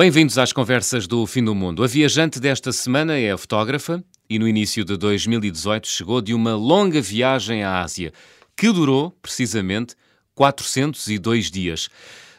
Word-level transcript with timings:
Bem-vindos 0.00 0.38
às 0.38 0.50
conversas 0.50 1.06
do 1.06 1.26
Fim 1.26 1.44
do 1.44 1.54
Mundo. 1.54 1.84
A 1.84 1.86
viajante 1.86 2.40
desta 2.40 2.72
semana 2.72 3.18
é 3.18 3.32
a 3.32 3.36
fotógrafa 3.36 4.02
e 4.30 4.38
no 4.38 4.48
início 4.48 4.82
de 4.82 4.96
2018 4.96 5.86
chegou 5.86 6.22
de 6.22 6.32
uma 6.32 6.56
longa 6.56 7.02
viagem 7.02 7.62
à 7.62 7.82
Ásia, 7.82 8.10
que 8.56 8.72
durou, 8.72 9.10
precisamente, 9.20 9.94
402 10.34 11.50
dias. 11.50 11.90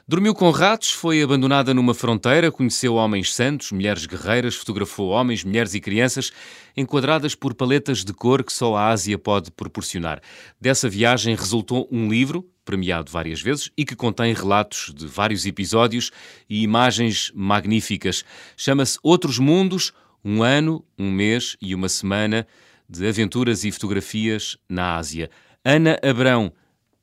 Dormiu 0.08 0.34
com 0.34 0.50
ratos, 0.50 0.90
foi 0.90 1.22
abandonada 1.22 1.72
numa 1.72 1.94
fronteira, 1.94 2.52
conheceu 2.52 2.96
homens 2.96 3.32
santos, 3.32 3.72
mulheres 3.72 4.08
guerreiras, 4.08 4.56
fotografou 4.56 5.10
homens, 5.10 5.44
mulheres 5.44 5.76
e 5.76 5.80
crianças, 5.80 6.34
enquadradas 6.76 7.36
por 7.36 7.54
paletas 7.54 8.04
de 8.04 8.12
cor 8.12 8.44
que 8.44 8.52
só 8.52 8.76
a 8.76 8.90
Ásia 8.90 9.20
pode 9.20 9.52
proporcionar. 9.52 10.20
Dessa 10.60 10.90
viagem 10.90 11.36
resultou 11.36 11.88
um 11.92 12.10
livro, 12.10 12.44
premiado 12.64 13.12
várias 13.12 13.42
vezes, 13.42 13.72
e 13.78 13.86
que 13.86 13.96
contém 13.96 14.34
relatos 14.34 14.94
de 14.96 15.08
vários 15.08 15.46
episódios 15.46 16.12
e 16.50 16.64
imagens 16.64 17.32
magníficas. 17.34 18.24
Chama-se 18.56 19.00
Outros 19.02 19.40
Mundos, 19.40 19.94
um 20.24 20.44
ano, 20.44 20.86
um 20.98 21.12
mês 21.12 21.58
e 21.62 21.74
uma 21.74 21.90
semana 21.90 22.48
de 22.88 23.08
aventuras 23.08 23.64
e 23.64 23.72
fotografias 23.72 24.58
na 24.70 24.98
Ásia. 24.98 25.30
Ana 25.64 25.98
Abrão 26.04 26.52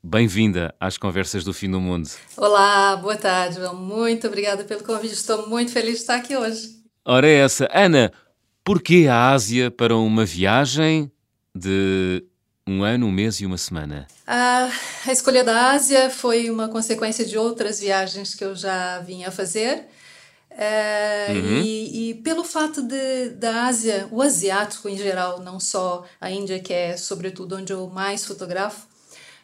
Bem-vinda 0.02 0.72
às 0.78 0.96
Conversas 0.96 1.42
do 1.42 1.52
Fim 1.52 1.70
do 1.70 1.80
Mundo. 1.80 2.08
Olá, 2.36 2.96
boa 2.96 3.16
tarde, 3.16 3.56
João. 3.56 3.74
Muito 3.74 4.28
obrigada 4.28 4.62
pelo 4.62 4.84
convite. 4.84 5.12
Estou 5.12 5.48
muito 5.48 5.72
feliz 5.72 5.94
de 5.94 6.00
estar 6.00 6.16
aqui 6.16 6.36
hoje. 6.36 6.78
Ora, 7.04 7.26
é 7.26 7.40
essa. 7.40 7.68
Ana, 7.72 8.12
porquê 8.64 9.08
a 9.10 9.30
Ásia 9.30 9.72
para 9.72 9.96
uma 9.96 10.24
viagem 10.24 11.10
de 11.52 12.24
um 12.68 12.84
ano, 12.84 13.06
um 13.06 13.10
mês 13.10 13.40
e 13.40 13.46
uma 13.46 13.56
semana? 13.56 14.06
a 14.26 15.10
escolha 15.10 15.42
da 15.42 15.70
Ásia 15.70 16.10
foi 16.10 16.50
uma 16.50 16.68
consequência 16.68 17.24
de 17.24 17.38
outras 17.38 17.80
viagens 17.80 18.34
que 18.34 18.44
eu 18.44 18.54
já 18.54 18.98
vinha 19.00 19.28
a 19.28 19.30
fazer. 19.32 19.86
É, 20.50 21.28
uhum. 21.30 21.62
e, 21.62 22.10
e, 22.10 22.14
pelo 22.16 22.44
fato 22.44 22.82
de, 22.82 23.30
da 23.30 23.66
Ásia, 23.66 24.08
o 24.10 24.20
asiático 24.20 24.88
em 24.88 24.98
geral, 24.98 25.40
não 25.40 25.60
só 25.60 26.04
a 26.20 26.30
Índia, 26.30 26.58
que 26.58 26.72
é 26.72 26.96
sobretudo 26.96 27.56
onde 27.56 27.72
eu 27.72 27.86
mais 27.86 28.26
fotografo, 28.26 28.86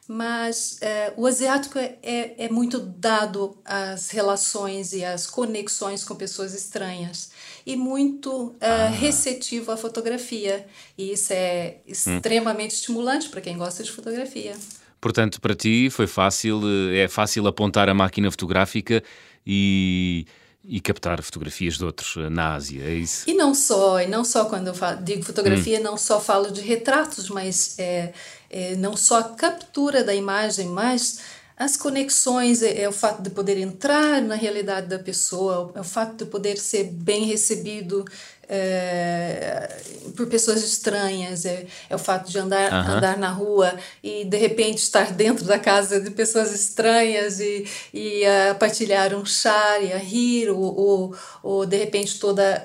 mas 0.08 0.78
é, 0.82 1.14
o 1.16 1.26
asiático 1.26 1.78
é, 1.78 1.96
é, 2.02 2.44
é, 2.44 2.48
muito 2.50 2.78
dado 2.78 3.56
às 3.64 4.10
relações 4.10 4.92
e 4.92 5.04
às 5.04 5.26
conexões 5.26 6.04
com 6.04 6.14
pessoas 6.14 6.52
estranhas 6.52 7.30
e 7.66 7.76
muito 7.76 8.54
é, 8.60 8.66
ah. 8.66 8.88
receptivo 8.88 9.70
à 9.72 9.76
fotografia. 9.76 10.66
E 10.96 11.12
isso 11.12 11.32
é 11.32 11.78
extremamente 11.86 12.72
hum. 12.72 12.78
estimulante 12.78 13.28
para 13.28 13.40
quem 13.40 13.56
gosta 13.56 13.82
de 13.82 13.90
fotografia. 13.90 14.54
Portanto, 15.00 15.40
para 15.40 15.54
ti 15.54 15.88
foi 15.90 16.06
fácil, 16.06 16.62
é 16.92 17.08
fácil 17.08 17.46
apontar 17.46 17.88
a 17.88 17.94
máquina 17.94 18.30
fotográfica 18.30 19.02
e 19.46 20.26
e 20.66 20.80
captar 20.80 21.22
fotografias 21.22 21.76
de 21.76 21.84
outros 21.84 22.16
na 22.30 22.54
Ásia, 22.54 22.82
é 22.84 22.94
isso? 22.94 23.28
E 23.28 23.34
não 23.34 23.54
só, 23.54 24.00
e 24.00 24.06
não 24.06 24.24
só 24.24 24.46
quando 24.46 24.68
eu 24.68 24.74
falo, 24.74 25.02
digo 25.02 25.22
fotografia, 25.22 25.78
hum. 25.78 25.82
não 25.82 25.96
só 25.98 26.18
falo 26.20 26.50
de 26.50 26.62
retratos, 26.62 27.28
mas 27.28 27.78
é, 27.78 28.14
é, 28.48 28.74
não 28.76 28.96
só 28.96 29.18
a 29.18 29.24
captura 29.24 30.02
da 30.02 30.14
imagem, 30.14 30.68
mas 30.68 31.20
as 31.56 31.76
conexões, 31.76 32.62
é, 32.62 32.82
é, 32.82 32.88
o 32.88 32.92
fato 32.92 33.22
de 33.22 33.30
poder 33.30 33.56
entrar 33.58 34.20
na 34.20 34.34
realidade 34.34 34.88
da 34.88 34.98
pessoa, 34.98 35.70
é 35.74 35.80
o 35.80 35.84
fato 35.84 36.24
de 36.24 36.30
poder 36.30 36.56
ser 36.58 36.84
bem 36.84 37.24
recebido 37.24 38.04
é, 38.48 39.68
por 40.16 40.26
pessoas 40.26 40.62
estranhas, 40.64 41.44
é, 41.44 41.64
é 41.88 41.94
o 41.94 41.98
fato 41.98 42.30
de 42.30 42.38
andar, 42.38 42.72
andar 42.72 43.16
na 43.16 43.30
rua 43.30 43.72
e 44.02 44.24
de 44.24 44.36
repente 44.36 44.78
estar 44.78 45.12
dentro 45.12 45.44
da 45.44 45.58
casa 45.58 46.00
de 46.00 46.10
pessoas 46.10 46.52
estranhas 46.52 47.40
e, 47.40 47.66
e 47.92 48.22
uh, 48.24 48.54
partilhar 48.56 49.14
um 49.14 49.24
chá 49.24 49.78
e 49.80 49.92
a 49.92 49.98
rir, 49.98 50.50
ou, 50.50 50.60
ou, 50.60 51.16
ou 51.42 51.64
de 51.64 51.76
repente 51.76 52.18
toda 52.18 52.62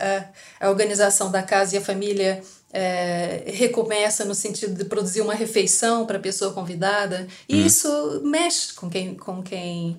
a, 0.60 0.66
a 0.66 0.70
organização 0.70 1.32
da 1.32 1.44
casa 1.44 1.76
e 1.76 1.78
a 1.78 1.82
família 1.82 2.42
é, 2.72 3.46
recomeça 3.47 4.24
no 4.25 4.35
sentido 4.35 4.75
de 4.75 4.85
produzir 4.85 5.22
uma 5.22 5.34
refeição 5.34 6.06
para 6.06 6.18
a 6.18 6.22
pessoa 6.22 6.53
convidada 6.53 7.28
e 7.47 7.56
uhum. 7.56 7.66
isso 7.66 8.22
mexe 8.24 8.74
com 8.74 8.90
quem 8.90 9.16
com 9.16 9.41
quem 9.41 9.97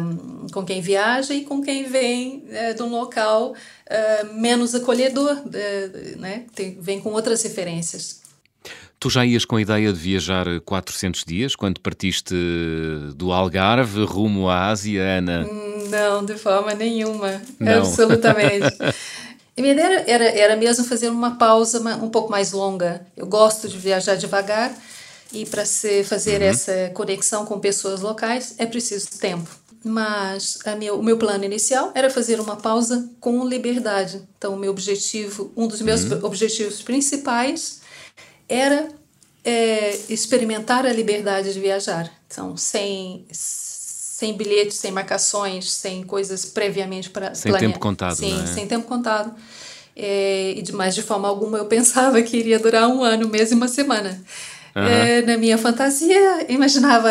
um, 0.00 0.46
com 0.52 0.64
quem 0.64 0.80
viaja 0.80 1.34
e 1.34 1.44
com 1.44 1.60
quem 1.60 1.84
vem 1.84 2.44
é, 2.50 2.72
de 2.72 2.82
um 2.82 2.90
local 2.90 3.52
uh, 3.52 4.34
menos 4.34 4.74
acolhedor 4.74 5.42
é, 5.52 5.88
né 6.16 6.44
Tem, 6.54 6.78
vem 6.80 7.00
com 7.00 7.10
outras 7.10 7.42
referências 7.42 8.20
Tu 9.00 9.08
já 9.08 9.24
ias 9.24 9.46
com 9.46 9.56
a 9.56 9.62
ideia 9.62 9.90
de 9.90 9.98
viajar 9.98 10.44
400 10.60 11.24
dias 11.24 11.56
quando 11.56 11.80
partiste 11.80 12.34
do 13.16 13.32
Algarve 13.32 14.04
rumo 14.04 14.46
à 14.46 14.66
Ásia, 14.66 15.02
Ana? 15.02 15.48
Não, 15.88 16.22
de 16.22 16.36
forma 16.36 16.74
nenhuma. 16.74 17.40
Não. 17.58 17.78
Absolutamente. 17.78 18.76
A 19.60 19.62
minha 19.62 19.74
ideia 19.74 20.04
era, 20.06 20.24
era 20.24 20.56
mesmo 20.56 20.86
fazer 20.86 21.10
uma 21.10 21.36
pausa 21.36 21.80
um 22.02 22.08
pouco 22.08 22.30
mais 22.30 22.52
longa. 22.52 23.06
Eu 23.14 23.26
gosto 23.26 23.68
de 23.68 23.76
viajar 23.76 24.14
devagar 24.14 24.74
e 25.34 25.44
para 25.44 25.66
fazer 26.02 26.40
uhum. 26.40 26.46
essa 26.46 26.90
conexão 26.94 27.44
com 27.44 27.60
pessoas 27.60 28.00
locais 28.00 28.54
é 28.56 28.64
preciso 28.64 29.18
tempo. 29.18 29.50
Mas 29.84 30.58
o 30.94 31.02
meu 31.02 31.18
plano 31.18 31.44
inicial 31.44 31.92
era 31.94 32.08
fazer 32.08 32.40
uma 32.40 32.56
pausa 32.56 33.06
com 33.20 33.46
liberdade. 33.46 34.26
Então, 34.38 34.54
o 34.54 34.56
meu 34.56 34.70
objetivo, 34.70 35.52
um 35.54 35.68
dos 35.68 35.82
meus 35.82 36.04
uhum. 36.04 36.24
objetivos 36.24 36.80
principais 36.80 37.82
era 38.48 38.88
é, 39.44 39.94
experimentar 40.08 40.86
a 40.86 40.92
liberdade 40.92 41.52
de 41.52 41.60
viajar. 41.60 42.10
Então, 42.26 42.56
sem 42.56 43.26
sem 44.20 44.36
bilhetes, 44.36 44.76
sem 44.76 44.92
marcações, 44.92 45.72
sem 45.72 46.02
coisas 46.02 46.44
previamente 46.44 47.08
para 47.08 47.34
Sem 47.34 47.54
tempo 47.54 47.78
contado, 47.78 48.16
Sim, 48.16 48.42
é? 48.42 48.46
sem 48.46 48.66
tempo 48.66 48.86
contado. 48.86 49.34
É, 49.96 50.52
e 50.58 50.60
de 50.60 50.72
mais 50.72 50.94
de 50.94 51.00
forma 51.02 51.26
alguma 51.26 51.56
eu 51.56 51.64
pensava 51.64 52.20
que 52.20 52.36
iria 52.36 52.58
durar 52.58 52.86
um 52.86 53.02
ano, 53.02 53.26
mês 53.28 53.50
e 53.50 53.54
uma 53.54 53.66
semana. 53.66 54.22
Uhum. 54.76 54.82
É, 54.82 55.22
na 55.22 55.38
minha 55.38 55.56
fantasia, 55.56 56.52
imaginava 56.52 57.10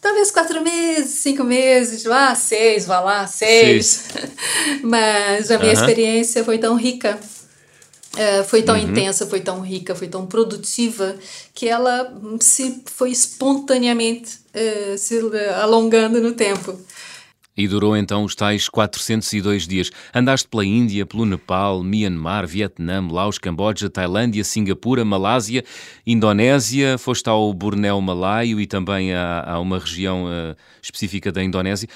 talvez 0.00 0.30
quatro 0.30 0.62
meses, 0.62 1.20
cinco 1.20 1.42
meses, 1.42 2.06
ah, 2.06 2.34
seis, 2.36 2.86
vá 2.86 3.00
lá, 3.00 3.26
seis. 3.26 3.86
seis. 3.86 4.30
Mas 4.84 5.50
a 5.50 5.58
minha 5.58 5.72
uhum. 5.72 5.80
experiência 5.80 6.44
foi 6.44 6.58
tão 6.58 6.76
rica 6.76 7.18
é, 8.16 8.42
foi 8.42 8.62
tão 8.62 8.74
uhum. 8.74 8.82
intensa, 8.82 9.26
foi 9.26 9.40
tão 9.40 9.60
rica, 9.60 9.94
foi 9.94 10.08
tão 10.08 10.26
produtiva 10.26 11.16
que 11.54 11.68
ela 11.68 12.12
se 12.40 12.82
foi 12.86 13.10
espontaneamente 13.10 14.38
uh, 14.54 14.98
se 14.98 15.18
alongando 15.60 16.20
no 16.20 16.32
tempo. 16.32 16.78
E 17.54 17.68
durou 17.68 17.94
então 17.94 18.24
os 18.24 18.34
tais 18.34 18.66
402 18.66 19.68
dias. 19.68 19.90
Andaste 20.14 20.48
pela 20.48 20.64
Índia, 20.64 21.04
pelo 21.04 21.26
Nepal, 21.26 21.82
Myanmar, 21.82 22.46
Vietnã, 22.46 23.06
Laos, 23.10 23.38
Camboja, 23.38 23.90
Tailândia, 23.90 24.42
Singapura, 24.42 25.04
Malásia, 25.04 25.62
Indonésia, 26.06 26.96
foste 26.96 27.28
ao 27.28 27.52
Bornéu 27.52 28.00
Malaio 28.00 28.58
e 28.58 28.66
também 28.66 29.12
a, 29.12 29.44
a 29.46 29.60
uma 29.60 29.78
região 29.78 30.24
uh, 30.24 30.56
específica 30.80 31.30
da 31.30 31.44
Indonésia. 31.44 31.88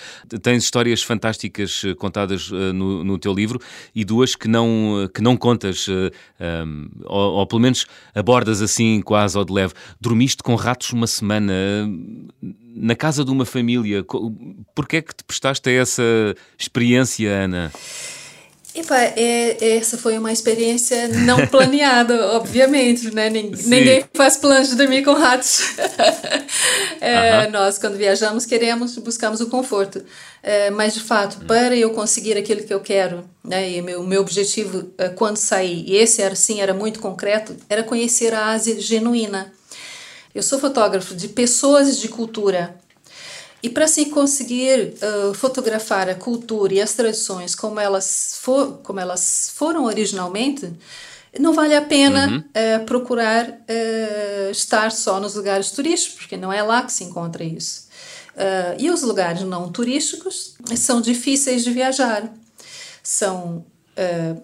Tens 0.43 0.63
histórias 0.63 1.03
fantásticas 1.03 1.85
uh, 1.85 1.97
contadas 1.97 2.51
uh, 2.51 2.75
no, 2.75 3.03
no, 3.03 3.19
teu 3.19 3.33
livro 3.33 3.59
e 3.95 4.05
duas 4.05 4.37
que 4.37 4.49
não, 4.49 5.09
que 5.15 5.23
não 5.23 5.39
contas, 5.39 5.89
um, 5.89 6.89
ou, 7.05 7.33
ou, 7.37 7.47
pelo 7.47 7.63
menos 7.63 7.87
abordas 8.15 8.61
assim 8.61 9.01
quase 9.01 9.39
ao 9.39 9.45
de 9.45 9.55
leve. 9.55 9.73
Dormiste 9.99 10.43
com 10.43 10.55
ratos 10.55 10.91
uma 10.91 11.07
semana 11.07 11.53
na 12.77 12.95
casa 12.95 13.25
de 13.25 13.31
uma 13.31 13.47
família. 13.47 14.05
Porquê 14.75 14.99
é 14.99 15.03
que 15.03 15.15
te 15.15 15.25
prestaste 15.25 15.69
a 15.69 15.73
essa 15.73 16.03
experiência, 16.59 17.31
Ana? 17.31 17.73
Epa, 18.77 18.95
é, 18.99 19.77
essa 19.79 19.97
foi 19.97 20.19
uma 20.19 20.31
experiência 20.31 21.09
não 21.09 21.45
planeada, 21.49 22.33
obviamente, 22.37 23.11
né? 23.11 23.31
Ninguém, 23.31 23.65
ninguém 23.65 24.05
faz 24.13 24.37
planos 24.37 24.69
de 24.69 24.75
dormir 24.77 25.03
com 25.03 25.15
ratos. 25.15 25.79
é, 27.01 27.45
uh 27.45 27.47
-huh. 27.47 27.51
Nós, 27.51 27.79
quando 27.79 27.97
viajamos, 27.97 28.45
queremos, 28.45 28.99
buscamos 28.99 29.41
o 29.41 29.47
conforto. 29.47 30.05
É, 30.43 30.69
mas, 30.71 30.93
de 30.93 31.01
fato, 31.01 31.47
para 31.47 31.75
eu 31.75 31.91
conseguir 31.91 32.37
aquilo 32.37 32.65
que 32.65 32.75
eu 32.75 32.81
quero, 32.81 33.25
né? 33.43 33.71
E 33.71 33.81
meu, 33.81 34.03
meu 34.03 34.21
objetivo, 34.21 34.93
é, 34.99 35.09
quando 35.09 35.39
saí, 35.39 35.83
e 35.89 35.97
esse 35.97 36.21
era 36.21 36.35
sim, 36.35 36.61
era 36.61 36.75
muito 36.75 37.01
concreto, 37.01 37.57
era 37.71 37.83
conhecer 37.83 38.35
a 38.35 38.49
Ásia 38.49 38.79
genuína. 38.79 39.53
Eu 40.37 40.43
sou 40.43 40.59
fotógrafo 40.59 41.15
de 41.15 41.29
pessoas 41.29 41.99
de 41.99 42.09
cultura. 42.09 42.77
E 43.63 43.71
para 43.71 43.89
se 43.89 44.05
conseguir 44.11 44.93
uh, 45.01 45.33
fotografar 45.33 46.11
a 46.11 46.15
cultura 46.15 46.75
e 46.75 46.81
as 46.81 46.93
tradições 46.93 47.55
como 47.55 47.81
elas, 47.81 48.37
for, 48.43 48.79
como 48.83 49.01
elas 49.01 49.51
foram 49.55 49.85
originalmente, 49.85 50.71
não 51.41 51.55
vale 51.55 51.75
a 51.75 51.81
pena 51.81 52.29
uhum. 52.29 52.39
uh, 52.39 52.85
procurar 52.85 53.49
uh, 53.49 54.51
estar 54.51 54.93
só 54.93 55.19
nos 55.19 55.35
lugares 55.35 55.71
turísticos, 55.71 56.19
porque 56.19 56.37
não 56.37 56.53
é 56.53 56.63
lá 56.63 56.83
que 56.83 56.93
se 56.93 57.03
encontra 57.03 57.43
isso. 57.43 57.87
e 58.79 58.91
os 58.91 59.01
lugares 59.01 59.41
não 59.41 59.73
turísticos 59.73 60.55
são 60.77 61.01
difíceis 61.01 61.65
de 61.65 61.71
viajar, 61.71 62.31
são 63.03 63.65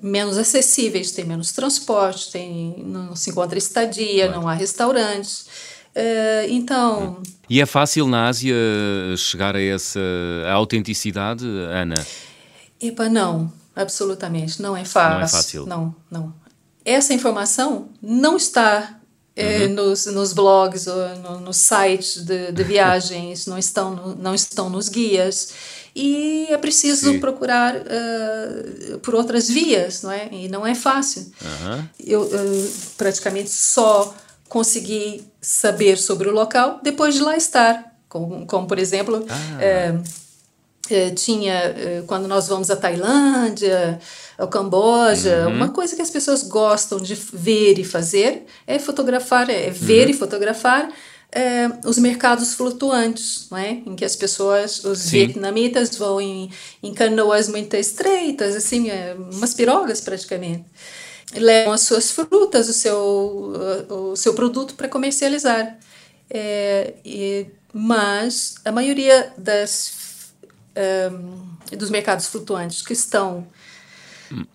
menos 0.01 0.39
acessíveis, 0.39 1.11
tem 1.11 1.27
menos 1.27 1.53
transporte, 1.53 2.33
tem, 2.33 2.83
não 2.87 3.15
se 3.15 3.29
encontra 3.29 3.59
estadia, 3.59 4.25
claro. 4.29 4.41
não 4.41 4.49
há 4.49 4.55
restaurantes. 4.55 5.45
Uh, 5.95 6.49
então. 6.49 7.23
E 7.49 7.61
é 7.61 7.67
fácil 7.67 8.07
na 8.07 8.29
Ásia 8.29 8.55
chegar 9.17 9.55
a 9.55 9.63
essa 9.63 10.01
a 10.47 10.53
autenticidade, 10.53 11.47
Ana? 11.47 12.07
Epa, 12.81 13.09
não, 13.09 13.53
absolutamente, 13.77 14.61
não 14.61 14.77
é 14.77 14.85
fácil. 14.85 15.17
Não 15.19 15.21
é 15.21 15.29
fácil. 15.29 15.67
Não, 15.67 15.95
não. 16.11 16.35
Essa 16.85 17.13
informação 17.15 17.89
não 18.01 18.37
está 18.37 18.99
é, 19.37 19.67
uhum. 19.67 19.75
nos, 19.75 20.07
nos 20.07 20.33
blogs 20.33 20.87
ou 20.87 21.17
no, 21.17 21.41
nos 21.41 21.59
sites 21.59 22.25
de, 22.25 22.53
de 22.53 22.65
viagens, 22.65 23.47
não 23.47 23.59
estão, 23.59 23.95
no, 23.95 24.15
não 24.15 24.35
estão 24.35 24.69
nos 24.69 24.89
guias. 24.89 25.53
E 25.95 26.47
é 26.49 26.57
preciso 26.57 27.13
Sim. 27.13 27.21
procurar 27.21 27.77
uh, 27.77 28.99
por 29.01 29.15
outras 29.15 29.49
vias, 29.49 30.03
não 30.03 30.11
é? 30.11 30.29
E 30.33 30.49
não 30.49 30.67
é 30.67 30.75
fácil. 30.75 31.31
Uhum. 31.43 31.85
Eu 32.01 32.23
uh, 32.23 32.73
praticamente 32.97 33.51
só 33.51 34.15
consegui 34.53 35.25
saber 35.41 35.97
sobre 35.97 36.29
o 36.29 36.33
local 36.33 36.79
depois 36.83 37.15
de 37.15 37.23
lá 37.23 37.35
estar. 37.39 37.97
Como, 38.07 38.45
como 38.45 38.67
por 38.67 38.79
exemplo, 38.79 39.25
ah. 39.27 39.95
uh, 39.95 41.15
tinha, 41.15 41.75
quando 42.07 42.29
nós 42.29 42.49
vamos 42.49 42.71
à 42.71 42.77
Tailândia, 42.77 43.99
ao 44.37 44.49
Camboja, 44.49 45.47
uhum. 45.47 45.55
uma 45.55 45.71
coisa 45.71 45.97
que 45.97 46.03
as 46.03 46.11
pessoas 46.11 46.43
gostam 46.43 46.99
de 46.99 47.15
ver 47.15 47.79
e 47.79 47.85
fazer 47.85 48.45
é 48.67 48.79
fotografar, 48.79 49.49
é 49.49 49.71
ver 49.71 50.05
uhum. 50.05 50.11
e 50.11 50.15
fotografar 50.15 50.93
é, 51.35 51.71
os 51.87 51.97
mercados 51.97 52.53
flutuantes, 52.53 53.47
não 53.51 53.57
é? 53.57 53.71
em 53.71 53.97
que 53.97 54.05
as 54.05 54.15
pessoas, 54.15 54.85
os 54.85 54.99
Sim. 54.99 55.11
vietnamitas 55.11 55.97
vão 55.97 56.21
em, 56.21 56.51
em 56.83 56.93
canoas 56.93 57.49
muito 57.49 57.75
estreitas, 57.75 58.55
assim, 58.55 58.91
é, 58.91 59.17
umas 59.33 59.55
pirogas 59.55 60.03
praticamente. 60.03 60.67
Levam 61.35 61.73
as 61.73 61.83
suas 61.83 62.11
frutas, 62.11 62.69
o 62.69 62.73
seu, 62.73 63.87
o 63.89 64.17
seu 64.17 64.35
produto 64.35 64.75
para 64.75 64.89
comercializar. 64.89 65.79
É, 66.31 66.95
e, 67.05 67.47
mas 67.73 68.57
a 68.65 68.73
maioria 68.73 69.33
das, 69.37 70.33
um, 71.11 71.77
dos 71.77 71.91
mercados 71.91 72.27
flutuantes 72.27 72.83
que 72.83 72.93
estão 72.93 73.47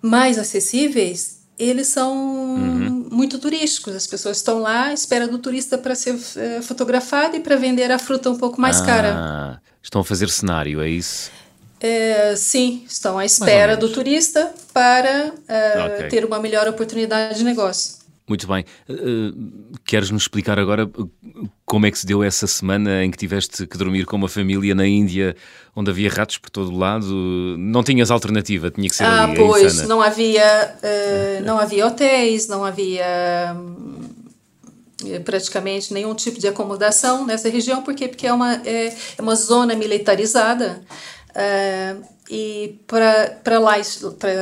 mais 0.02 0.38
acessíveis, 0.38 1.42
eles 1.58 1.88
são 1.88 2.16
uhum. 2.16 3.10
muito 3.12 3.40
turísticos. 3.40 3.96
As 3.96 4.08
pessoas 4.08 4.38
estão 4.38 4.60
lá 4.60 4.86
à 4.86 4.94
espera 4.94 5.28
do 5.28 5.38
turista 5.38 5.78
para 5.78 5.96
ser 5.96 6.16
uh, 6.16 6.62
fotografado 6.64 7.36
e 7.36 7.40
para 7.40 7.56
vender 7.56 7.92
a 7.92 8.00
fruta 8.00 8.30
um 8.30 8.38
pouco 8.38 8.60
mais 8.60 8.82
ah, 8.82 8.86
cara. 8.86 9.62
Estão 9.82 10.02
a 10.02 10.04
fazer 10.04 10.30
cenário, 10.30 10.82
é 10.82 10.90
isso? 10.90 11.32
É, 11.80 12.36
sim, 12.36 12.84
estão 12.88 13.20
à 13.20 13.26
espera 13.26 13.78
do 13.78 13.90
turista 13.90 14.52
para 14.74 15.32
uh, 15.32 15.96
okay. 15.96 16.08
ter 16.10 16.26
uma 16.26 16.40
melhor 16.40 16.68
oportunidade 16.68 17.38
de 17.38 17.44
negócio. 17.44 17.98
Muito 18.28 18.46
bem. 18.46 18.66
Uh, 18.90 19.78
queres 19.86 20.12
nos 20.12 20.24
explicar 20.24 20.60
agora 20.60 20.90
como 21.66 21.86
é 21.86 21.92
que 21.92 21.98
se 21.98 22.06
deu 22.06 22.22
essa 22.22 22.46
semana 22.46 23.04
em 23.04 23.10
que 23.10 23.18
tiveste 23.18 23.66
que 23.66 23.78
dormir 23.78 24.06
com 24.06 24.18
uma 24.18 24.28
família 24.28 24.76
na 24.76 24.86
Índia, 24.86 25.34
onde 25.74 25.90
havia 25.90 26.10
ratos 26.10 26.38
por 26.38 26.50
todo 26.50 26.76
lado? 26.76 27.06
Não 27.58 27.84
tinhas 27.84 28.12
alternativa, 28.12 28.70
tinha 28.70 28.90
que 28.90 28.96
ser 28.96 29.06
ah, 29.06 29.24
ali. 29.24 29.34
Ah, 29.34 29.36
pois, 29.36 29.88
não 29.88 30.02
havia, 30.02 30.76
uh, 30.84 31.44
não 31.48 31.58
havia 31.58 31.88
hotéis, 31.88 32.48
não 32.48 32.66
havia 32.66 33.56
praticamente 35.24 35.94
nenhum 35.94 36.14
tipo 36.16 36.40
de 36.40 36.48
acomodação 36.48 37.26
nessa 37.26 37.50
região, 37.50 37.82
porque, 37.84 38.08
porque 38.08 38.28
é, 38.28 38.34
uma, 38.34 38.56
é, 38.66 38.94
é 39.18 39.22
uma 39.22 39.36
zona 39.36 39.76
militarizada. 39.76 40.82
Uh, 41.38 42.04
e 42.30 42.80
para 42.88 43.60
lá, 43.60 43.76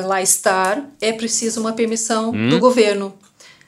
lá 0.05 0.21
estar 0.21 0.89
é 1.01 1.11
preciso 1.11 1.59
uma 1.59 1.73
permissão 1.73 2.31
hum? 2.31 2.49
do 2.49 2.57
governo 2.57 3.13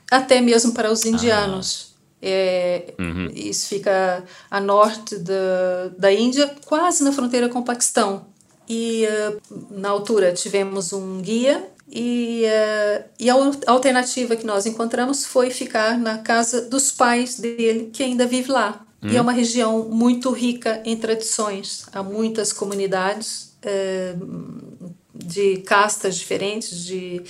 até 0.09 0.39
mesmo 0.39 0.71
para 0.71 0.89
os 0.89 1.06
indianos. 1.06 1.91
Ah. 1.91 1.97
É, 2.19 2.94
uhum. 2.97 3.29
Isso 3.35 3.68
fica 3.68 4.24
a 4.50 4.59
norte 4.59 5.18
da, 5.18 5.89
da 5.97 6.12
Índia, 6.12 6.51
quase 6.65 7.03
na 7.03 7.12
fronteira 7.12 7.50
com 7.50 7.59
o 7.59 7.65
Paquistão. 7.65 8.25
E 8.68 9.06
uh, 9.06 9.41
na 9.71 9.89
altura 9.89 10.33
tivemos 10.33 10.94
um 10.94 11.21
guia 11.21 11.69
e, 11.89 12.44
uh, 12.45 13.03
e 13.19 13.29
a 13.29 13.35
alternativa 13.68 14.35
que 14.35 14.45
nós 14.45 14.65
encontramos 14.65 15.25
foi 15.25 15.51
ficar 15.51 15.97
na 15.97 16.18
casa 16.18 16.62
dos 16.62 16.91
pais 16.91 17.39
dele, 17.39 17.89
que 17.94 18.03
ainda 18.03 18.25
vive 18.25 18.51
lá. 18.51 18.87
Uhum. 19.07 19.13
E 19.13 19.15
é 19.15 19.19
uhum. 19.19 19.24
uma 19.25 19.31
região 19.31 19.89
muito 19.89 20.31
rica 20.31 20.81
em 20.86 20.95
tradições. 20.95 21.86
Há 21.92 22.04
muitas 22.04 22.54
comunidades 22.54 23.56
uh, 23.63 24.94
de 25.13 25.57
castas 25.57 26.15
diferentes, 26.15 26.86
de 26.86 27.24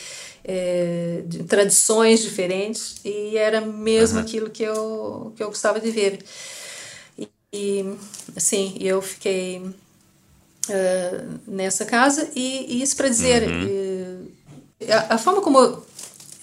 é, 0.49 1.23
de 1.25 1.43
tradições 1.43 2.21
diferentes 2.21 2.95
e 3.03 3.35
era 3.35 3.59
mesmo 3.59 4.17
uhum. 4.17 4.23
aquilo 4.23 4.49
que 4.49 4.63
eu, 4.63 5.33
que 5.35 5.43
eu 5.43 5.47
gostava 5.49 5.77
de 5.77 5.91
ver. 5.91 6.19
E, 7.19 7.29
e 7.51 7.85
assim, 8.33 8.77
eu 8.79 9.01
fiquei 9.01 9.57
uh, 9.59 11.39
nessa 11.45 11.83
casa 11.83 12.31
e, 12.33 12.77
e 12.77 12.81
isso 12.81 12.95
para 12.95 13.09
dizer, 13.09 13.45
uhum. 13.45 14.27
a, 14.89 15.15
a, 15.15 15.17
forma 15.17 15.41
como 15.41 15.83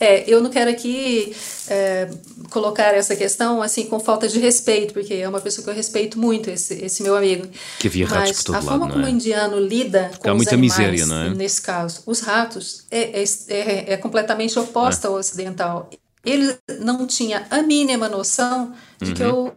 é, 0.04 0.24
eu 0.26 0.40
não 0.40 0.50
quero 0.50 0.70
aqui 0.70 1.34
é, 1.68 2.10
colocar 2.50 2.94
essa 2.94 3.16
questão 3.16 3.62
assim 3.62 3.86
com 3.86 3.98
falta 3.98 4.28
de 4.28 4.38
respeito, 4.38 4.92
porque 4.92 5.14
é 5.14 5.28
uma 5.28 5.40
pessoa 5.40 5.64
que 5.64 5.70
eu 5.70 5.74
respeito 5.74 6.18
muito, 6.18 6.50
esse, 6.50 6.74
esse 6.84 7.02
meu 7.02 7.16
amigo. 7.16 7.48
Que 7.78 7.88
havia 7.88 8.06
ratos 8.06 8.28
Mas 8.28 8.36
por 8.36 8.44
todo 8.44 8.56
a 8.56 8.62
forma 8.62 8.78
lado, 8.80 8.92
como 8.92 9.04
é? 9.04 9.08
o 9.08 9.10
indiano 9.10 9.58
lida 9.58 10.10
com 10.18 10.28
Há 10.28 10.32
os 10.32 10.36
muita 10.36 10.54
animais, 10.54 10.78
miséria, 10.78 11.06
não 11.06 11.16
é? 11.16 11.34
nesse 11.34 11.62
caso, 11.62 12.02
os 12.06 12.20
ratos, 12.20 12.84
é, 12.90 13.22
é, 13.22 13.24
é, 13.48 13.92
é 13.94 13.96
completamente 13.96 14.58
oposta 14.58 15.08
é. 15.08 15.10
ao 15.10 15.16
ocidental. 15.16 15.88
Ele 16.24 16.56
não 16.80 17.06
tinha 17.06 17.46
a 17.50 17.62
mínima 17.62 18.08
noção 18.08 18.72
de 19.00 19.10
uhum. 19.10 19.14
que 19.14 19.22
eu 19.22 19.52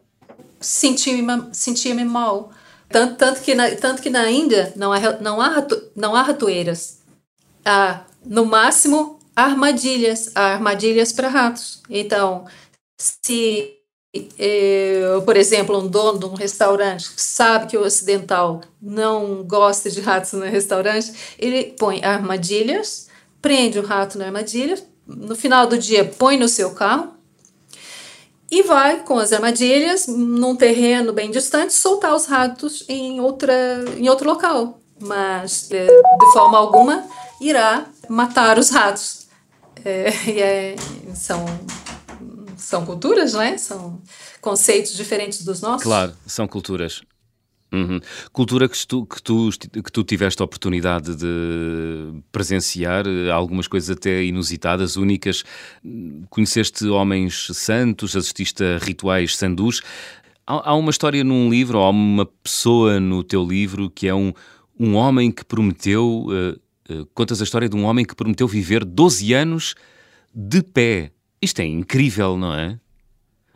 sentia-me 0.60 1.44
sentia 1.52 1.94
mal. 2.06 2.52
Tanto, 2.90 3.16
tanto, 3.16 3.42
que 3.42 3.54
na, 3.54 3.70
tanto 3.72 4.02
que 4.02 4.10
na 4.10 4.30
Índia 4.32 4.72
não 4.76 4.94
há, 4.94 5.00
não 5.20 5.42
há, 5.42 5.68
não 5.96 6.16
há 6.16 6.22
ratoeiras. 6.22 7.00
Há, 7.66 8.02
no 8.26 8.46
máximo, 8.46 9.17
armadilhas, 9.38 10.32
armadilhas 10.34 11.12
para 11.12 11.30
ratos. 11.30 11.84
Então, 11.88 12.46
se, 12.98 13.72
eh, 14.40 15.22
por 15.24 15.38
exemplo, 15.38 15.78
um 15.78 15.88
dono 15.88 16.18
de 16.18 16.26
um 16.26 16.34
restaurante 16.34 17.08
sabe 17.16 17.68
que 17.68 17.78
o 17.78 17.86
ocidental 17.86 18.62
não 18.82 19.44
gosta 19.44 19.92
de 19.92 20.02
ratos 20.02 20.34
no 20.34 20.44
restaurante, 20.44 21.14
ele 21.38 21.76
põe 21.78 22.04
armadilhas, 22.04 23.10
prende 23.40 23.78
o 23.78 23.86
rato 23.86 24.18
na 24.18 24.26
armadilha, 24.26 24.84
no 25.06 25.36
final 25.36 25.68
do 25.68 25.78
dia 25.78 26.04
põe 26.04 26.36
no 26.36 26.48
seu 26.48 26.72
carro 26.72 27.14
e 28.50 28.64
vai 28.64 29.04
com 29.04 29.20
as 29.20 29.32
armadilhas 29.32 30.08
num 30.08 30.56
terreno 30.56 31.14
bem 31.14 31.30
distante 31.30 31.74
soltar 31.74 32.16
os 32.16 32.26
ratos 32.26 32.84
em, 32.90 33.22
outra, 33.22 33.86
em 33.98 34.10
outro 34.10 34.28
local. 34.28 34.80
Mas, 35.00 35.70
eh, 35.70 35.86
de 35.86 36.34
forma 36.34 36.58
alguma, 36.58 37.06
irá 37.40 37.86
matar 38.10 38.58
os 38.58 38.72
ratos. 38.72 39.17
É, 39.88 40.10
é, 40.42 40.76
são, 41.16 41.46
são 42.58 42.86
culturas, 42.86 43.32
não 43.32 43.42
é? 43.42 43.58
São 43.58 44.02
conceitos 44.42 44.94
diferentes 44.94 45.46
dos 45.46 45.62
nossos. 45.62 45.84
Claro, 45.84 46.14
são 46.26 46.46
culturas. 46.46 47.02
Uhum. 47.72 48.00
Cultura 48.34 48.68
que 48.68 48.88
tu, 48.88 49.06
que, 49.06 49.22
tu, 49.22 49.50
que 49.84 49.92
tu 49.92 50.04
tiveste 50.04 50.42
a 50.42 50.46
oportunidade 50.46 51.16
de 51.16 52.22
presenciar, 52.34 53.06
algumas 53.34 53.68
coisas 53.68 53.90
até 53.90 54.24
inusitadas, 54.24 54.98
únicas. 54.98 55.44
Conheceste 56.30 56.86
homens 56.88 57.48
santos, 57.54 58.16
assististe 58.16 58.64
a 58.64 58.78
rituais 58.78 59.38
sandus. 59.38 59.82
Há, 60.46 60.72
há 60.72 60.76
uma 60.76 60.92
história 60.92 61.24
num 61.24 61.50
livro, 61.50 61.80
ou 61.80 61.86
há 61.86 61.90
uma 61.90 62.26
pessoa 62.26 63.00
no 63.00 63.24
teu 63.24 63.46
livro 63.46 63.90
que 63.90 64.08
é 64.08 64.14
um, 64.14 64.34
um 64.78 64.96
homem 64.96 65.32
que 65.32 65.46
prometeu 65.46 66.26
uh, 66.28 66.67
contas 67.14 67.42
a 67.42 67.44
história 67.44 67.70
de 67.70 67.76
um 67.76 67.86
homem 67.86 68.06
que 68.06 68.16
prometeu 68.16 68.48
viver 68.48 68.84
12 68.86 69.34
anos 69.34 69.76
de 70.34 70.62
pé. 70.62 71.12
Isto 71.42 71.62
é 71.62 71.66
incrível, 71.66 72.38
não 72.38 72.54
é? 72.54 72.80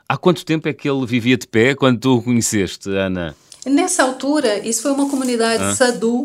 Há 0.08 0.18
quanto 0.18 0.46
tempo 0.46 0.68
é 0.68 0.74
que 0.74 0.90
ele 0.90 1.06
vivia 1.06 1.38
de 1.38 1.48
pé 1.48 1.74
quando 1.74 2.00
tu 2.00 2.18
o 2.18 2.22
conheceste, 2.22 2.90
Ana? 2.90 3.36
Nessa 3.66 4.04
altura, 4.04 4.60
isso 4.68 4.82
foi 4.82 4.92
uma 4.92 5.10
comunidade 5.10 5.64
ah. 5.64 5.76
sadu 5.76 6.24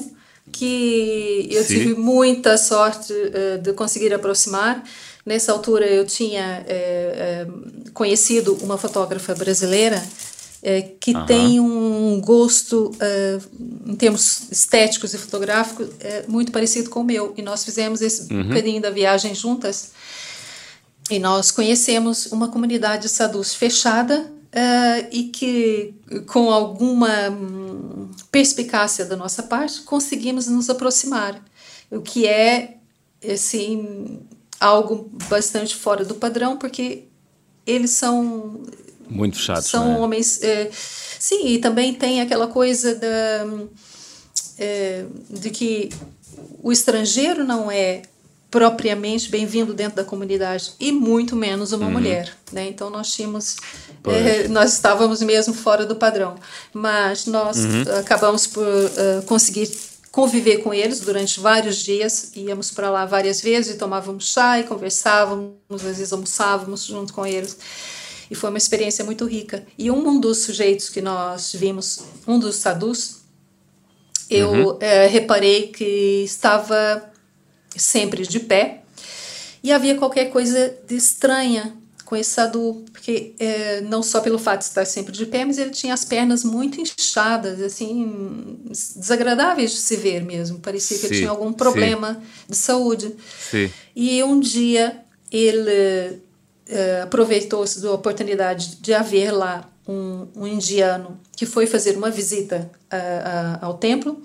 que 0.50 1.48
eu 1.50 1.62
Sim. 1.62 1.68
tive 1.68 1.94
muita 1.94 2.56
sorte 2.56 3.12
uh, 3.12 3.58
de 3.60 3.72
conseguir 3.72 4.12
aproximar. 4.14 4.82
Nessa 5.24 5.52
altura, 5.52 5.86
eu 5.86 6.06
tinha 6.06 6.64
uh, 6.64 7.90
conhecido 7.92 8.54
uma 8.62 8.78
fotógrafa 8.78 9.34
brasileira 9.34 10.02
é, 10.62 10.82
que 10.82 11.14
uhum. 11.14 11.26
tem 11.26 11.60
um 11.60 12.20
gosto, 12.20 12.90
uh, 12.90 13.90
em 13.90 13.94
termos 13.94 14.50
estéticos 14.50 15.14
e 15.14 15.18
fotográficos, 15.18 15.88
é, 16.00 16.24
muito 16.26 16.50
parecido 16.50 16.90
com 16.90 17.00
o 17.00 17.04
meu. 17.04 17.32
E 17.36 17.42
nós 17.42 17.64
fizemos 17.64 18.00
esse 18.00 18.32
uhum. 18.32 18.48
bocadinho 18.48 18.80
da 18.80 18.90
viagem 18.90 19.34
juntas. 19.34 19.92
E 21.10 21.18
nós 21.18 21.50
conhecemos 21.50 22.26
uma 22.32 22.48
comunidade 22.48 23.08
sadus 23.08 23.54
fechada 23.54 24.32
e 25.12 25.24
que, 25.24 25.94
com 26.26 26.50
alguma 26.50 27.28
um, 27.28 28.10
perspicácia 28.32 29.04
da 29.04 29.14
nossa 29.14 29.42
parte, 29.42 29.82
conseguimos 29.82 30.46
nos 30.46 30.70
aproximar. 30.70 31.40
O 31.90 32.00
que 32.00 32.26
é, 32.26 32.78
assim, 33.32 34.20
algo 34.58 35.10
bastante 35.28 35.76
fora 35.76 36.04
do 36.04 36.14
padrão, 36.14 36.56
porque 36.56 37.04
eles 37.66 37.90
são 37.90 38.62
muito 39.08 39.36
fechados. 39.36 39.66
São 39.66 39.92
é? 39.92 39.98
homens. 39.98 40.42
É, 40.42 40.70
sim, 40.72 41.48
e 41.48 41.58
também 41.58 41.94
tem 41.94 42.20
aquela 42.20 42.46
coisa 42.46 42.94
da, 42.94 43.46
é, 44.58 45.04
de 45.30 45.50
que 45.50 45.90
o 46.62 46.72
estrangeiro 46.72 47.44
não 47.44 47.70
é 47.70 48.02
propriamente 48.50 49.28
bem-vindo 49.28 49.74
dentro 49.74 49.96
da 49.96 50.04
comunidade 50.04 50.72
e 50.78 50.92
muito 50.92 51.34
menos 51.34 51.72
uma 51.72 51.86
uhum. 51.86 51.92
mulher, 51.92 52.32
né? 52.52 52.68
Então 52.68 52.88
nós 52.88 53.12
tínhamos, 53.12 53.56
eh, 54.06 54.48
nós 54.48 54.72
estávamos 54.72 55.20
mesmo 55.20 55.52
fora 55.52 55.84
do 55.84 55.96
padrão, 55.96 56.36
mas 56.72 57.26
nós 57.26 57.58
uhum. 57.58 57.82
acabamos 57.98 58.46
por 58.46 58.64
uh, 58.64 59.22
conseguir 59.26 59.68
conviver 60.10 60.58
com 60.58 60.72
eles 60.72 61.00
durante 61.00 61.38
vários 61.38 61.76
dias, 61.76 62.30
íamos 62.34 62.70
para 62.70 62.88
lá 62.88 63.04
várias 63.04 63.42
vezes 63.42 63.74
e 63.74 63.78
tomávamos 63.78 64.32
chá 64.32 64.58
e 64.58 64.64
conversávamos, 64.64 65.52
às 65.68 65.82
vezes 65.82 66.12
almoçávamos 66.12 66.86
junto 66.86 67.12
com 67.12 67.26
eles. 67.26 67.58
E 68.30 68.34
foi 68.34 68.50
uma 68.50 68.58
experiência 68.58 69.04
muito 69.04 69.24
rica. 69.24 69.64
E 69.78 69.90
um 69.90 70.18
dos 70.18 70.38
sujeitos 70.38 70.88
que 70.88 71.00
nós 71.00 71.52
vimos, 71.54 72.00
um 72.26 72.38
dos 72.38 72.56
sadhus, 72.56 73.18
eu 74.28 74.50
uhum. 74.50 74.78
é, 74.80 75.06
reparei 75.06 75.68
que 75.68 76.22
estava 76.24 77.10
sempre 77.76 78.26
de 78.26 78.40
pé 78.40 78.82
e 79.62 79.70
havia 79.72 79.96
qualquer 79.96 80.26
coisa 80.26 80.76
de 80.86 80.96
estranha 80.96 81.76
com 82.04 82.14
esse 82.14 82.30
sadhu, 82.30 82.84
porque 82.92 83.34
é, 83.38 83.80
não 83.80 84.00
só 84.00 84.20
pelo 84.20 84.38
fato 84.38 84.60
de 84.60 84.66
estar 84.66 84.84
sempre 84.84 85.12
de 85.12 85.26
pé, 85.26 85.44
mas 85.44 85.58
ele 85.58 85.70
tinha 85.70 85.92
as 85.92 86.04
pernas 86.04 86.44
muito 86.44 86.80
inchadas, 86.80 87.60
assim, 87.60 88.60
desagradáveis 88.96 89.72
de 89.72 89.78
se 89.78 89.96
ver 89.96 90.22
mesmo. 90.22 90.60
Parecia 90.60 90.96
que 90.96 91.02
sim, 91.02 91.08
ele 91.08 91.18
tinha 91.18 91.30
algum 91.30 91.52
problema 91.52 92.14
sim. 92.14 92.44
de 92.48 92.56
saúde. 92.56 93.16
Sim. 93.50 93.68
E 93.94 94.22
um 94.22 94.38
dia 94.38 95.00
ele 95.32 96.22
é, 96.68 97.02
aproveitou-se 97.02 97.80
da 97.80 97.92
oportunidade 97.92 98.76
de 98.76 98.92
haver 98.92 99.30
lá 99.30 99.68
um, 99.86 100.26
um 100.34 100.46
indiano 100.46 101.18
que 101.36 101.46
foi 101.46 101.66
fazer 101.66 101.96
uma 101.96 102.10
visita 102.10 102.70
a, 102.90 103.58
ao 103.64 103.74
templo 103.74 104.20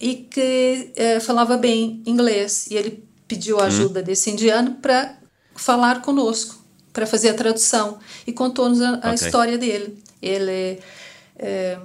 e 0.00 0.14
que 0.14 0.92
é, 0.96 1.20
falava 1.20 1.56
bem 1.56 2.02
inglês. 2.06 2.66
E 2.70 2.76
ele 2.76 3.04
pediu 3.26 3.58
a 3.58 3.64
hum. 3.64 3.66
ajuda 3.66 4.00
hum. 4.00 4.04
desse 4.04 4.30
indiano 4.30 4.74
para 4.74 5.16
falar 5.54 6.02
conosco 6.02 6.60
para 6.92 7.06
fazer 7.06 7.30
a 7.30 7.34
tradução 7.34 7.98
e 8.26 8.32
contou-nos 8.32 8.80
a, 8.80 8.94
a 8.94 8.96
okay. 8.98 9.14
história 9.14 9.58
dele. 9.58 9.98
Ele, 10.20 10.78
é, 11.38 11.78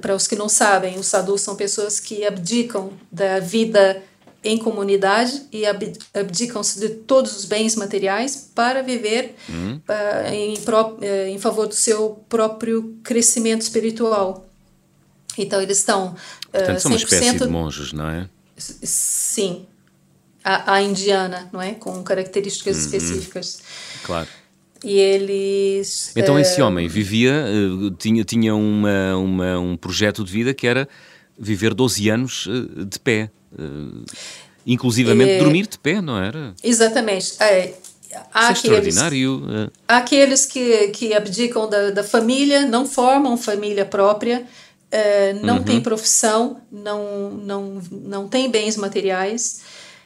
para 0.00 0.14
os 0.14 0.26
que 0.26 0.36
não 0.36 0.48
sabem, 0.48 0.98
os 0.98 1.06
sadhus 1.06 1.40
são 1.40 1.56
pessoas 1.56 2.00
que 2.00 2.24
abdicam 2.24 2.92
da 3.10 3.40
vida 3.40 4.02
em 4.42 4.56
comunidade 4.56 5.42
e 5.52 5.64
abdicam-se 6.14 6.78
de 6.78 6.88
todos 6.90 7.36
os 7.36 7.44
bens 7.44 7.74
materiais 7.74 8.50
para 8.54 8.82
viver 8.82 9.34
uh, 9.48 10.32
em, 10.32 10.54
uh, 10.54 11.28
em 11.28 11.38
favor 11.38 11.66
do 11.66 11.74
seu 11.74 12.22
próprio 12.28 12.96
crescimento 13.02 13.62
espiritual. 13.62 14.48
Então 15.36 15.60
eles 15.60 15.78
estão. 15.78 16.08
Uh, 16.08 16.50
Portanto, 16.52 16.80
são 16.80 16.90
uma 16.90 16.96
espécie 16.96 17.38
de 17.38 17.46
monges, 17.46 17.92
não 17.92 18.08
é? 18.08 18.28
Sim, 18.56 19.66
a, 20.42 20.74
a 20.74 20.82
indiana, 20.82 21.48
não 21.52 21.60
é? 21.60 21.74
Com 21.74 22.02
características 22.02 22.76
uhum. 22.76 22.84
específicas. 22.84 23.60
Claro. 24.04 24.28
E 24.84 24.98
eles. 24.98 26.12
Então 26.16 26.36
uh, 26.36 26.38
esse 26.38 26.62
homem 26.62 26.86
vivia, 26.86 27.44
uh, 27.44 27.90
tinha, 27.92 28.24
tinha 28.24 28.54
uma, 28.54 29.16
uma, 29.16 29.58
um 29.58 29.76
projeto 29.76 30.24
de 30.24 30.32
vida 30.32 30.54
que 30.54 30.66
era 30.66 30.88
viver 31.38 31.74
12 31.74 32.08
anos 32.08 32.48
de 32.88 32.98
pé. 32.98 33.30
Inclusivamente 34.66 35.32
é, 35.32 35.38
dormir 35.38 35.66
de 35.66 35.78
pé, 35.78 36.00
não 36.00 36.18
era? 36.18 36.54
Exatamente. 36.62 37.34
É, 37.40 37.74
há 38.32 38.52
Isso 38.52 38.66
é 38.66 38.70
aqueles, 38.70 38.94
extraordinário. 38.96 39.70
Há 39.86 39.96
aqueles 39.98 40.46
que, 40.46 40.88
que 40.88 41.14
abdicam 41.14 41.68
da, 41.68 41.90
da 41.90 42.04
família, 42.04 42.66
não 42.66 42.86
formam 42.86 43.36
família 43.36 43.84
própria, 43.84 44.46
não 45.42 45.58
uhum. 45.58 45.64
têm 45.64 45.80
profissão, 45.80 46.60
não, 46.70 47.30
não, 47.30 47.82
não 47.90 48.28
têm 48.28 48.50
bens 48.50 48.76
materiais 48.76 49.60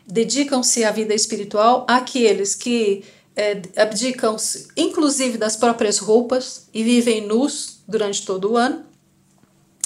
dedicam-se 0.07 0.85
à 0.85 0.91
vida 0.91 1.15
espiritual 1.15 1.87
aqueles 1.89 2.55
que 2.55 3.05
é, 3.35 3.63
abdicam-se, 3.77 4.69
inclusive 4.77 5.39
das 5.39 5.57
próprias 5.57 5.99
roupas, 5.99 6.69
e 6.73 6.83
vivem 6.83 7.27
nus 7.27 7.79
durante 7.89 8.25
todo 8.27 8.53
o 8.53 8.57
ano, 8.57 8.85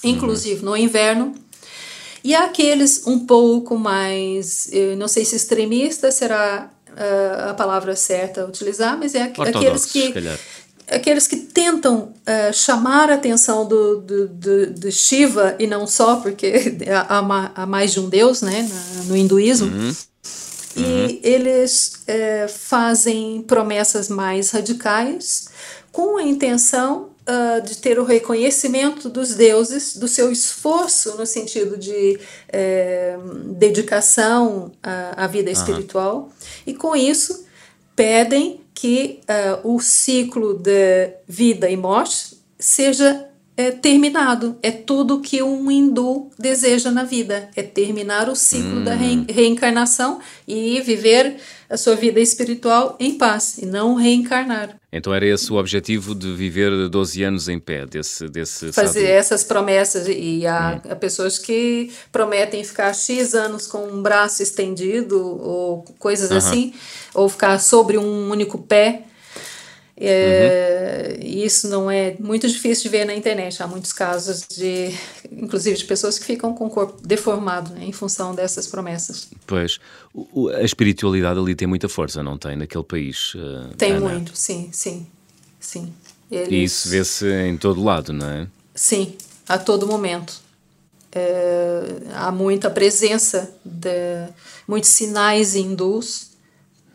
inclusive 0.03 0.65
uhum. 0.65 0.71
no 0.71 0.77
inverno. 0.77 1.35
E 2.27 2.35
aqueles 2.35 3.07
um 3.07 3.21
pouco 3.21 3.79
mais, 3.79 4.69
não 4.99 5.07
sei 5.07 5.25
se 5.25 5.37
extremista 5.37 6.11
será 6.11 6.69
uh, 6.91 7.51
a 7.51 7.55
palavra 7.55 7.95
certa 7.95 8.43
a 8.43 8.47
utilizar, 8.47 8.99
mas 8.99 9.15
é 9.15 9.23
aqueles 9.23 9.87
que 9.87 10.13
aqueles 10.89 11.29
que 11.29 11.37
tentam 11.37 12.13
uh, 12.27 12.53
chamar 12.53 13.11
a 13.11 13.15
atenção 13.15 13.65
do, 13.65 14.01
do, 14.01 14.27
do, 14.27 14.67
do, 14.73 14.91
Shiva, 14.91 15.55
e 15.61 15.69
não 15.69 15.87
só, 15.87 16.17
porque 16.17 16.77
há, 17.09 17.53
há 17.55 17.65
mais 17.65 17.93
de 17.93 18.01
um 18.01 18.09
deus 18.09 18.43
né, 18.43 18.69
no 19.05 19.17
hinduísmo, 19.17 19.69
uhum. 19.69 19.95
e 20.75 20.83
uhum. 20.83 21.21
eles 21.23 22.03
uh, 22.09 22.49
fazem 22.49 23.45
promessas 23.47 24.09
mais 24.09 24.51
radicais 24.51 25.49
com 25.93 26.17
a 26.17 26.25
intenção 26.25 27.11
uh, 27.29 27.61
de 27.65 27.77
ter 27.77 27.99
o 27.99 28.05
reconhecimento 28.05 29.09
dos 29.09 29.35
deuses, 29.35 29.97
do 29.97 30.09
seu 30.09 30.31
esforço 30.31 31.17
no 31.17 31.27
sentido 31.27 31.77
de 31.77 32.19
dedicação 33.45 34.73
à, 34.83 35.25
à 35.25 35.27
vida 35.27 35.51
espiritual, 35.51 36.31
e 36.67 36.73
com 36.75 36.97
isso 36.97 37.47
pedem 37.95 38.61
que 38.75 39.21
uh, 39.23 39.75
o 39.75 39.81
ciclo 39.81 40.55
de 40.55 41.11
vida 41.27 41.69
e 41.69 41.77
morte 41.77 42.37
seja 42.59 43.27
é, 43.57 43.71
terminado. 43.71 44.57
É 44.63 44.71
tudo 44.71 45.21
que 45.21 45.43
um 45.43 45.71
hindu 45.71 46.31
deseja 46.39 46.91
na 46.91 47.05
vida: 47.05 47.49
é 47.57 47.63
terminar 47.63 48.29
o 48.29 48.37
ciclo 48.37 48.81
hum. 48.81 48.85
da 48.85 48.95
reencarnação 48.95 50.21
e 50.47 50.81
viver 50.81 51.37
a 51.69 51.77
sua 51.77 51.97
vida 51.97 52.21
espiritual 52.21 52.97
em 53.01 53.15
paz 53.15 53.59
e 53.59 53.67
não 53.67 53.95
reencarnar. 53.95 54.77
Então 54.93 55.13
era 55.13 55.27
esse 55.27 55.53
o 55.53 55.57
objetivo 55.57 56.15
de 56.15 56.33
viver 56.33 56.89
12 56.89 57.23
anos 57.25 57.49
em 57.49 57.59
pé, 57.59 57.85
desse, 57.85 58.29
desse 58.29 58.73
Fazer 58.73 59.07
essas 59.07 59.43
promessas. 59.43 60.07
E 60.09 60.47
há, 60.47 60.81
hum. 60.85 60.91
há, 60.91 60.97
pessoas 60.97 61.39
que 61.39 61.91
prometem 62.13 62.63
ficar 62.63 62.93
X 62.95 63.35
anos 63.35 63.67
com 63.67 63.87
um 63.87 64.03
braço 64.03 64.43
estendido 64.43 65.19
ou 65.19 65.83
coisas 65.99 66.31
uh 66.31 66.35
-huh. 66.35 66.37
assim, 66.37 66.75
ou 67.15 67.29
ficar 67.29 67.59
sobre 67.59 67.99
um 67.99 68.31
único 68.31 68.59
pé. 68.59 69.03
É, 69.99 71.17
uhum. 71.19 71.27
Isso 71.27 71.69
não 71.69 71.91
é 71.91 72.15
muito 72.21 72.47
difícil 72.47 72.85
de 72.85 72.89
ver 72.91 73.07
na 73.07 73.15
internet. 73.15 73.63
Há 73.63 73.67
muitos 73.67 73.93
casos 73.93 74.47
de, 74.47 74.95
inclusive, 75.33 75.77
de 75.77 75.85
pessoas 75.85 76.19
que 76.19 76.25
ficam 76.25 76.53
com 76.53 76.67
o 76.67 76.71
corpo 76.71 77.01
deformado 77.03 77.73
né, 77.73 77.85
em 77.85 77.93
função 77.93 78.35
dessas 78.35 78.67
promessas. 78.67 79.29
Pois, 79.47 79.81
o, 80.13 80.49
a 80.51 80.63
espiritualidade 80.63 81.41
ali 81.41 81.55
tem 81.55 81.67
muita 81.67 81.89
força, 81.89 82.23
não 82.23 82.37
tem, 82.37 82.57
naquele 82.57 82.85
país? 82.85 83.35
Uh, 83.35 83.75
tem 83.79 83.93
Ana? 83.93 84.09
muito, 84.09 84.37
sim, 84.37 84.69
sim, 84.71 85.07
sim. 85.59 85.93
Eles... 86.31 86.51
E 86.51 86.65
isso 86.65 86.89
vê-se 86.91 87.27
em 87.27 87.57
todo 87.57 87.83
lado, 87.83 88.13
não 88.13 88.29
é? 88.29 88.47
Sim, 88.75 89.15
a 89.49 89.57
todo 89.57 89.87
momento. 89.87 90.45
É, 91.13 92.03
há 92.13 92.31
muita 92.31 92.69
presença 92.69 93.51
de 93.65 94.29
muitos 94.69 94.91
sinais 94.91 95.55
hindus 95.55 96.36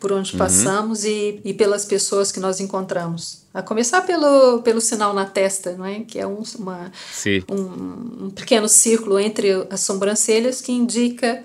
por 0.01 0.12
onde 0.12 0.31
uhum. 0.34 0.39
passamos 0.39 1.05
e, 1.05 1.39
e 1.46 1.53
pelas 1.53 1.86
pessoas 1.86 2.31
que 2.31 2.39
nós 2.39 2.60
encontramos. 2.60 3.43
A 3.53 3.62
começar 3.62 4.01
pelo, 4.01 4.62
pelo 4.63 4.81
sinal 4.81 5.13
na 5.13 5.25
testa, 5.25 5.74
não 5.77 5.86
é? 5.86 6.00
que 6.00 6.20
é 6.20 6.25
um, 6.25 6.41
uma, 6.58 6.91
um, 7.50 8.25
um, 8.25 8.29
pequeno 8.31 8.67
círculo 8.67 9.20
entre 9.20 9.67
as 9.70 9.81
sobrancelhas 9.81 10.60
que 10.60 10.72
indica 10.72 11.43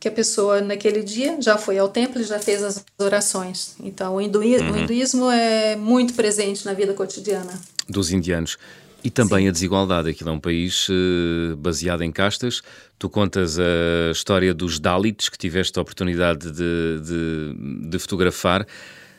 que 0.00 0.08
a 0.08 0.10
pessoa 0.10 0.60
naquele 0.60 1.02
dia 1.02 1.40
já 1.40 1.56
foi 1.56 1.78
ao 1.78 1.88
templo 1.88 2.20
e 2.20 2.24
já 2.24 2.40
fez 2.40 2.62
as 2.62 2.84
orações. 2.98 3.76
Então 3.80 4.16
o, 4.16 4.20
hinduísmo, 4.20 4.68
uhum. 4.68 4.74
o 4.74 4.78
hinduísmo 4.78 5.30
é 5.30 5.76
muito 5.76 6.12
presente 6.14 6.66
na 6.66 6.72
vida 6.72 6.92
cotidiana. 6.92 7.52
Dos 7.88 8.10
indianos. 8.10 8.58
E 9.06 9.10
também 9.10 9.44
Sim. 9.44 9.48
a 9.48 9.52
desigualdade. 9.52 10.10
Aquilo 10.10 10.30
é 10.30 10.32
um 10.32 10.40
país 10.40 10.88
uh, 10.88 11.56
baseado 11.58 12.02
em 12.02 12.10
castas. 12.10 12.60
Tu 12.98 13.08
contas 13.08 13.56
a 13.56 14.10
história 14.10 14.52
dos 14.52 14.80
Dalits, 14.80 15.28
que 15.28 15.38
tiveste 15.38 15.78
a 15.78 15.82
oportunidade 15.82 16.50
de, 16.50 17.00
de, 17.04 17.88
de 17.88 17.98
fotografar. 18.00 18.66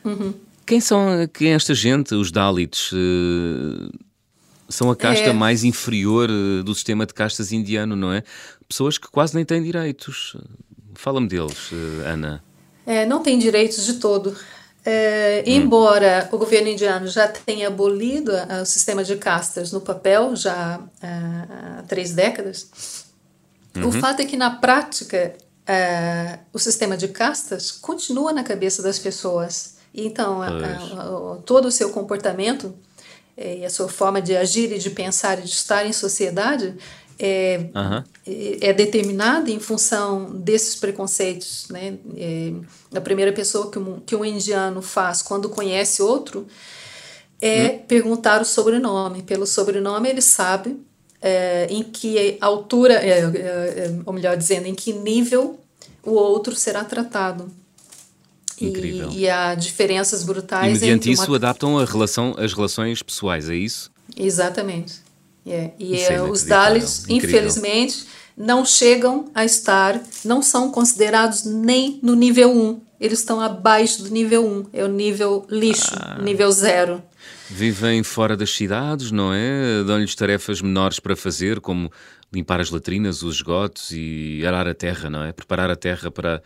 Uhum. 0.04 0.34
Quem 0.66 0.78
são 0.78 1.26
quem 1.32 1.52
é 1.52 1.54
esta 1.54 1.72
gente, 1.72 2.14
os 2.14 2.30
Dalits? 2.30 2.92
Uh, 2.92 3.90
são 4.68 4.90
a 4.90 4.96
casta 4.96 5.30
é... 5.30 5.32
mais 5.32 5.64
inferior 5.64 6.28
uh, 6.28 6.62
do 6.62 6.74
sistema 6.74 7.06
de 7.06 7.14
castas 7.14 7.50
indiano, 7.50 7.96
não 7.96 8.12
é? 8.12 8.22
Pessoas 8.68 8.98
que 8.98 9.08
quase 9.10 9.34
nem 9.34 9.42
têm 9.46 9.62
direitos. 9.62 10.36
Fala-me 10.96 11.28
deles, 11.28 11.70
Ana. 12.04 12.44
É, 12.84 13.06
não 13.06 13.22
têm 13.22 13.38
direitos 13.38 13.86
de 13.86 13.94
todo. 13.94 14.36
É, 14.84 15.42
embora 15.44 16.28
o 16.32 16.38
governo 16.38 16.68
indiano 16.68 17.08
já 17.08 17.28
tenha 17.28 17.68
abolido 17.68 18.32
o 18.62 18.64
sistema 18.64 19.04
de 19.04 19.16
castas 19.16 19.72
no 19.72 19.80
papel 19.80 20.34
já 20.34 20.80
há 21.02 21.82
três 21.86 22.12
décadas, 22.14 22.70
uhum. 23.76 23.88
o 23.88 23.92
fato 23.92 24.20
é 24.20 24.24
que 24.24 24.36
na 24.36 24.50
prática 24.50 25.34
é, 25.66 26.38
o 26.52 26.58
sistema 26.58 26.96
de 26.96 27.08
castas 27.08 27.70
continua 27.70 28.32
na 28.32 28.42
cabeça 28.42 28.82
das 28.82 28.98
pessoas. 28.98 29.76
Então, 29.94 30.40
a, 30.40 30.48
a, 30.48 31.36
todo 31.44 31.66
o 31.66 31.70
seu 31.70 31.90
comportamento 31.90 32.74
é, 33.36 33.58
e 33.58 33.64
a 33.64 33.70
sua 33.70 33.88
forma 33.88 34.22
de 34.22 34.34
agir 34.34 34.72
e 34.72 34.78
de 34.78 34.90
pensar 34.90 35.38
e 35.38 35.42
de 35.42 35.50
estar 35.50 35.84
em 35.84 35.92
sociedade 35.92 36.74
é, 37.18 37.66
uhum. 37.74 38.04
é, 38.60 38.72
determinada 38.72 39.50
em 39.50 39.58
função 39.58 40.30
desses 40.30 40.76
preconceitos. 40.76 41.66
Né? 41.68 41.94
É, 42.16 42.52
a 42.94 43.00
primeira 43.00 43.32
pessoa 43.32 43.70
que 43.70 43.78
um, 43.78 44.00
que 44.00 44.14
um 44.14 44.24
indiano 44.24 44.80
faz 44.80 45.22
quando 45.22 45.48
conhece 45.48 46.00
outro 46.00 46.46
é 47.40 47.66
hum. 47.68 47.78
perguntar 47.86 48.40
o 48.40 48.44
sobrenome. 48.44 49.22
Pelo 49.22 49.46
sobrenome, 49.46 50.08
ele 50.08 50.20
sabe 50.20 50.76
é, 51.20 51.66
em 51.70 51.82
que 51.82 52.36
altura, 52.40 52.94
é, 52.94 53.10
é, 53.10 53.20
é, 53.20 53.94
ou 54.04 54.12
melhor 54.12 54.36
dizendo, 54.36 54.66
em 54.66 54.74
que 54.74 54.92
nível 54.92 55.58
o 56.04 56.12
outro 56.12 56.54
será 56.54 56.84
tratado. 56.84 57.50
Incrível. 58.60 59.10
E, 59.12 59.20
e 59.20 59.30
há 59.30 59.54
diferenças 59.54 60.24
brutais. 60.24 60.68
E 60.68 60.80
mediante 60.80 61.10
isso 61.10 61.26
uma... 61.26 61.36
adaptam 61.36 61.78
a 61.78 61.84
relação, 61.84 62.34
as 62.36 62.52
relações 62.52 63.02
pessoais, 63.02 63.48
é 63.48 63.54
isso? 63.54 63.90
Exatamente. 64.16 65.07
Yeah. 65.48 65.72
E 65.78 66.00
é, 66.00 66.22
os 66.22 66.44
Dalits, 66.44 67.04
infelizmente, 67.08 68.06
não 68.36 68.64
chegam 68.64 69.30
a 69.34 69.44
estar, 69.44 70.00
não 70.24 70.42
são 70.42 70.70
considerados 70.70 71.44
nem 71.44 71.98
no 72.02 72.14
nível 72.14 72.50
1. 72.50 72.80
Eles 73.00 73.20
estão 73.20 73.40
abaixo 73.40 74.02
do 74.02 74.10
nível 74.10 74.44
1, 74.46 74.66
é 74.72 74.84
o 74.84 74.88
nível 74.88 75.46
lixo, 75.48 75.94
ah. 75.96 76.20
nível 76.20 76.50
0. 76.50 77.02
Vivem 77.48 78.02
fora 78.02 78.36
das 78.36 78.50
cidades, 78.50 79.10
não 79.10 79.32
é? 79.32 79.82
Dão-lhes 79.84 80.14
tarefas 80.14 80.60
menores 80.60 81.00
para 81.00 81.16
fazer, 81.16 81.60
como 81.60 81.90
limpar 82.32 82.60
as 82.60 82.70
latrinas, 82.70 83.22
os 83.22 83.36
esgotos 83.36 83.90
e 83.92 84.44
arar 84.46 84.68
a 84.68 84.74
terra, 84.74 85.08
não 85.08 85.22
é? 85.22 85.32
Preparar 85.32 85.70
a 85.70 85.76
terra 85.76 86.10
para, 86.10 86.42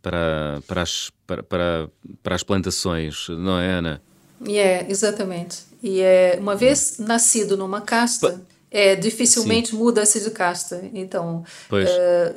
para, 0.00 0.62
para, 0.66 0.82
as, 0.82 1.10
para, 1.26 1.42
para, 1.42 1.90
para 2.22 2.34
as 2.34 2.42
plantações, 2.42 3.26
não 3.30 3.58
é, 3.58 3.72
Ana? 3.72 4.02
É, 4.46 4.50
yeah, 4.50 4.90
exatamente. 4.90 5.73
E 5.84 6.00
é, 6.00 6.38
uma 6.40 6.56
vez 6.56 6.96
nascido 6.98 7.58
numa 7.58 7.82
casta, 7.82 8.40
é, 8.70 8.96
dificilmente 8.96 9.74
muda-se 9.74 10.18
de 10.18 10.30
casta. 10.30 10.82
Então, 10.94 11.44
é, 11.74 12.34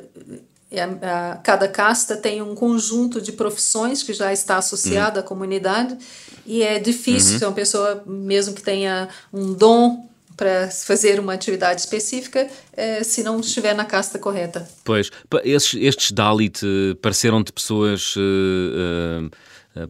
é, 0.70 0.82
a, 0.82 1.40
cada 1.42 1.66
casta 1.66 2.14
tem 2.14 2.42
um 2.42 2.54
conjunto 2.54 3.22
de 3.22 3.32
profissões 3.32 4.02
que 4.02 4.12
já 4.12 4.34
está 4.34 4.58
associada 4.58 5.20
uhum. 5.20 5.24
à 5.24 5.26
comunidade 5.26 5.96
e 6.44 6.62
é 6.62 6.78
difícil 6.78 7.40
uhum. 7.40 7.46
uma 7.46 7.52
pessoa, 7.54 8.02
mesmo 8.06 8.54
que 8.54 8.60
tenha 8.60 9.08
um 9.32 9.54
dom 9.54 10.06
para 10.36 10.70
fazer 10.70 11.18
uma 11.18 11.32
atividade 11.32 11.80
específica, 11.80 12.46
é, 12.76 13.02
se 13.02 13.22
não 13.22 13.40
estiver 13.40 13.74
na 13.74 13.86
casta 13.86 14.18
correta. 14.18 14.68
Pois, 14.84 15.10
estes, 15.42 15.80
estes 15.82 16.12
Dalit 16.12 16.62
uh, 16.62 16.94
pareceram 16.96 17.42
de 17.42 17.50
pessoas. 17.50 18.14
Uh, 18.14 19.24
uh, 19.24 19.30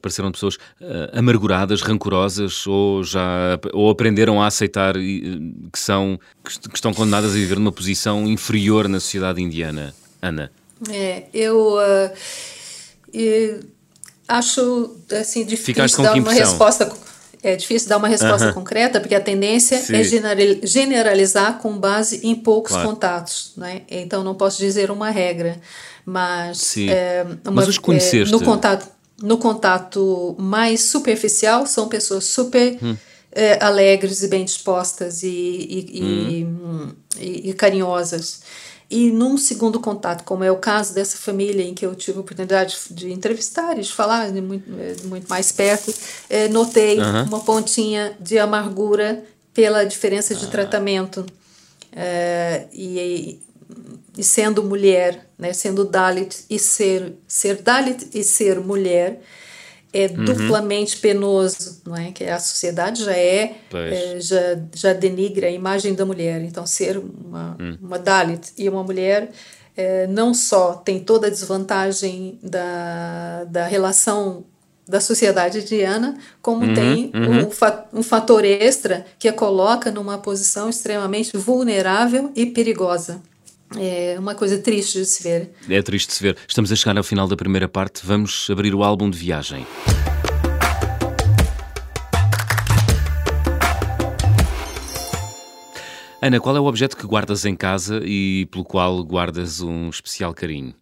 pareceram 0.00 0.30
de 0.30 0.34
pessoas 0.34 0.58
amarguradas, 1.12 1.80
rancorosas, 1.80 2.66
ou 2.66 3.02
já 3.02 3.58
ou 3.72 3.90
aprenderam 3.90 4.42
a 4.42 4.46
aceitar 4.46 4.94
que 4.94 5.78
são 5.78 6.18
que 6.44 6.76
estão 6.76 6.92
condenadas 6.92 7.30
a 7.30 7.34
viver 7.34 7.56
numa 7.56 7.72
posição 7.72 8.26
inferior 8.26 8.88
na 8.88 9.00
sociedade 9.00 9.40
indiana, 9.42 9.94
Ana? 10.20 10.50
É, 10.90 11.24
eu, 11.32 11.76
eu 13.12 13.60
acho 14.28 14.96
assim 15.10 15.44
difícil 15.44 16.02
dar 16.02 16.14
uma 16.14 16.32
resposta 16.32 16.92
é 17.42 17.56
difícil 17.56 17.88
dar 17.88 17.96
uma 17.96 18.08
resposta 18.08 18.52
concreta 18.52 19.00
porque 19.00 19.14
a 19.14 19.20
tendência 19.20 19.76
é 19.76 20.04
Sim. 20.04 20.20
é 20.20 20.66
generalizar 20.66 21.58
com 21.58 21.78
base 21.78 22.26
em 22.26 22.34
poucos 22.34 22.72
claro. 22.72 22.88
contatos 22.88 23.52
né 23.56 23.82
então 23.88 24.22
não 24.22 24.34
posso 24.34 24.58
dizer 24.58 24.90
uma 24.90 25.10
regra 25.10 25.58
mas 26.04 26.76
é, 26.76 27.24
uma, 27.44 27.52
mas 27.52 27.68
os 27.68 27.78
conheceste? 27.78 28.34
É, 28.34 28.36
no 28.36 28.42
contato 28.42 28.86
no 29.22 29.38
contato 29.38 30.36
mais 30.38 30.82
superficial 30.82 31.66
são 31.66 31.88
pessoas 31.88 32.24
super 32.24 32.78
hum. 32.82 32.96
é, 33.32 33.62
alegres 33.62 34.22
e 34.22 34.28
bem 34.28 34.44
dispostas 34.44 35.22
e, 35.22 35.28
e, 35.28 36.44
hum. 36.44 36.92
e, 37.18 37.50
e 37.50 37.54
carinhosas 37.54 38.40
e 38.90 39.10
num 39.10 39.36
segundo 39.36 39.80
contato, 39.80 40.24
como 40.24 40.42
é 40.42 40.50
o 40.50 40.56
caso 40.56 40.94
dessa 40.94 41.18
família 41.18 41.62
em 41.62 41.74
que 41.74 41.84
eu 41.84 41.94
tive 41.94 42.16
a 42.16 42.20
oportunidade 42.22 42.74
de 42.90 43.12
entrevistar 43.12 43.78
e 43.78 43.82
de 43.82 43.92
falar 43.92 44.32
de 44.32 44.40
muito, 44.40 44.70
muito 45.04 45.28
mais 45.28 45.52
perto, 45.52 45.92
eh, 46.30 46.48
notei 46.48 46.98
uhum. 46.98 47.24
uma 47.24 47.40
pontinha 47.40 48.16
de 48.18 48.38
amargura 48.38 49.22
pela 49.52 49.84
diferença 49.84 50.34
de 50.34 50.46
ah. 50.46 50.48
tratamento. 50.48 51.26
Eh, 51.92 52.66
e, 52.72 53.40
e, 54.18 54.24
sendo 54.24 54.64
mulher, 54.64 55.26
né, 55.38 55.52
sendo 55.52 55.84
Dalit 55.84 56.44
e 56.50 56.58
ser, 56.58 57.14
ser 57.26 57.62
Dalit 57.62 58.08
e 58.12 58.24
ser 58.24 58.58
mulher, 58.60 59.20
é 59.92 60.06
uhum. 60.06 60.24
duplamente 60.24 60.98
penoso, 60.98 61.80
não 61.86 61.96
é? 61.96 62.12
Que 62.12 62.24
a 62.24 62.38
sociedade 62.38 63.04
já 63.04 63.16
é, 63.16 63.56
é, 63.72 64.20
já, 64.20 64.60
já 64.74 64.92
denigra 64.92 65.46
a 65.46 65.50
imagem 65.50 65.94
da 65.94 66.04
mulher. 66.04 66.42
Então, 66.42 66.66
ser 66.66 66.98
uma, 66.98 67.56
uhum. 67.58 67.78
uma 67.80 67.98
Dalit 67.98 68.52
e 68.58 68.68
uma 68.68 68.82
mulher 68.82 69.30
é, 69.76 70.06
não 70.08 70.34
só 70.34 70.74
tem 70.74 70.98
toda 70.98 71.28
a 71.28 71.30
desvantagem 71.30 72.38
da, 72.42 73.44
da 73.44 73.66
relação 73.66 74.44
da 74.86 75.00
sociedade 75.00 75.60
indiana, 75.60 76.18
como 76.42 76.64
uhum, 76.64 76.74
tem 76.74 77.12
uhum. 77.14 77.48
Um, 77.94 77.98
um 78.00 78.02
fator 78.02 78.44
extra 78.44 79.06
que 79.18 79.28
a 79.28 79.32
coloca 79.32 79.90
numa 79.90 80.18
posição 80.18 80.68
extremamente 80.68 81.36
vulnerável 81.36 82.32
e 82.34 82.46
perigosa. 82.46 83.20
É 83.76 84.16
uma 84.18 84.34
coisa 84.34 84.58
triste 84.58 84.98
de 84.98 85.04
se 85.04 85.22
ver. 85.22 85.50
É 85.68 85.82
triste 85.82 86.08
de 86.08 86.14
se 86.14 86.22
ver. 86.22 86.36
Estamos 86.46 86.72
a 86.72 86.76
chegar 86.76 86.96
ao 86.96 87.04
final 87.04 87.28
da 87.28 87.36
primeira 87.36 87.68
parte. 87.68 88.00
Vamos 88.04 88.48
abrir 88.50 88.74
o 88.74 88.82
álbum 88.82 89.10
de 89.10 89.18
viagem. 89.18 89.66
Ana, 96.20 96.40
qual 96.40 96.56
é 96.56 96.60
o 96.60 96.64
objeto 96.64 96.96
que 96.96 97.06
guardas 97.06 97.44
em 97.44 97.54
casa 97.54 98.00
e 98.04 98.46
pelo 98.50 98.64
qual 98.64 99.04
guardas 99.04 99.60
um 99.60 99.88
especial 99.88 100.34
carinho? 100.34 100.74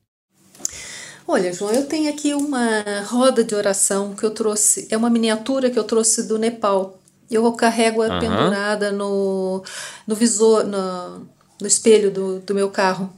Olha, 1.29 1.53
João, 1.53 1.73
eu 1.73 1.87
tenho 1.87 2.09
aqui 2.09 2.33
uma 2.33 3.03
roda 3.07 3.45
de 3.45 3.55
oração 3.55 4.15
que 4.15 4.25
eu 4.25 4.31
trouxe, 4.31 4.87
é 4.91 4.97
uma 4.97 5.11
miniatura 5.11 5.69
que 5.69 5.79
eu 5.79 5.85
trouxe 5.85 6.27
do 6.27 6.39
Nepal. 6.39 6.99
Eu 7.29 7.51
carrego-a 7.53 8.15
uhum. 8.15 8.21
pendurada 8.21 8.93
no, 8.93 9.63
no 10.07 10.15
visor, 10.15 10.65
no, 10.65 11.29
no 11.61 11.67
espelho 11.67 12.11
do, 12.11 12.41
do 12.41 12.55
meu 12.55 12.71
carro. 12.71 13.13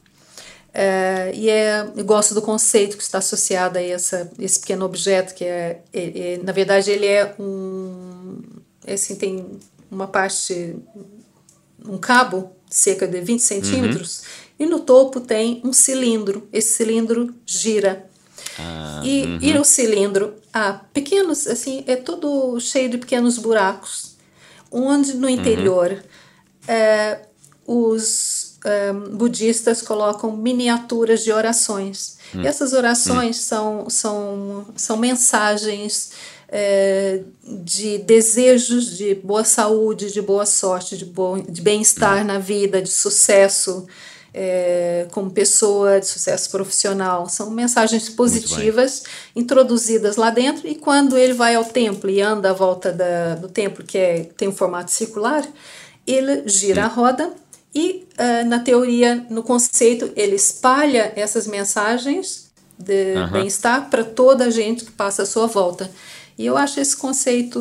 É, 0.73 1.33
e 1.35 1.49
é, 1.49 1.91
eu 1.97 2.05
gosto 2.05 2.35
do 2.35 2.43
conceito 2.43 2.97
que 2.97 3.03
está 3.03 3.19
associado 3.19 3.79
a 3.79 3.83
essa, 3.83 4.31
esse 4.39 4.61
pequeno 4.61 4.85
objeto, 4.85 5.35
que 5.35 5.45
é, 5.45 5.83
é, 5.93 6.35
é 6.35 6.41
na 6.43 6.53
verdade, 6.53 6.91
ele 6.91 7.07
é 7.07 7.35
um. 7.39 8.39
Assim, 8.87 9.17
tem 9.17 9.59
uma 9.91 10.07
parte, 10.07 10.77
um 11.85 11.99
cabo 11.99 12.53
cerca 12.71 13.07
de 13.09 13.21
20 13.21 13.41
centímetros, 13.41 14.21
uhum. 14.21 14.25
e 14.61 14.67
no 14.67 14.81
topo 14.81 15.21
tem 15.21 15.61
um 15.65 15.73
cilindro. 15.73 16.47
Esse 16.53 16.75
cilindro 16.75 17.35
gira. 17.45 18.07
Ah, 18.59 19.03
e, 19.05 19.25
uhum. 19.25 19.39
e 19.41 19.59
o 19.59 19.65
cilindro 19.65 20.35
há 20.53 20.75
pequenos, 20.93 21.47
assim, 21.47 21.85
é 21.87 21.97
todo 21.97 22.59
cheio 22.61 22.91
de 22.91 22.99
pequenos 22.99 23.39
buracos, 23.39 24.17
onde 24.71 25.15
no 25.15 25.29
interior 25.29 25.91
uhum. 25.91 25.99
é, 26.75 27.28
os 27.69 28.57
um, 28.65 29.15
budistas 29.15 29.83
colocam 29.83 30.35
miniaturas 30.35 31.23
de 31.23 31.31
orações. 31.31 32.17
Hum. 32.35 32.41
E 32.43 32.47
essas 32.47 32.73
orações 32.73 33.37
hum. 33.37 33.43
são, 33.43 33.91
são, 33.91 34.67
são 34.75 34.97
mensagens 34.97 36.13
é, 36.49 37.21
de 37.45 37.99
desejos 37.99 38.97
de 38.97 39.15
boa 39.17 39.45
saúde, 39.45 40.11
de 40.11 40.23
boa 40.23 40.47
sorte, 40.47 40.97
de, 40.97 41.13
de 41.47 41.61
bem-estar 41.61 42.23
hum. 42.23 42.25
na 42.25 42.39
vida, 42.39 42.81
de 42.81 42.89
sucesso 42.89 43.87
é, 44.33 45.07
como 45.13 45.31
pessoa, 45.31 46.01
de 46.01 46.07
sucesso 46.07 46.51
profissional. 46.51 47.29
São 47.29 47.51
mensagens 47.51 48.09
positivas 48.09 49.03
introduzidas 49.37 50.17
lá 50.17 50.31
dentro. 50.31 50.67
E 50.67 50.75
quando 50.75 51.19
ele 51.19 51.35
vai 51.35 51.55
ao 51.55 51.67
templo 51.67 52.09
e 52.09 52.23
anda 52.23 52.49
à 52.49 52.55
volta 52.55 52.91
da, 52.93 53.35
do 53.35 53.49
templo, 53.49 53.85
que 53.85 53.99
é, 53.99 54.25
tem 54.39 54.49
um 54.49 54.53
formato 54.53 54.91
circular, 54.91 55.47
ele 56.07 56.49
gira 56.49 56.85
a 56.85 56.89
roda 56.89 57.31
e 57.75 58.07
uh, 58.19 58.49
na 58.49 58.59
teoria, 58.59 59.27
no 59.31 59.43
conceito, 59.43 60.11
ele 60.17 60.37
espalha 60.37 61.13
essas 61.17 61.47
mensagens 61.47 62.49
de 62.79 63.15
uhum. 63.15 63.31
bem-estar 63.31 63.91
para 63.91 64.05
toda 64.05 64.45
a 64.45 64.51
gente 64.51 64.85
que 64.85 64.93
passa 64.93 65.23
à 65.23 65.27
sua 65.27 65.47
volta. 65.47 65.91
E 66.39 66.47
eu 66.47 66.57
acho 66.57 66.79
esse 66.79 66.97
conceito 66.97 67.59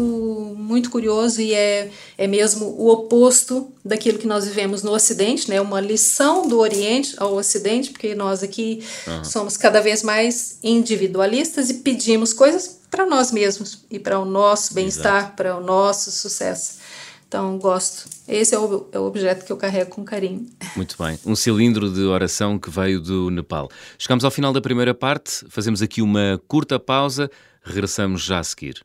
muito 0.56 0.92
curioso 0.92 1.42
e 1.42 1.52
é, 1.52 1.90
é 2.16 2.28
mesmo 2.28 2.68
o 2.78 2.90
oposto 2.92 3.74
daquilo 3.84 4.20
que 4.20 4.28
nós 4.28 4.46
vivemos 4.46 4.84
no 4.84 4.92
Ocidente, 4.92 5.50
né? 5.50 5.60
Uma 5.60 5.82
lição 5.82 6.48
do 6.48 6.60
Oriente 6.60 7.16
ao 7.18 7.34
Ocidente, 7.34 7.90
porque 7.90 8.14
nós 8.14 8.44
aqui 8.44 8.84
uhum. 9.08 9.24
somos 9.24 9.58
cada 9.58 9.82
vez 9.82 10.04
mais 10.04 10.60
individualistas 10.62 11.72
e 11.72 11.76
pedimos 11.76 12.34
coisas 12.34 12.78
para 12.92 13.08
nós 13.08 13.32
mesmos 13.32 13.80
e 13.90 13.98
para 13.98 14.20
o 14.20 14.26
nosso 14.26 14.76
bem-estar, 14.76 15.36
para 15.36 15.58
o 15.58 15.60
nosso 15.60 16.12
sucesso. 16.12 16.78
Então, 17.28 17.58
gosto. 17.60 18.10
Esse 18.26 18.56
é 18.56 18.60
o, 18.60 18.88
é 18.92 18.98
o, 18.98 19.04
objeto 19.04 19.46
que 19.46 19.52
eu 19.52 19.58
carrego 19.58 19.90
com 19.90 20.04
carinho. 20.04 20.46
Muito 20.76 20.96
bem. 20.98 21.20
Um 21.26 21.36
cilindro 21.36 21.92
de 21.92 22.02
oração 22.02 22.58
que 22.58 22.70
veio 22.70 23.02
do 23.02 23.30
Nepal. 23.30 23.70
Chegamos 23.98 24.24
ao 24.24 24.32
final 24.32 24.54
da 24.54 24.62
primeira 24.62 24.94
parte, 24.94 25.46
fazemos 25.50 25.82
aqui 25.82 26.02
uma 26.02 26.42
curta 26.48 26.80
pausa, 26.80 27.30
regressamos 27.62 28.24
já 28.24 28.40
a 28.40 28.44
seguir. 28.44 28.82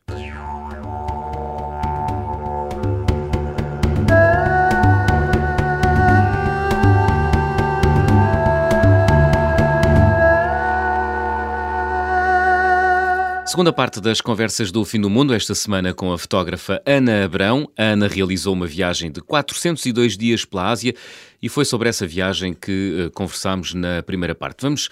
Segunda 13.53 13.71
parte 13.71 14.01
das 14.01 14.19
conversas 14.19 14.71
do 14.71 14.83
Fim 14.83 14.99
do 14.99 15.11
Mundo, 15.11 15.31
esta 15.31 15.53
semana 15.53 15.93
com 15.93 16.11
a 16.11 16.17
fotógrafa 16.17 16.81
Ana 16.87 17.25
Abrão. 17.25 17.69
A 17.77 17.83
Ana 17.83 18.07
realizou 18.07 18.51
uma 18.51 18.65
viagem 18.65 19.11
de 19.11 19.21
402 19.21 20.17
dias 20.17 20.43
pela 20.43 20.69
Ásia 20.69 20.95
e 21.39 21.47
foi 21.47 21.63
sobre 21.63 21.87
essa 21.87 22.07
viagem 22.07 22.55
que 22.55 23.05
uh, 23.05 23.11
conversámos 23.11 23.75
na 23.75 24.01
primeira 24.01 24.33
parte. 24.33 24.63
Vamos 24.63 24.89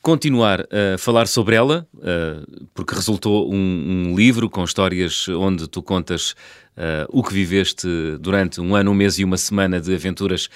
continuar 0.00 0.60
a 0.62 0.96
falar 0.96 1.26
sobre 1.28 1.56
ela, 1.56 1.86
uh, 1.94 2.66
porque 2.72 2.94
resultou 2.94 3.52
um, 3.52 3.54
um, 3.54 4.16
livro 4.16 4.48
com 4.48 4.64
histórias 4.64 5.28
onde 5.28 5.68
tu 5.68 5.82
contas 5.82 6.30
uh, 6.78 7.06
o 7.10 7.22
que 7.22 7.34
viveste 7.34 7.86
durante 8.18 8.62
um 8.62 8.74
ano, 8.74 8.92
um 8.92 8.94
mês 8.94 9.18
e 9.18 9.24
uma 9.24 9.36
semana 9.36 9.78
de 9.78 9.94
aventuras 9.94 10.48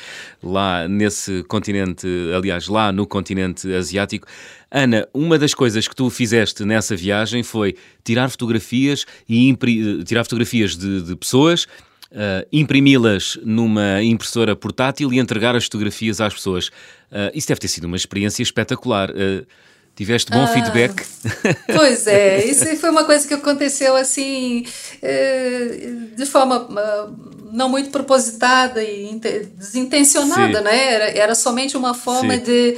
lá 0.42 0.88
nesse 0.88 1.42
continente, 1.44 2.06
aliás, 2.34 2.68
lá 2.68 2.90
no 2.90 3.06
continente 3.06 3.70
asiático. 3.74 4.26
Ana, 4.76 5.06
uma 5.14 5.38
das 5.38 5.54
coisas 5.54 5.86
que 5.86 5.94
tu 5.94 6.10
fizeste 6.10 6.64
nessa 6.64 6.96
viagem 6.96 7.44
foi 7.44 7.76
tirar 8.02 8.28
fotografias 8.28 9.06
e 9.28 9.56
tirar 10.04 10.24
fotografias 10.24 10.76
de, 10.76 11.00
de 11.00 11.14
pessoas. 11.14 11.68
Uh, 12.10 12.46
imprimi-las 12.52 13.38
numa 13.44 14.02
impressora 14.02 14.54
portátil 14.54 15.12
e 15.12 15.18
entregar 15.20 15.54
as 15.54 15.64
fotografias 15.64 16.20
às 16.20 16.34
pessoas. 16.34 16.68
Uh, 16.68 17.30
isso 17.34 17.46
deve 17.46 17.60
ter 17.60 17.68
sido 17.68 17.84
uma 17.84 17.96
experiência 17.96 18.42
espetacular. 18.42 19.10
Uh, 19.10 19.46
Tiveste 19.96 20.32
bom 20.32 20.42
ah, 20.42 20.48
feedback? 20.48 21.06
Pois 21.72 22.08
é, 22.08 22.44
isso 22.44 22.64
foi 22.78 22.90
uma 22.90 23.04
coisa 23.04 23.28
que 23.28 23.34
aconteceu 23.34 23.94
assim, 23.94 24.66
de 26.16 26.26
forma 26.26 26.68
não 27.52 27.68
muito 27.68 27.90
propositada 27.90 28.82
e 28.82 29.20
desintencionada, 29.54 30.58
Sim. 30.58 30.64
né? 30.64 30.94
Era, 30.94 31.04
era 31.10 31.34
somente 31.36 31.76
uma 31.76 31.94
forma 31.94 32.34
Sim. 32.34 32.42
de 32.42 32.76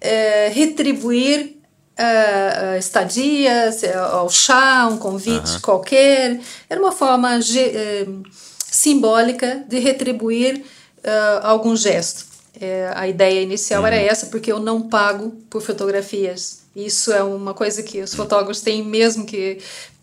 é, 0.00 0.48
retribuir 0.48 1.56
a, 1.96 2.72
a 2.72 2.78
estadia, 2.78 3.70
ao 4.12 4.30
chá, 4.30 4.86
um 4.90 4.96
convite 4.96 5.50
uh 5.50 5.56
-huh. 5.56 5.60
qualquer. 5.60 6.40
Era 6.68 6.80
uma 6.80 6.92
forma 6.92 7.36
é, 7.36 8.06
simbólica 8.70 9.64
de 9.68 9.78
retribuir 9.78 10.62
uh, 10.98 11.40
algum 11.42 11.74
gesto. 11.74 12.26
É, 12.60 12.90
a 12.94 13.06
ideia 13.06 13.40
inicial 13.40 13.82
uhum. 13.82 13.86
era 13.86 13.96
essa, 13.96 14.26
porque 14.26 14.50
eu 14.50 14.58
não 14.58 14.82
pago 14.82 15.30
por 15.48 15.62
fotografias. 15.62 16.62
Isso 16.74 17.12
é 17.12 17.22
uma 17.22 17.54
coisa 17.54 17.82
que 17.82 18.00
os 18.00 18.14
fotógrafos 18.14 18.60
têm 18.60 18.84
mesmo 18.84 19.24
que 19.24 19.58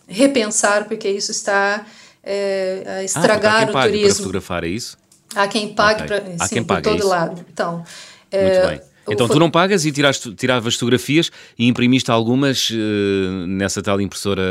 repensar, 0.07 0.85
porque 0.85 1.09
isso 1.09 1.31
está 1.31 1.85
é, 2.23 2.83
a 2.85 2.91
ah, 2.91 3.03
estragar 3.03 3.69
ah, 3.69 3.71
o 3.71 3.81
turismo. 3.83 4.07
Para 4.07 4.15
fotografar, 4.15 4.63
é 4.63 4.67
isso? 4.67 4.97
Há 5.35 5.47
quem 5.47 5.73
pague, 5.73 6.03
okay. 6.03 6.35
pra, 6.37 6.47
sim, 6.47 6.63
por 6.63 6.81
todo 6.81 7.01
é 7.01 7.05
lado. 7.05 7.45
Então, 7.51 7.83
é, 8.31 8.43
Muito 8.43 8.67
bem. 8.67 8.94
Então 9.07 9.27
tu 9.27 9.39
não 9.39 9.49
pagas 9.51 9.85
e 9.85 9.91
tiraste, 9.91 10.33
tiravas 10.33 10.73
fotografias 10.73 11.31
e 11.57 11.67
imprimiste 11.67 12.09
algumas 12.09 12.69
uh, 12.69 13.47
nessa 13.47 13.81
tal 13.81 14.01
impressora 14.01 14.41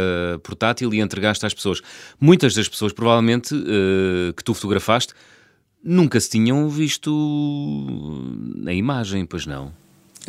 portátil 0.42 0.92
e 0.94 1.00
entregaste 1.00 1.44
às 1.44 1.52
pessoas. 1.52 1.80
Muitas 2.20 2.54
das 2.54 2.68
pessoas, 2.68 2.92
provavelmente, 2.92 3.54
uh, 3.54 4.32
que 4.36 4.44
tu 4.44 4.54
fotografaste, 4.54 5.12
nunca 5.82 6.18
se 6.20 6.30
tinham 6.30 6.68
visto 6.68 7.10
na 8.56 8.72
imagem, 8.72 9.26
pois 9.26 9.46
não? 9.46 9.72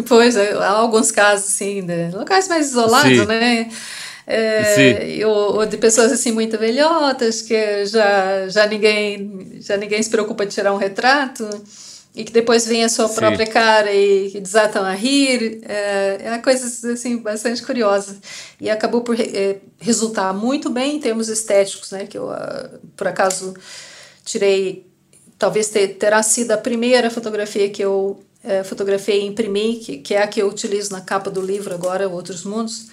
Pois, 0.07 0.35
há 0.35 0.69
alguns 0.69 1.11
casos, 1.11 1.47
assim, 1.47 1.85
de 1.85 2.09
locais 2.11 2.47
mais 2.47 2.67
isolados, 2.67 3.17
Sim. 3.17 3.25
né? 3.25 3.69
É, 4.27 5.19
ou, 5.23 5.57
ou, 5.57 5.65
de 5.67 5.77
pessoas 5.77 6.11
assim 6.11 6.31
muito 6.31 6.57
velhotas 6.57 7.43
que 7.43 7.85
já, 7.85 8.47
já 8.47 8.65
ninguém 8.65 9.59
já 9.59 9.77
ninguém 9.77 10.01
se 10.01 10.09
preocupa 10.09 10.47
de 10.47 10.51
tirar 10.51 10.73
um 10.73 10.77
retrato 10.77 11.47
e 12.15 12.23
que 12.23 12.31
depois 12.31 12.65
vem 12.65 12.83
a 12.83 12.89
sua 12.89 13.07
Sim. 13.07 13.15
própria 13.15 13.45
cara 13.45 13.93
e 13.93 14.31
que 14.31 14.39
desatam 14.39 14.83
a 14.83 14.93
rir 14.93 15.61
é, 15.63 16.17
é 16.21 16.29
uma 16.29 16.41
coisa 16.41 16.93
assim 16.93 17.17
bastante 17.17 17.61
curiosa 17.61 18.17
e 18.59 18.69
acabou 18.69 19.01
por 19.01 19.19
é, 19.19 19.57
resultar 19.79 20.33
muito 20.33 20.69
bem 20.69 20.95
em 20.95 20.99
termos 20.99 21.27
estéticos 21.27 21.91
né 21.91 22.05
que 22.05 22.17
eu 22.17 22.29
uh, 22.29 22.79
por 22.95 23.07
acaso 23.07 23.53
tirei 24.23 24.87
talvez 25.37 25.67
ter, 25.69 25.89
terá 25.95 26.23
sido 26.23 26.51
a 26.51 26.57
primeira 26.57 27.09
fotografia 27.11 27.69
que 27.69 27.83
eu 27.83 28.23
é, 28.45 28.63
fotografei 28.63 29.21
e 29.21 29.25
imprimi, 29.25 29.77
que, 29.77 29.97
que 29.97 30.13
é 30.13 30.21
a 30.21 30.27
que 30.27 30.41
eu 30.41 30.47
utilizo 30.47 30.91
na 30.91 31.01
capa 31.01 31.31
do 31.31 31.41
livro 31.41 31.73
agora, 31.73 32.07
Outros 32.07 32.43
Mundos. 32.43 32.87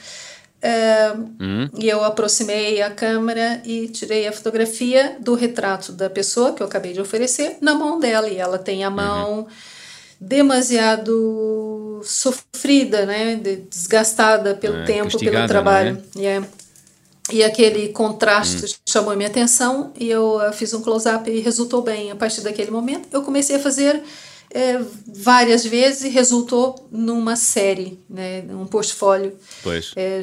Uhum. 1.41 1.69
E 1.77 1.89
eu 1.89 2.05
aproximei 2.05 2.81
a 2.81 2.91
câmera 2.91 3.61
e 3.65 3.89
tirei 3.89 4.29
a 4.29 4.33
fotografia 4.33 5.17
do 5.19 5.35
retrato 5.35 5.91
da 5.93 6.09
pessoa 6.09 6.53
que 6.53 6.63
eu 6.63 6.67
acabei 6.67 6.93
de 6.93 7.01
oferecer 7.01 7.57
na 7.61 7.75
mão 7.75 7.99
dela. 7.99 8.29
E 8.29 8.37
ela 8.37 8.59
tem 8.59 8.85
a 8.85 8.89
uhum. 8.89 8.95
mão 8.95 9.39
uhum. 9.39 9.47
demasiado 10.21 12.01
sofrida, 12.05 13.05
né? 13.05 13.37
desgastada 13.69 14.55
pelo 14.55 14.79
é, 14.79 14.85
tempo, 14.85 15.19
pelo 15.19 15.47
trabalho. 15.49 16.03
Yeah. 16.17 16.47
É? 16.47 16.63
E 17.33 17.43
aquele 17.43 17.89
contraste 17.91 18.67
hum. 18.67 18.79
chamou 18.87 19.13
a 19.13 19.17
minha 19.17 19.29
atenção 19.29 19.93
e 19.99 20.11
eu 20.11 20.39
fiz 20.53 20.75
um 20.75 20.83
close-up 20.83 21.31
e 21.31 21.41
resultou 21.41 21.81
bem. 21.81 22.11
A 22.11 22.17
partir 22.17 22.41
daquele 22.41 22.71
momento, 22.71 23.09
eu 23.13 23.23
comecei 23.23 23.57
a 23.57 23.59
fazer 23.59 24.03
é, 24.53 24.81
várias 25.07 25.65
vezes 25.65 26.05
e 26.05 26.09
resultou 26.09 26.89
numa 26.91 27.37
série, 27.37 27.99
né, 28.09 28.45
um 28.51 28.67
portfólio 28.67 29.35
é, 29.97 30.21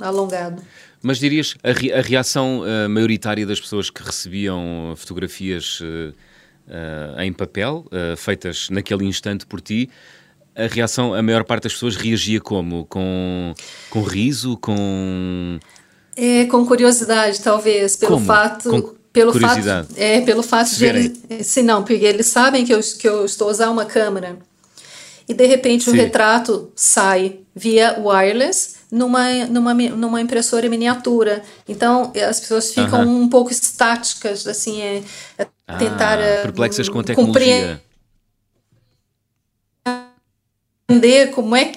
alongado. 0.00 0.62
Mas 1.02 1.18
dirias 1.18 1.54
a, 1.62 1.72
re, 1.72 1.92
a 1.92 2.00
reação 2.00 2.62
uh, 2.62 2.88
maioritária 2.88 3.46
das 3.46 3.60
pessoas 3.60 3.90
que 3.90 4.02
recebiam 4.02 4.94
fotografias 4.96 5.78
uh, 5.80 6.14
uh, 6.66 7.20
em 7.20 7.30
papel, 7.30 7.84
feitas 8.16 8.70
naquele 8.70 9.04
instante 9.04 9.44
por 9.44 9.60
ti, 9.60 9.90
a 10.56 10.66
reação, 10.66 11.12
a 11.12 11.20
maior 11.20 11.44
parte 11.44 11.64
das 11.64 11.74
pessoas 11.74 11.96
reagia 11.96 12.40
como? 12.40 12.86
Com, 12.86 13.52
com 13.90 14.02
riso, 14.02 14.56
com 14.56 15.58
é, 16.16 16.44
com 16.46 16.64
curiosidade, 16.64 17.40
talvez, 17.42 17.96
pelo 17.96 18.12
Como? 18.12 18.26
fato. 18.26 18.70
Com 18.70 18.93
pelo 19.14 19.32
fato, 19.32 19.86
é, 19.96 20.20
pelo 20.22 20.42
fato 20.42 20.74
de 20.74 20.84
eles. 20.84 21.46
Se 21.46 21.62
não, 21.62 21.84
porque 21.84 22.04
eles 22.04 22.26
sabem 22.26 22.66
que 22.66 22.74
eu, 22.74 22.80
que 22.80 23.08
eu 23.08 23.24
estou 23.24 23.48
usando 23.48 23.70
uma 23.70 23.84
câmera 23.84 24.36
e 25.28 25.32
de 25.32 25.46
repente 25.46 25.84
Sim. 25.84 25.92
o 25.92 25.94
retrato 25.94 26.72
sai 26.74 27.38
via 27.54 27.96
wireless 28.00 28.74
numa, 28.90 29.46
numa, 29.46 29.72
numa 29.72 30.20
impressora 30.20 30.68
miniatura. 30.68 31.44
Então 31.68 32.12
as 32.28 32.40
pessoas 32.40 32.74
ficam 32.74 33.02
uh 33.02 33.04
-huh. 33.04 33.22
um 33.22 33.28
pouco 33.28 33.52
estáticas, 33.52 34.48
assim, 34.48 34.82
é, 34.82 35.02
é 35.38 35.44
tentar. 35.78 36.18
Ah, 36.18 36.42
perplexas 36.42 36.88
com 36.88 36.98
a 36.98 37.04
tecnologia. 37.04 37.80
Entender 40.88 41.28
como 41.28 41.54
é, 41.54 41.72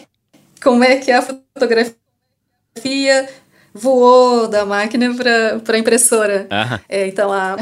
como 0.61 0.83
é 0.83 0.97
que 0.97 1.11
é 1.11 1.17
a 1.17 1.21
fotografia 1.21 3.29
voou 3.77 4.47
da 4.47 4.65
máquina 4.65 5.13
para 5.13 5.75
a 5.75 5.79
impressora. 5.79 6.47
É, 6.89 7.07
então, 7.07 7.31
a, 7.31 7.55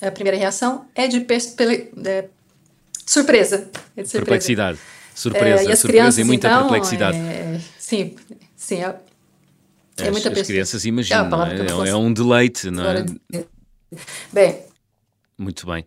a, 0.00 0.10
primeira 0.10 0.36
reação 0.36 0.86
é 0.94 1.06
de, 1.06 1.18
é, 1.18 2.24
surpresa. 3.06 3.68
É 3.96 4.02
de 4.02 4.08
surpresa. 4.08 4.10
Perplexidade. 4.12 4.78
Surpresa, 5.14 5.62
é, 5.62 5.66
e 5.66 5.72
as 5.72 5.78
surpresa 5.78 5.86
crianças, 5.86 6.18
e 6.18 6.24
muita 6.24 6.48
então, 6.48 6.62
perplexidade. 6.62 7.16
É, 7.16 7.60
sim, 7.78 8.16
sim. 8.56 8.82
É, 8.82 8.96
é 9.98 10.10
muita 10.10 10.28
as, 10.30 10.38
as 10.38 10.46
crianças 10.46 10.84
imaginam, 10.84 11.28
é, 11.44 11.88
é, 11.88 11.94
um 11.94 12.12
deleite, 12.12 12.70
não 12.70 12.84
é? 12.84 13.04
Bem. 14.32 14.58
Muito 15.38 15.66
bem. 15.66 15.86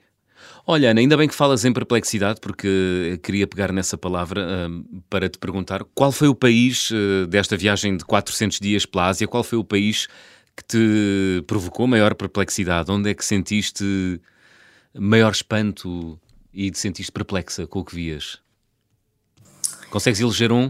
Olha, 0.70 0.92
Ana, 0.92 1.00
ainda 1.00 1.16
bem 1.16 1.30
que 1.30 1.34
falas 1.34 1.64
em 1.64 1.72
perplexidade, 1.72 2.42
porque 2.42 3.18
queria 3.24 3.48
pegar 3.48 3.72
nessa 3.72 3.98
palavra 3.98 4.46
uh, 4.68 5.02
para 5.10 5.30
te 5.30 5.38
perguntar 5.38 5.82
qual 5.96 6.12
foi 6.12 6.28
o 6.28 6.36
país 6.36 6.92
uh, 6.92 7.26
desta 7.26 7.56
viagem 7.56 7.96
de 7.96 8.04
400 8.04 8.60
dias 8.60 8.86
pela 8.86 9.08
Ásia, 9.08 9.30
qual 9.30 9.46
foi 9.46 9.58
o 9.58 9.64
país 9.64 10.10
que 10.58 10.66
te 10.66 11.42
provocou 11.48 11.88
maior 11.88 12.14
perplexidade? 12.16 12.92
Onde 12.92 13.10
é 13.10 13.14
que 13.14 13.24
sentiste 13.24 14.20
maior 14.94 15.32
espanto 15.32 16.20
e 16.54 16.70
te 16.70 16.78
sentiste 16.80 17.14
perplexa 17.14 17.66
com 17.66 17.80
o 17.80 17.86
que 17.86 17.96
vias? 17.96 18.40
Consegues 19.90 20.20
eleger 20.20 20.52
um? 20.52 20.70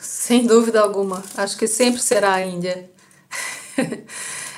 Sem 0.00 0.46
dúvida 0.46 0.80
alguma. 0.80 1.22
Acho 1.36 1.58
que 1.58 1.66
sempre 1.66 2.00
será 2.00 2.36
a 2.36 2.46
Índia. 2.46 2.90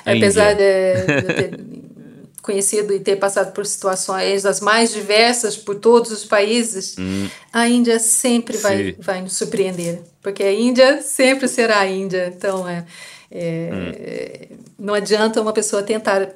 A 0.05 0.11
Apesar 0.15 0.53
Índia. 0.53 1.05
de, 1.05 1.21
de 1.21 1.33
ter 1.33 1.89
conhecido 2.41 2.93
e 2.93 2.99
ter 2.99 3.17
passado 3.17 3.51
por 3.53 3.65
situações 3.65 4.45
as 4.45 4.59
mais 4.59 4.91
diversas 4.91 5.57
por 5.57 5.75
todos 5.75 6.11
os 6.11 6.25
países, 6.25 6.95
hum. 6.97 7.27
a 7.51 7.67
Índia 7.67 7.99
sempre 7.99 8.57
vai, 8.57 8.95
vai 8.99 9.21
nos 9.21 9.33
surpreender, 9.33 10.01
porque 10.21 10.43
a 10.43 10.51
Índia 10.51 11.01
sempre 11.01 11.47
será 11.47 11.79
a 11.79 11.87
Índia. 11.87 12.33
Então, 12.35 12.67
é, 12.67 12.85
é 13.31 14.47
hum. 14.51 14.57
não 14.77 14.93
adianta 14.93 15.41
uma 15.41 15.53
pessoa 15.53 15.83
tentar 15.83 16.29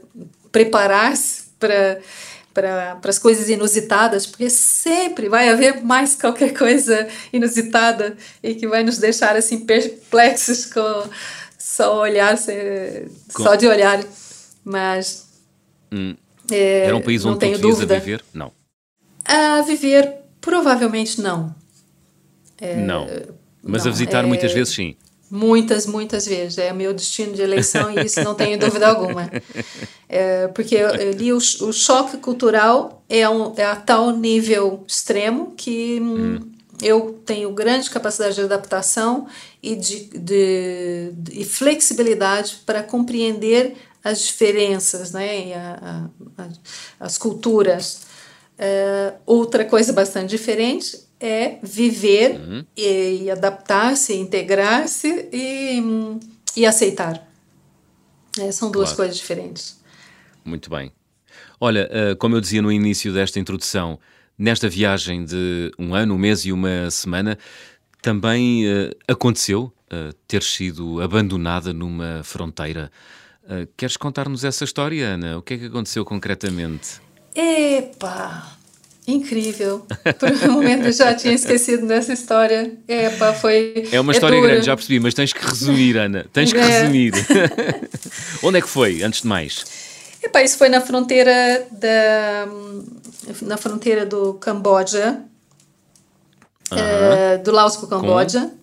preparar-se 0.51 1.43
para 1.59 1.99
para 2.53 2.99
as 3.05 3.17
coisas 3.17 3.49
inusitadas, 3.49 4.27
porque 4.27 4.47
sempre 4.47 5.27
vai 5.27 5.49
haver 5.49 5.83
mais 5.83 6.13
qualquer 6.13 6.53
coisa 6.53 7.07
inusitada 7.31 8.15
e 8.43 8.53
que 8.53 8.67
vai 8.67 8.83
nos 8.83 8.99
deixar 8.99 9.35
assim 9.35 9.61
perplexos 9.61 10.67
com 10.67 11.09
só 11.57 11.99
olhar, 11.99 12.37
só 12.37 13.55
de 13.55 13.67
olhar. 13.67 14.03
Mas 14.63 15.32
Hum. 15.93 16.15
É, 16.51 16.85
Era 16.85 16.97
um 16.97 17.01
país 17.01 17.23
onde 17.23 17.39
tu 17.59 17.69
a 17.69 17.85
viver? 17.85 18.23
Não. 18.33 18.51
A 19.23 19.61
viver, 19.61 20.11
provavelmente 20.41 21.21
não. 21.21 21.53
É, 22.59 22.75
não. 22.75 23.07
Mas 23.61 23.83
não, 23.83 23.91
a 23.91 23.93
visitar 23.93 24.23
é, 24.23 24.27
muitas 24.27 24.51
vezes 24.51 24.73
sim. 24.73 24.95
Muitas, 25.29 25.85
muitas 25.85 26.25
vezes. 26.25 26.57
É 26.57 26.73
meu 26.73 26.93
destino 26.93 27.33
de 27.33 27.41
eleição 27.41 27.91
e 27.91 28.05
isso 28.05 28.23
não 28.23 28.35
tenho 28.35 28.57
dúvida 28.59 28.87
alguma. 28.87 29.31
É, 30.09 30.47
porque 30.53 30.77
ali 30.77 31.31
o, 31.31 31.37
o, 31.37 31.71
choque 31.71 32.17
cultural 32.17 33.03
é, 33.07 33.27
um, 33.29 33.53
é 33.55 33.63
a 33.63 33.75
tal 33.75 34.11
nível 34.11 34.83
extremo 34.87 35.53
que 35.55 35.99
hum. 36.01 36.39
eu 36.81 37.21
tenho 37.25 37.51
grande 37.51 37.89
capacidade 37.89 38.35
de 38.35 38.41
adaptação 38.41 39.27
e 39.61 39.75
de, 39.75 40.05
de, 40.17 41.11
de 41.13 41.39
e 41.39 41.45
flexibilidade 41.45 42.57
para 42.65 42.83
compreender 42.83 43.75
as 44.03 44.21
diferenças, 44.21 45.11
né, 45.11 45.47
e 45.47 45.53
a, 45.53 46.09
a, 46.37 46.49
as 46.99 47.17
culturas. 47.17 48.01
É, 48.57 49.13
outra 49.25 49.65
coisa 49.65 49.91
bastante 49.93 50.29
diferente 50.29 50.99
é 51.19 51.57
viver 51.63 52.39
uhum. 52.39 52.65
e, 52.75 53.23
e 53.23 53.31
adaptar-se, 53.31 54.13
integrar-se 54.13 55.29
e, 55.31 55.81
e 56.55 56.65
aceitar. 56.65 57.27
É, 58.39 58.51
são 58.51 58.69
duas 58.69 58.89
claro. 58.89 58.97
coisas 58.97 59.17
diferentes. 59.17 59.79
Muito 60.43 60.69
bem. 60.69 60.91
Olha, 61.59 61.89
uh, 61.89 62.15
como 62.17 62.35
eu 62.35 62.41
dizia 62.41 62.61
no 62.61 62.71
início 62.71 63.13
desta 63.13 63.39
introdução, 63.39 63.97
nesta 64.37 64.67
viagem 64.67 65.23
de 65.23 65.71
um 65.79 65.95
ano, 65.95 66.15
um 66.15 66.17
mês 66.17 66.41
e 66.45 66.51
uma 66.51 66.91
semana, 66.91 67.37
também 68.01 68.67
uh, 68.67 68.91
aconteceu 69.07 69.71
uh, 69.91 70.13
ter 70.27 70.43
sido 70.43 70.99
abandonada 70.99 71.71
numa 71.71 72.21
fronteira. 72.23 72.91
Queres 73.77 73.97
contar-nos 73.97 74.43
essa 74.43 74.63
história, 74.63 75.05
Ana? 75.05 75.37
O 75.37 75.41
que 75.41 75.55
é 75.55 75.57
que 75.57 75.65
aconteceu 75.65 76.05
concretamente? 76.05 77.01
Epa! 77.35 78.53
Incrível. 79.05 79.85
Por 80.17 80.49
um 80.49 80.53
momento 80.53 80.85
eu 80.85 80.93
já 80.93 81.13
tinha 81.13 81.33
esquecido 81.33 81.85
dessa 81.85 82.13
história. 82.13 82.71
Epa, 82.87 83.33
foi. 83.33 83.87
É 83.91 83.99
uma 83.99 84.13
história 84.13 84.37
é 84.37 84.41
grande, 84.41 84.65
já 84.65 84.75
percebi, 84.75 84.99
mas 84.99 85.13
tens 85.13 85.33
que 85.33 85.45
resumir, 85.45 85.97
Ana. 85.97 86.25
Tens 86.31 86.53
que 86.53 86.59
é. 86.59 86.65
resumir. 86.65 87.13
Onde 88.41 88.59
é 88.59 88.61
que 88.61 88.69
foi, 88.69 89.03
antes 89.03 89.21
de 89.21 89.27
mais? 89.27 89.65
Epa, 90.23 90.41
isso 90.41 90.57
foi 90.57 90.69
na 90.69 90.79
fronteira 90.79 91.67
da. 91.71 92.47
na 93.41 93.57
fronteira 93.57 94.05
do 94.05 94.35
Camboja. 94.35 95.19
Uh 96.71 96.75
-huh. 96.75 96.79
é, 96.79 97.37
do 97.39 97.51
Laos 97.51 97.75
para 97.75 97.85
o 97.85 97.89
Camboja. 97.89 98.39
Com? 98.39 98.62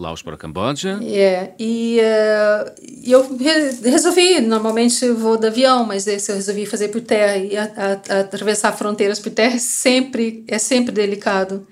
Laos 0.00 0.22
para 0.22 0.36
Camboja. 0.36 0.98
É, 1.02 1.50
e 1.58 1.98
uh, 2.00 2.72
eu 3.04 3.36
resolvi, 3.84 4.40
normalmente 4.40 5.04
eu 5.04 5.14
vou 5.14 5.36
de 5.36 5.46
avião, 5.46 5.84
mas 5.84 6.06
esse 6.06 6.32
eu 6.32 6.36
resolvi 6.36 6.64
fazer 6.64 6.88
por 6.88 7.02
terra. 7.02 7.36
E 7.36 7.56
a, 7.56 7.64
a, 7.64 8.14
a 8.16 8.20
atravessar 8.20 8.72
fronteiras 8.72 9.20
por 9.20 9.30
terra 9.30 9.56
é 9.56 9.58
sempre, 9.58 10.42
é 10.48 10.58
sempre 10.58 10.92
delicado. 10.92 11.66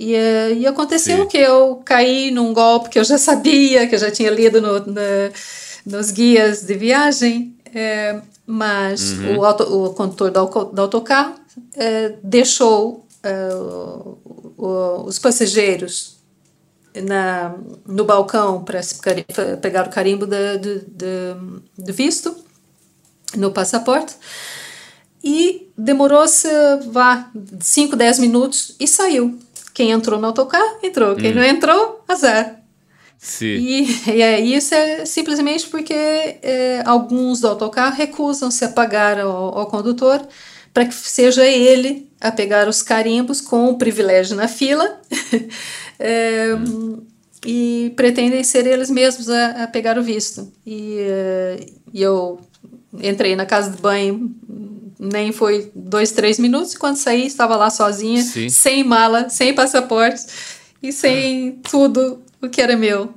E, 0.00 0.14
uh, 0.14 0.54
e 0.56 0.66
aconteceu 0.66 1.18
Sim. 1.18 1.26
que 1.28 1.36
eu 1.36 1.82
caí 1.84 2.30
num 2.30 2.54
golpe 2.54 2.88
que 2.88 2.98
eu 2.98 3.04
já 3.04 3.18
sabia, 3.18 3.86
que 3.86 3.94
eu 3.94 3.98
já 3.98 4.10
tinha 4.10 4.30
lido 4.30 4.62
no, 4.62 4.80
no, 4.80 5.00
nos 5.84 6.10
guias 6.10 6.62
de 6.62 6.74
viagem, 6.74 7.54
é, 7.74 8.18
mas 8.46 9.12
uhum. 9.12 9.38
o, 9.38 9.44
auto, 9.44 9.62
o 9.62 9.92
condutor 9.92 10.30
do, 10.30 10.46
do 10.46 10.80
autocarro 10.80 11.34
é, 11.76 12.14
deixou 12.22 13.04
os 14.58 15.18
passageiros 15.18 16.14
na, 17.02 17.54
no 17.86 18.04
balcão 18.04 18.62
para 18.62 18.80
pegar 19.60 19.86
o 19.86 19.90
carimbo 19.90 20.26
de, 20.26 21.92
visto 21.92 22.36
no 23.36 23.50
passaporte 23.50 24.14
e 25.22 25.70
demorou-se, 25.76 26.48
vá, 26.90 27.30
5, 27.60 27.96
10 27.96 28.18
minutos 28.18 28.76
e 28.78 28.86
saiu. 28.86 29.38
Quem 29.72 29.90
entrou 29.90 30.20
no 30.20 30.26
autocarro, 30.26 30.78
entrou. 30.82 31.16
Quem 31.16 31.32
hum. 31.32 31.36
não 31.36 31.42
entrou, 31.42 32.04
azar. 32.06 32.60
Sim. 33.18 33.46
E, 33.46 34.10
e 34.10 34.22
é, 34.22 34.38
isso 34.38 34.74
é 34.74 35.06
simplesmente 35.06 35.66
porque 35.68 35.94
é, 35.94 36.82
alguns 36.84 37.40
do 37.40 37.48
autocarro 37.48 37.96
recusam-se 37.96 38.64
a 38.66 38.68
pagar 38.68 39.18
ao, 39.18 39.58
ao 39.58 39.66
condutor 39.66 40.20
para 40.74 40.84
que 40.84 40.94
seja 40.94 41.46
ele 41.46 42.10
a 42.20 42.30
pegar 42.30 42.68
os 42.68 42.82
carimbos 42.82 43.40
com 43.40 43.70
o 43.70 43.78
privilégio 43.78 44.36
na 44.36 44.46
fila 44.46 45.00
é, 45.98 46.48
e 47.44 47.92
pretendem 47.96 48.42
ser 48.42 48.66
eles 48.66 48.90
mesmos 48.90 49.28
a, 49.28 49.64
a 49.64 49.66
pegar 49.66 49.98
o 49.98 50.02
visto. 50.02 50.50
E, 50.66 50.98
uh, 51.00 51.72
e, 51.92 52.02
eu 52.02 52.40
entrei 53.02 53.36
na 53.36 53.44
casa 53.44 53.70
de 53.70 53.80
banho, 53.80 54.34
nem 54.98 55.32
foi 55.32 55.70
dois, 55.74 56.12
três 56.12 56.38
minutos, 56.38 56.72
e 56.72 56.78
quando 56.78 56.96
saí 56.96 57.26
estava 57.26 57.56
lá 57.56 57.70
sozinha, 57.70 58.22
Sim. 58.22 58.48
sem 58.48 58.84
mala, 58.84 59.28
sem 59.28 59.54
passaporte 59.54 60.24
e 60.82 60.92
sem 60.92 61.58
ah. 61.58 61.68
tudo 61.68 62.22
o 62.40 62.48
que 62.48 62.60
era 62.60 62.76
meu. 62.76 63.12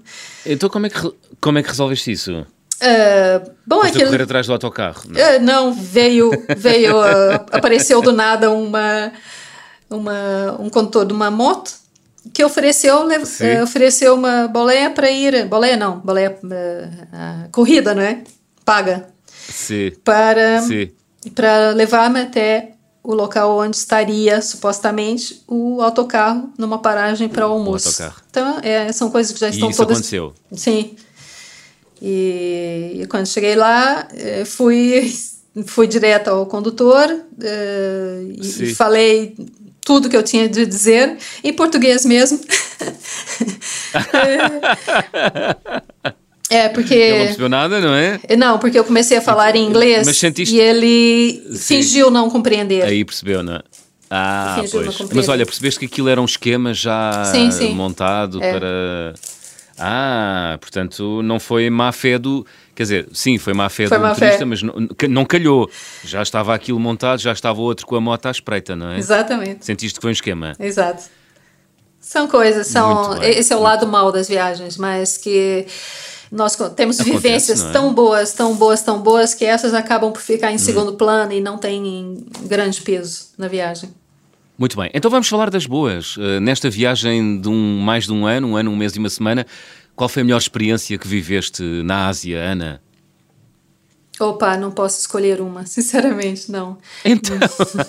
Então 0.45 0.69
como 0.69 0.87
é 0.87 0.89
que, 0.89 1.13
como 1.39 1.57
é 1.57 1.63
que 1.63 1.69
resolveste 1.69 2.11
isso? 2.11 2.45
Uh, 2.79 3.51
bom, 3.65 3.81
aquilo... 3.81 4.05
correr 4.05 4.23
atrás 4.23 4.45
do 4.45 4.53
autocarro? 4.53 5.03
Não, 5.07 5.37
uh, 5.37 5.41
não 5.41 5.73
veio, 5.73 6.31
veio 6.57 6.97
uh, 6.99 7.45
apareceu 7.51 8.01
do 8.01 8.11
nada 8.11 8.51
uma, 8.51 9.11
uma, 9.89 10.55
um 10.59 10.69
condutor 10.69 11.05
de 11.05 11.13
uma 11.13 11.31
moto 11.31 11.86
que 12.33 12.43
ofereceu, 12.43 13.07
uh, 13.07 13.63
ofereceu 13.63 14.15
uma 14.15 14.47
boleia 14.47 14.89
para 14.89 15.09
ir, 15.09 15.45
boleia 15.45 15.77
não, 15.77 15.99
boleia, 15.99 16.37
uh, 16.43 17.49
corrida, 17.51 17.93
não 17.93 18.01
é? 18.01 18.23
Paga. 18.65 19.07
Sim. 19.49 19.91
Para, 20.03 20.61
Sim. 20.61 20.89
para 21.33 21.71
levar-me 21.71 22.21
até 22.21 22.73
o 23.03 23.13
local 23.13 23.57
onde 23.57 23.77
estaria 23.77 24.41
supostamente 24.41 25.41
o 25.47 25.81
autocarro 25.81 26.51
numa 26.57 26.79
paragem 26.79 27.29
para 27.29 27.47
o 27.47 27.51
almoço. 27.51 27.87
Autocarro. 27.87 28.21
Então, 28.29 28.59
é, 28.61 28.91
são 28.91 29.09
coisas 29.09 29.31
que 29.31 29.39
já 29.39 29.49
estão 29.49 29.69
e 29.69 29.71
isso 29.71 29.81
todas. 29.81 29.97
aconteceu. 29.97 30.33
Sim. 30.51 30.95
E, 32.01 32.99
e, 33.01 33.07
quando 33.07 33.25
cheguei 33.25 33.55
lá, 33.55 34.07
eh, 34.13 34.45
fui 34.45 35.11
fui 35.65 35.87
direto 35.87 36.27
ao 36.27 36.45
condutor 36.45 37.09
uh, 37.09 38.31
e, 38.31 38.63
e 38.63 38.75
falei 38.75 39.35
tudo 39.87 40.09
que 40.09 40.17
eu 40.17 40.21
tinha 40.21 40.49
de 40.49 40.65
dizer, 40.65 41.15
em 41.41 41.53
português 41.53 42.05
mesmo. 42.05 42.41
é, 46.49 46.67
porque. 46.67 46.93
Ele 46.93 47.17
não 47.19 47.25
percebeu 47.25 47.47
nada, 47.47 47.79
não 47.79 47.93
é? 47.93 48.19
Não, 48.37 48.59
porque 48.59 48.77
eu 48.77 48.83
comecei 48.83 49.15
a 49.17 49.21
falar 49.21 49.55
em 49.55 49.65
inglês 49.65 50.05
Mas 50.05 50.17
sentiste... 50.17 50.53
e 50.53 50.59
ele 50.59 51.41
Sim. 51.53 51.77
fingiu 51.77 52.11
não 52.11 52.29
compreender. 52.29 52.83
Aí 52.83 53.05
percebeu, 53.05 53.41
não 53.41 53.55
é? 53.55 53.61
Ah, 54.11 54.61
pois. 54.69 54.99
Mas 55.13 55.29
olha, 55.29 55.45
percebeste 55.45 55.79
que 55.79 55.85
aquilo 55.85 56.09
era 56.09 56.21
um 56.21 56.25
esquema 56.25 56.73
já 56.73 57.23
sim, 57.31 57.49
sim. 57.49 57.73
montado 57.73 58.43
é. 58.43 58.51
para. 58.51 59.13
Ah, 59.79 60.57
portanto, 60.59 61.21
não 61.23 61.39
foi 61.39 61.69
má 61.69 61.93
fé 61.93 62.19
do. 62.19 62.45
Quer 62.77 62.83
dizer, 62.83 63.09
sim, 63.11 63.39
foi 63.39 63.55
má 63.55 63.67
fé 63.69 63.87
foi 63.87 63.97
do 63.97 64.05
motorista, 64.05 64.37
fé. 64.37 64.45
mas 64.45 64.61
não, 64.61 64.75
não, 65.09 65.25
calhou. 65.25 65.67
Já 66.03 66.21
estava 66.21 66.53
aquilo 66.53 66.79
montado, 66.79 67.19
já 67.19 67.31
estava 67.31 67.59
outro 67.59 67.87
com 67.87 67.95
a 67.95 67.99
moto 67.99 68.27
à 68.27 68.29
espreita, 68.29 68.75
não 68.75 68.91
é? 68.91 68.99
Exatamente. 68.99 69.65
Sentiste 69.65 69.97
que 69.97 70.01
foi 70.03 70.11
um 70.11 70.13
esquema. 70.13 70.53
Exato. 70.59 71.05
São 71.99 72.27
coisas, 72.27 72.67
são. 72.67 73.19
Esse 73.23 73.51
é 73.51 73.55
o 73.55 73.61
lado 73.61 73.87
mau 73.87 74.11
das 74.11 74.27
viagens, 74.27 74.77
mas 74.77 75.17
que 75.17 75.65
nós 76.31 76.55
temos 76.75 76.99
Acontece, 76.99 77.03
vivências 77.03 77.65
é? 77.65 77.71
tão 77.71 77.91
boas, 77.91 78.31
tão 78.33 78.55
boas, 78.55 78.83
tão 78.83 79.01
boas, 79.01 79.33
que 79.33 79.43
essas 79.43 79.73
acabam 79.73 80.11
por 80.11 80.21
ficar 80.21 80.51
em 80.51 80.53
uhum. 80.53 80.59
segundo 80.59 80.93
plano 80.93 81.33
e 81.33 81.41
não 81.41 81.57
têm 81.57 82.27
grande 82.43 82.79
peso 82.83 83.29
na 83.39 83.47
viagem. 83.47 83.89
Muito 84.55 84.77
bem, 84.77 84.91
então 84.93 85.09
vamos 85.09 85.27
falar 85.27 85.49
das 85.49 85.65
boas. 85.65 86.15
Uh, 86.15 86.39
nesta 86.39 86.69
viagem 86.69 87.41
de 87.41 87.49
um, 87.49 87.79
mais 87.79 88.05
de 88.05 88.13
um 88.13 88.27
ano, 88.27 88.49
um 88.49 88.55
ano, 88.55 88.69
um 88.69 88.75
mês 88.75 88.95
e 88.95 88.99
uma 88.99 89.09
semana, 89.09 89.47
qual 89.97 90.07
foi 90.07 90.21
a 90.21 90.23
melhor 90.23 90.37
experiência 90.37 90.95
que 90.97 91.07
viveste 91.07 91.63
na 91.83 92.07
Ásia, 92.07 92.39
Ana? 92.39 92.79
Opa, 94.19 94.55
não 94.55 94.71
posso 94.71 94.99
escolher 94.99 95.41
uma, 95.41 95.65
sinceramente, 95.67 96.51
não. 96.51 96.77
Então, 97.03 97.35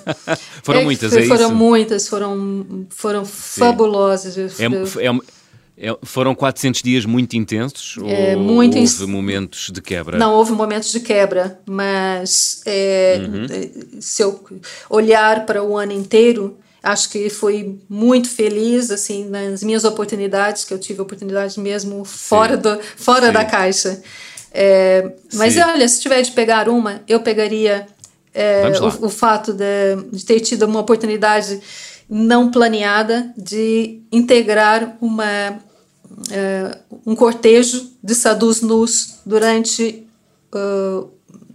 foram 0.64 0.80
é, 0.80 0.84
muitas, 0.84 1.12
é 1.12 1.22
foram 1.26 1.46
isso? 1.48 1.54
muitas, 1.54 2.08
foram, 2.08 2.86
foram 2.88 3.24
fabulosas. 3.26 4.36
É, 4.58 4.64
é, 4.64 5.90
é, 5.90 5.98
foram 6.02 6.34
400 6.34 6.82
dias 6.82 7.04
muito 7.04 7.36
intensos 7.36 7.96
é, 8.02 8.34
ou 8.34 8.42
muito 8.42 8.78
houve 8.78 9.06
momentos 9.06 9.70
de 9.70 9.82
quebra? 9.82 10.16
Não, 10.18 10.32
houve 10.32 10.52
momentos 10.52 10.90
de 10.90 11.00
quebra, 11.00 11.60
mas 11.66 12.62
é, 12.64 13.20
uhum. 13.20 14.00
se 14.00 14.22
eu 14.22 14.42
olhar 14.88 15.44
para 15.44 15.62
o 15.62 15.76
ano 15.76 15.92
inteiro, 15.92 16.58
acho 16.90 17.10
que 17.10 17.28
foi 17.28 17.78
muito 17.88 18.28
feliz 18.28 18.90
assim 18.90 19.28
nas 19.28 19.62
minhas 19.62 19.84
oportunidades 19.84 20.64
que 20.64 20.72
eu 20.72 20.78
tive 20.78 21.00
oportunidades 21.00 21.56
mesmo 21.56 22.04
fora 22.04 22.56
do 22.56 22.78
fora 22.96 23.26
Sim. 23.26 23.32
da 23.32 23.44
caixa 23.44 24.02
é, 24.52 25.12
mas 25.34 25.54
Sim. 25.54 25.60
olha 25.62 25.86
se 25.86 26.00
tiver 26.00 26.22
de 26.22 26.32
pegar 26.32 26.68
uma 26.68 27.02
eu 27.06 27.20
pegaria 27.20 27.86
é, 28.34 28.62
o, 28.80 29.06
o, 29.06 29.08
fato 29.10 29.52
de, 29.52 29.96
de, 30.12 30.24
ter 30.24 30.40
tido 30.40 30.64
uma 30.64 30.80
oportunidade 30.80 31.60
não 32.08 32.50
planeada 32.50 33.32
de 33.36 34.00
integrar 34.10 34.96
uma 35.00 35.58
é, 36.30 36.78
um 37.04 37.14
cortejo 37.14 37.90
de 38.02 38.14
sadhus 38.14 38.62
nus 38.62 39.20
durante 39.26 40.06
uh, 40.54 41.10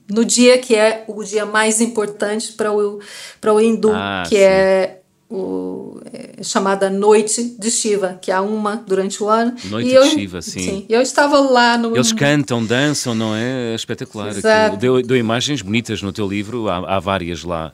no 0.10 0.24
dia 0.24 0.58
que 0.58 0.76
é 0.76 1.04
o 1.08 1.24
dia 1.24 1.46
mais 1.46 1.82
importante 1.82 2.54
para 2.54 2.72
o 2.72 3.00
para 3.42 3.54
o 3.54 3.60
hindu 3.60 3.92
ah, 3.94 4.24
que 4.28 4.36
sim. 4.36 4.42
é 4.42 5.00
o, 5.34 6.00
é, 6.14 6.44
chamada 6.44 6.92
Noite 6.92 7.56
de 7.58 7.72
Shiva, 7.72 8.20
que 8.22 8.32
há 8.32 8.40
uma 8.40 8.76
durante 8.76 9.24
o 9.24 9.28
ano. 9.28 9.56
Noite 9.66 9.88
e 9.88 9.90
de 9.90 9.96
eu, 9.96 10.06
Shiva, 10.06 10.42
sim. 10.44 10.60
sim. 10.60 10.86
Eu 10.88 11.02
estava 11.02 11.40
lá 11.40 11.76
no. 11.76 11.96
Eles 11.96 12.14
cantam, 12.14 12.64
dançam, 12.64 13.16
não 13.16 13.36
é? 13.36 13.72
é 13.72 13.76
espetacular. 13.76 14.30
Exato. 14.30 14.78
Deu, 14.78 15.02
deu, 15.02 15.18
imagens 15.18 15.64
bonitas 15.64 16.04
no 16.04 16.14
teu 16.14 16.28
livro, 16.28 16.70
há, 16.70 16.98
há 16.98 17.00
várias 17.00 17.44
lá. 17.44 17.74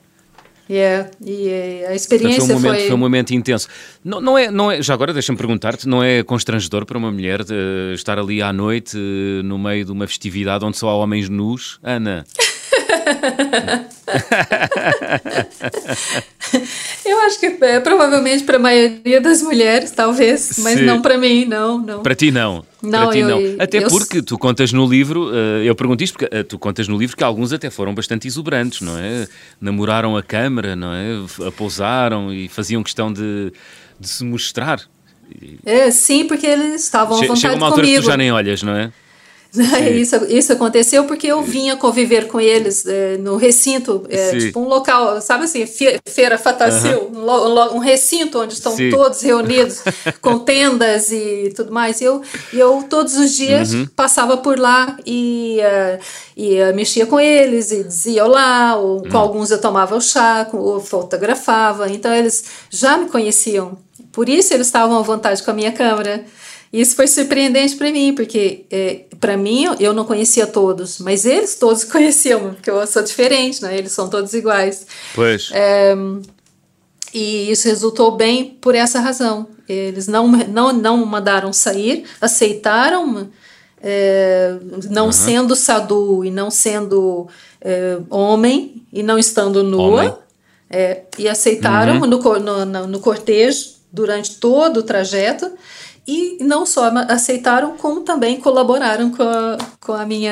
Yeah, 0.70 1.10
e 1.26 1.84
a 1.88 1.96
experiência 1.96 2.46
foi, 2.46 2.56
um 2.56 2.60
momento, 2.60 2.76
foi... 2.76 2.86
foi 2.86 2.96
um 2.96 3.00
momento 3.00 3.34
intenso. 3.34 3.68
Não, 4.06 4.22
não, 4.22 4.38
é, 4.38 4.52
não 4.52 4.72
é, 4.72 4.82
já 4.84 4.94
agora 4.94 5.12
deixa-me 5.12 5.38
perguntar-te, 5.38 5.88
não 5.88 6.04
é 6.04 6.24
constrangedor 6.24 6.86
para 6.86 6.96
uma 6.96 7.12
mulher 7.12 7.44
de, 7.44 7.92
estar 7.96 8.20
ali 8.20 8.40
à 8.40 8.54
noite 8.54 8.96
no 9.44 9.58
meio 9.58 9.84
de 9.84 9.92
uma 9.92 10.06
festividade 10.06 10.64
onde 10.64 10.78
só 10.78 10.90
há 10.90 10.96
homens 10.96 11.28
nus? 11.28 11.80
Ana? 11.82 12.24
Eu 17.06 17.20
acho 17.22 17.40
que 17.40 17.46
é, 17.46 17.80
provavelmente 17.80 18.44
para 18.44 18.58
a 18.58 18.60
maioria 18.60 19.22
das 19.22 19.42
mulheres, 19.42 19.92
talvez, 19.92 20.60
mas 20.60 20.80
Sim. 20.80 20.86
não 20.86 21.02
para 21.02 21.18
mim, 21.18 21.46
não, 21.46 21.78
não. 21.78 22.04
Para 22.04 22.16
ti 22.16 22.32
não. 22.32 22.66
Não, 22.82 23.04
para 23.04 23.12
ti 23.12 23.20
eu, 23.20 23.30
não. 23.30 23.40
Até 23.60 23.84
eu, 23.84 23.88
porque 23.88 24.22
tu 24.22 24.38
contas 24.38 24.72
no 24.72 24.88
livro, 24.88 25.32
eh, 25.34 25.64
eu 25.66 25.76
pergunto 25.76 26.04
isto 26.04 26.18
porque 26.18 26.36
eh, 26.36 26.44
tu 26.44 26.58
contas 26.58 26.88
no 26.88 26.98
livro 26.98 27.18
que 27.18 27.24
alguns 27.24 27.52
até 27.52 27.70
foram 27.70 27.94
bastante 27.94 28.28
exuberantes, 28.28 28.82
não 28.82 28.98
é? 28.98 29.28
Namoraram 29.60 30.16
a 30.18 30.24
câmara, 30.24 30.76
não 30.76 30.94
é? 30.94 31.08
A 31.48 31.52
pousaram 31.52 32.34
e 32.34 32.48
faziam 32.48 32.84
questão 32.84 33.12
de, 33.12 33.52
de 34.00 34.08
se 34.08 34.24
mostrar. 34.24 34.82
É, 35.66 35.92
sim, 35.92 36.26
porque 36.26 36.48
eles 36.48 36.84
estavam 36.84 37.18
à 37.18 37.22
vontade 37.22 37.40
Chega 37.40 37.56
uma 37.56 37.68
altura 37.68 37.84
comigo. 37.84 38.02
que 38.02 38.08
tu 38.08 38.12
já 38.12 38.18
nem 38.18 38.32
olhas, 38.32 38.64
não 38.64 38.76
é? 38.76 38.92
Isso, 40.00 40.16
isso 40.26 40.54
aconteceu 40.54 41.06
porque 41.06 41.26
eu 41.26 41.42
vinha 41.42 41.76
conviver 41.76 42.28
com 42.28 42.40
eles 42.40 42.86
é, 42.86 43.18
no 43.18 43.36
recinto, 43.36 44.06
é, 44.08 44.38
tipo 44.38 44.60
um 44.60 44.68
local, 44.68 45.20
sabe 45.22 45.46
assim, 45.46 45.66
feira 46.06 46.38
fatacil, 46.38 47.10
um, 47.12 47.76
um, 47.76 47.80
recinto 47.80 48.40
onde 48.40 48.54
estão 48.54 48.76
Sim. 48.76 48.92
todos 48.92 49.22
reunidos 49.22 49.82
com 50.22 50.38
tendas 50.38 51.12
e 51.12 51.52
tudo 51.56 51.72
mais. 51.72 52.00
Eu, 52.00 52.22
eu 52.54 52.86
todos 52.88 53.18
os 53.18 53.36
dias 53.36 53.74
uhum. 53.74 53.88
passava 53.96 54.38
por 54.38 54.60
lá 54.60 54.96
e, 55.04 55.58
uh, 55.60 56.00
e 56.38 56.62
uh, 56.62 56.76
mexia 56.76 57.08
com 57.08 57.20
eles 57.20 57.72
e 57.72 57.84
dizia 57.84 58.26
olá, 58.26 58.76
ou 58.76 59.02
com 59.02 59.10
uhum. 59.10 59.18
alguns 59.18 59.50
eu 59.50 59.60
tomava 59.60 59.96
o 59.96 60.02
chá, 60.02 60.48
ou 60.54 60.80
fotografava. 60.80 61.90
Então 61.90 62.14
eles 62.14 62.46
já 62.70 62.98
me 62.98 63.10
conheciam. 63.10 63.78
Por 64.12 64.30
isso 64.30 64.54
eles 64.54 64.68
estavam 64.68 64.98
à 64.98 65.02
vontade 65.02 65.42
com 65.42 65.50
a 65.50 65.54
minha 65.56 65.72
câmera. 65.72 66.24
Isso 66.72 66.96
foi 66.96 67.08
surpreendente 67.08 67.76
para 67.76 67.92
mim, 67.92 68.14
porque 68.14 68.66
é, 68.70 69.06
para 69.20 69.36
mim 69.36 69.66
eu 69.80 69.92
não 69.92 70.06
conhecia 70.06 70.46
todos, 70.46 71.00
mas 71.00 71.26
eles 71.26 71.56
todos 71.56 71.84
conheciam, 71.86 72.54
porque 72.54 72.70
eu 72.70 72.86
sou 72.86 73.02
diferente, 73.02 73.62
né? 73.62 73.76
Eles 73.76 73.92
são 73.92 74.08
todos 74.08 74.34
iguais. 74.34 74.86
Pois. 75.16 75.50
É, 75.52 75.96
e 77.12 77.50
isso 77.50 77.68
resultou 77.68 78.12
bem 78.12 78.58
por 78.62 78.76
essa 78.76 79.00
razão. 79.00 79.48
Eles 79.68 80.08
não, 80.08 80.28
não, 80.28 80.72
não 80.72 81.06
mandaram 81.06 81.52
sair, 81.52 82.06
aceitaram, 82.22 83.30
é, 83.82 84.56
não 84.90 85.08
uhum. 85.08 85.12
sendo 85.12 85.56
sadu 85.56 86.24
e 86.24 86.30
não 86.30 86.52
sendo 86.52 87.28
é, 87.62 87.98
homem 88.12 88.84
e 88.94 89.02
não 89.02 89.18
estando 89.18 89.64
nua, 89.64 90.22
é, 90.70 91.02
e 91.18 91.28
aceitaram 91.28 92.00
uhum. 92.00 92.06
no, 92.06 92.40
no, 92.40 92.66
no, 92.66 92.88
no 92.88 93.00
cortejo 93.00 93.80
durante 93.92 94.36
todo 94.36 94.78
o 94.78 94.84
trajeto 94.84 95.52
e 96.08 96.44
não 96.44 96.66
só 96.66 96.92
aceitaram, 97.08 97.78
como 97.78 98.02
também 98.02 98.40
colaboraram 98.40 99.12
com 99.12 99.24
a, 99.24 99.58
com 99.80 99.94
a 99.94 100.06
minha 100.06 100.32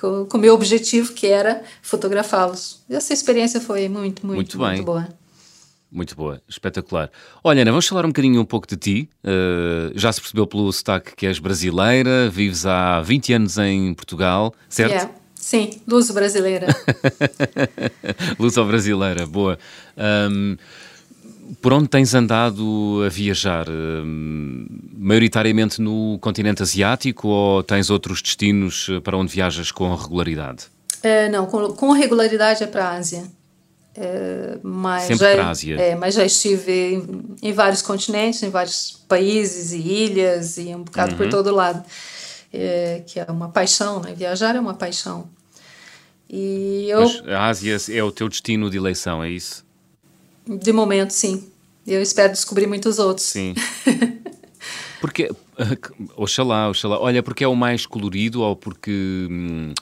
com, 0.00 0.28
o 0.32 0.38
meu 0.38 0.54
objetivo, 0.54 1.12
que 1.12 1.26
era 1.26 1.62
fotografá-los. 1.82 2.82
Essa 2.88 3.12
experiência 3.12 3.60
foi 3.60 3.88
muito, 3.88 4.26
muito, 4.26 4.58
muito, 4.58 4.58
muito 4.58 4.84
boa. 4.84 5.08
Muito 5.90 6.16
boa, 6.16 6.42
espetacular. 6.48 7.10
Olha, 7.42 7.62
Ana, 7.62 7.70
vamos 7.70 7.86
falar 7.86 8.04
um 8.04 8.08
bocadinho 8.08 8.40
um 8.40 8.44
pouco 8.44 8.66
de 8.66 8.76
ti. 8.76 9.10
Uh, 9.24 9.92
já 9.94 10.12
se 10.12 10.20
percebeu 10.20 10.46
pelo 10.46 10.70
sotaque 10.72 11.14
que 11.14 11.26
és 11.26 11.38
brasileira, 11.38 12.28
vives 12.28 12.66
há 12.66 13.00
20 13.00 13.32
anos 13.32 13.58
em 13.58 13.94
Portugal, 13.94 14.52
certo? 14.68 14.92
Yeah. 14.92 15.10
Sim, 15.46 15.80
luso 15.86 16.12
brasileira. 16.12 16.66
luso 18.36 18.64
brasileira, 18.66 19.24
boa. 19.26 19.56
Um, 19.96 20.56
por 21.60 21.72
onde 21.72 21.88
tens 21.88 22.14
andado 22.14 23.02
a 23.04 23.08
viajar? 23.08 23.66
Hum, 23.68 24.66
maioritariamente 24.96 25.80
no 25.80 26.18
continente 26.20 26.62
asiático 26.62 27.28
ou 27.28 27.62
tens 27.62 27.90
outros 27.90 28.20
destinos 28.20 28.88
eh, 28.90 29.00
para 29.00 29.16
onde 29.16 29.32
viajas 29.32 29.70
com 29.70 29.94
regularidade? 29.94 30.64
É, 31.02 31.28
não, 31.28 31.46
com, 31.46 31.68
com 31.68 31.92
regularidade 31.92 32.64
é 32.64 32.66
para 32.66 32.88
a 32.88 32.96
Ásia. 32.96 33.24
É, 33.94 34.58
mas 34.62 35.04
Sempre 35.04 35.26
já, 35.26 35.34
para 35.34 35.46
a 35.46 35.50
Ásia. 35.50 35.76
É, 35.80 35.94
mas 35.94 36.14
já 36.14 36.24
estive 36.24 36.72
em, 36.72 37.36
em, 37.42 37.52
vários 37.52 37.82
continentes, 37.82 38.42
em 38.42 38.50
vários 38.50 39.02
países 39.08 39.72
e 39.72 39.78
ilhas 39.78 40.58
e 40.58 40.74
um 40.74 40.82
bocado 40.82 41.12
uhum. 41.12 41.18
por 41.18 41.28
todo 41.28 41.54
lado. 41.54 41.84
É, 42.52 43.02
que 43.06 43.20
é 43.20 43.26
uma 43.28 43.48
paixão, 43.48 44.00
né? 44.00 44.14
Viajar 44.14 44.56
é 44.56 44.60
uma 44.60 44.74
paixão. 44.74 45.28
E 46.28 46.86
eu... 46.88 47.00
Mas 47.00 47.28
a 47.28 47.46
Ásia 47.46 47.76
é 47.90 48.02
o 48.02 48.10
teu 48.10 48.28
destino 48.28 48.70
de 48.70 48.76
eleição, 48.76 49.22
é 49.22 49.30
isso? 49.30 49.65
De 50.46 50.72
momento, 50.72 51.10
sim. 51.10 51.44
Eu 51.86 52.00
espero 52.02 52.32
descobrir 52.32 52.66
muitos 52.66 52.98
outros. 52.98 53.26
Sim. 53.26 53.54
porque, 55.00 55.30
oxalá, 56.16 56.68
oxalá. 56.68 57.00
Olha, 57.00 57.22
porque 57.22 57.44
é 57.44 57.48
o 57.48 57.54
mais 57.54 57.86
colorido 57.86 58.42
ou 58.42 58.56
porque. 58.56 59.28
Hum, 59.30 59.72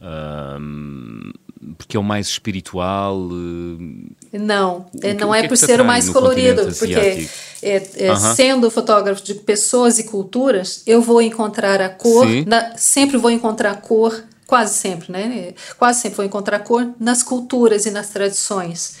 hum, 0.00 1.32
porque 1.76 1.96
é 1.96 2.00
o 2.00 2.02
mais 2.02 2.26
espiritual? 2.28 3.16
Hum, 3.16 4.10
não, 4.32 4.86
que, 4.98 5.14
não 5.14 5.34
é, 5.34 5.44
é 5.44 5.48
por 5.48 5.56
ser 5.56 5.80
o 5.80 5.84
mais 5.84 6.08
colorido, 6.08 6.74
porque 6.78 7.28
é, 7.62 7.76
é, 8.06 8.12
uh 8.12 8.14
-huh. 8.14 8.34
sendo 8.34 8.70
fotógrafo 8.70 9.22
de 9.22 9.34
pessoas 9.34 9.98
e 9.98 10.04
culturas, 10.04 10.82
eu 10.86 11.02
vou 11.02 11.20
encontrar 11.20 11.80
a 11.82 11.88
cor, 11.88 12.26
na, 12.46 12.76
sempre 12.76 13.18
vou 13.18 13.30
encontrar 13.30 13.74
cor, 13.82 14.24
quase 14.46 14.74
sempre, 14.74 15.12
né? 15.12 15.52
Quase 15.78 16.00
sempre 16.00 16.16
vou 16.16 16.24
encontrar 16.24 16.60
cor 16.60 16.88
nas 16.98 17.22
culturas 17.22 17.84
e 17.84 17.90
nas 17.90 18.08
tradições 18.08 18.96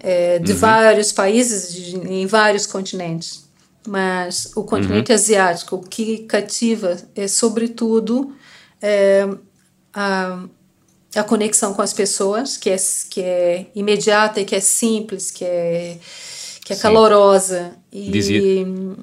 é, 0.00 0.38
de 0.38 0.52
uhum. 0.52 0.58
vários 0.58 1.12
países, 1.12 1.72
de, 1.72 1.96
em 1.96 2.26
vários 2.26 2.66
continentes. 2.66 3.46
Mas 3.86 4.50
o 4.56 4.64
continente 4.64 5.10
uhum. 5.12 5.14
asiático, 5.14 5.76
o 5.76 5.80
que 5.80 6.18
cativa 6.24 6.96
é, 7.14 7.28
sobretudo, 7.28 8.34
é, 8.82 9.28
a, 9.94 10.44
a 11.14 11.24
conexão 11.24 11.72
com 11.72 11.82
as 11.82 11.92
pessoas, 11.92 12.56
que 12.56 12.70
é, 12.70 12.76
que 13.10 13.20
é 13.20 13.66
imediata 13.74 14.40
e 14.40 14.44
que 14.44 14.54
é 14.54 14.60
simples, 14.60 15.30
que 15.30 15.44
é, 15.44 15.98
que 16.64 16.72
é 16.72 16.76
calorosa. 16.76 17.76
E, 17.92 18.10
Dizia, 18.10 18.42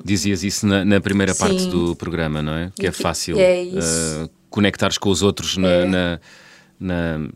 dizias 0.03 0.43
isso 0.43 0.67
na, 0.67 0.83
na 0.83 0.99
primeira 0.99 1.33
sim, 1.33 1.39
parte 1.39 1.65
do 1.67 1.95
programa, 1.95 2.41
não 2.41 2.53
é? 2.53 2.71
Que 2.75 2.87
é 2.87 2.91
fácil 2.91 3.39
é 3.39 3.63
uh, 3.63 4.29
conectares 4.49 4.97
com 4.97 5.09
os 5.09 5.21
outros 5.23 5.55
na, 5.57 5.69
é. 5.69 5.85
na, 5.85 6.19
na 6.79 7.29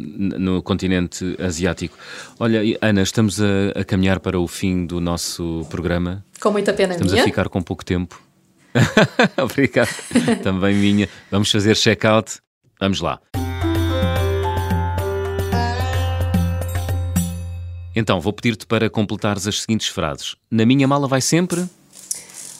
no 0.00 0.62
continente 0.62 1.36
asiático. 1.38 1.96
Olha, 2.38 2.60
Ana, 2.80 3.02
estamos 3.02 3.40
a, 3.40 3.80
a, 3.80 3.84
caminhar 3.84 4.20
para 4.20 4.38
o 4.38 4.48
fim 4.48 4.86
do 4.86 5.00
nosso 5.00 5.66
programa. 5.70 6.24
Com 6.40 6.50
muita 6.50 6.72
pena 6.72 6.94
estamos 6.94 7.12
minha. 7.12 7.22
Estamos 7.22 7.36
a 7.36 7.42
ficar 7.42 7.48
com 7.48 7.62
pouco 7.62 7.84
tempo. 7.84 8.20
Obrigado. 9.36 9.90
Também 10.42 10.74
minha. 10.74 11.08
Vamos 11.30 11.50
fazer 11.50 11.76
check-out. 11.76 12.38
Vamos 12.78 13.00
lá. 13.00 13.20
Então, 17.94 18.20
vou 18.20 18.32
pedir-te 18.32 18.66
para 18.66 18.88
completares 18.88 19.46
as 19.46 19.60
seguintes 19.62 19.88
frases. 19.88 20.36
Na 20.50 20.64
minha 20.64 20.86
mala 20.86 21.08
vai 21.08 21.20
sempre... 21.20 21.64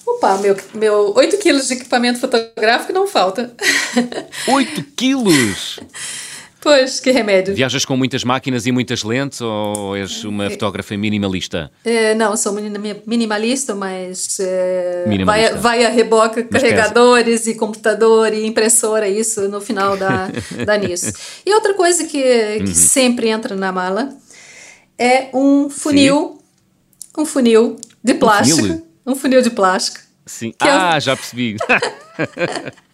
Opa, 0.06 0.36
meu, 0.38 0.56
meu 0.74 1.14
8 1.16 1.38
quilos 1.38 1.68
de 1.68 1.74
equipamento 1.74 2.18
fotográfico 2.18 2.92
não 2.92 3.06
falta. 3.06 3.54
8 4.46 4.84
quilos? 4.96 5.78
Pois, 6.60 7.00
que 7.00 7.10
remédio. 7.10 7.54
Viajas 7.54 7.84
com 7.84 7.96
muitas 7.96 8.22
máquinas 8.22 8.66
e 8.66 8.72
muitas 8.72 9.02
lentes 9.02 9.40
ou 9.40 9.96
és 9.96 10.24
uma 10.24 10.46
é. 10.46 10.50
fotógrafa 10.50 10.96
minimalista? 10.96 11.70
É, 11.84 12.14
não, 12.14 12.36
sou 12.36 12.52
minimalista, 13.06 13.74
mas 13.74 14.38
é, 14.40 15.04
minimalista. 15.06 15.56
Vai, 15.56 15.80
vai 15.80 15.86
a 15.86 15.88
reboca 15.88 16.46
mas 16.50 16.62
carregadores 16.62 17.46
e 17.46 17.54
computador 17.54 18.34
e 18.34 18.46
impressora, 18.46 19.08
isso 19.08 19.48
no 19.48 19.60
final 19.60 19.96
dá, 19.96 20.28
dá 20.66 20.76
nisso. 20.76 21.12
E 21.46 21.54
outra 21.54 21.72
coisa 21.72 22.04
que, 22.04 22.22
que 22.58 22.60
uhum. 22.60 22.74
sempre 22.74 23.28
entra 23.28 23.56
na 23.56 23.72
mala 23.72 24.10
é 24.98 25.30
um 25.32 25.70
funil, 25.70 26.38
Sim. 26.98 27.22
um 27.22 27.24
funil 27.24 27.76
de 28.04 28.14
plástico. 28.14 28.58
Um 28.58 28.62
funil, 28.62 28.86
um 29.06 29.14
funil 29.14 29.42
de 29.42 29.50
plástico. 29.50 29.98
Sim. 30.26 30.52
É 30.62 30.68
ah, 30.68 31.00
já 31.00 31.16
percebi. 31.16 31.56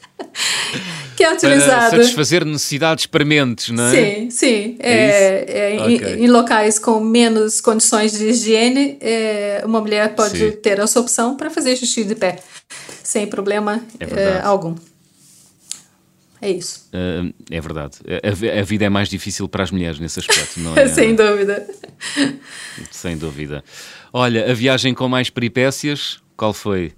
que 1.16 1.24
é 1.24 1.32
utilizado. 1.32 1.90
Para 1.90 2.02
satisfazer 2.02 2.44
necessidades 2.44 3.06
prementes, 3.06 3.70
não 3.70 3.84
é? 3.84 3.90
Sim, 3.90 4.30
sim. 4.30 4.76
É, 4.78 4.92
é, 4.92 5.76
é 5.76 5.82
okay. 5.82 6.14
em, 6.14 6.24
em, 6.24 6.28
locais 6.28 6.78
com 6.78 7.00
menos 7.00 7.60
condições 7.60 8.12
de 8.12 8.28
higiene, 8.28 8.98
é, 9.00 9.62
uma 9.64 9.80
mulher 9.80 10.14
pode 10.14 10.38
sim. 10.38 10.52
ter 10.52 10.78
essa 10.78 11.00
opção 11.00 11.36
para 11.36 11.50
fazer 11.50 11.76
xixi 11.76 12.04
de 12.04 12.14
pé, 12.14 12.38
sem 13.02 13.26
problema 13.26 13.82
é 13.98 14.40
algum. 14.42 14.74
É 16.40 16.50
isso. 16.50 16.88
Uh, 16.92 17.32
é 17.50 17.60
verdade. 17.60 17.96
A, 18.06 18.60
a, 18.60 18.62
vida 18.62 18.84
é 18.84 18.88
mais 18.88 19.08
difícil 19.08 19.48
para 19.48 19.64
as 19.64 19.70
mulheres 19.70 19.98
nesse 19.98 20.20
aspecto, 20.20 20.60
não 20.60 20.76
é? 20.78 20.86
Sem 20.86 21.14
dúvida. 21.14 21.66
Sem 22.90 23.16
dúvida. 23.16 23.64
Olha, 24.12 24.50
a 24.50 24.54
viagem 24.54 24.94
com 24.94 25.08
mais 25.08 25.30
peripécias, 25.30 26.20
qual 26.36 26.52
foi? 26.52 26.92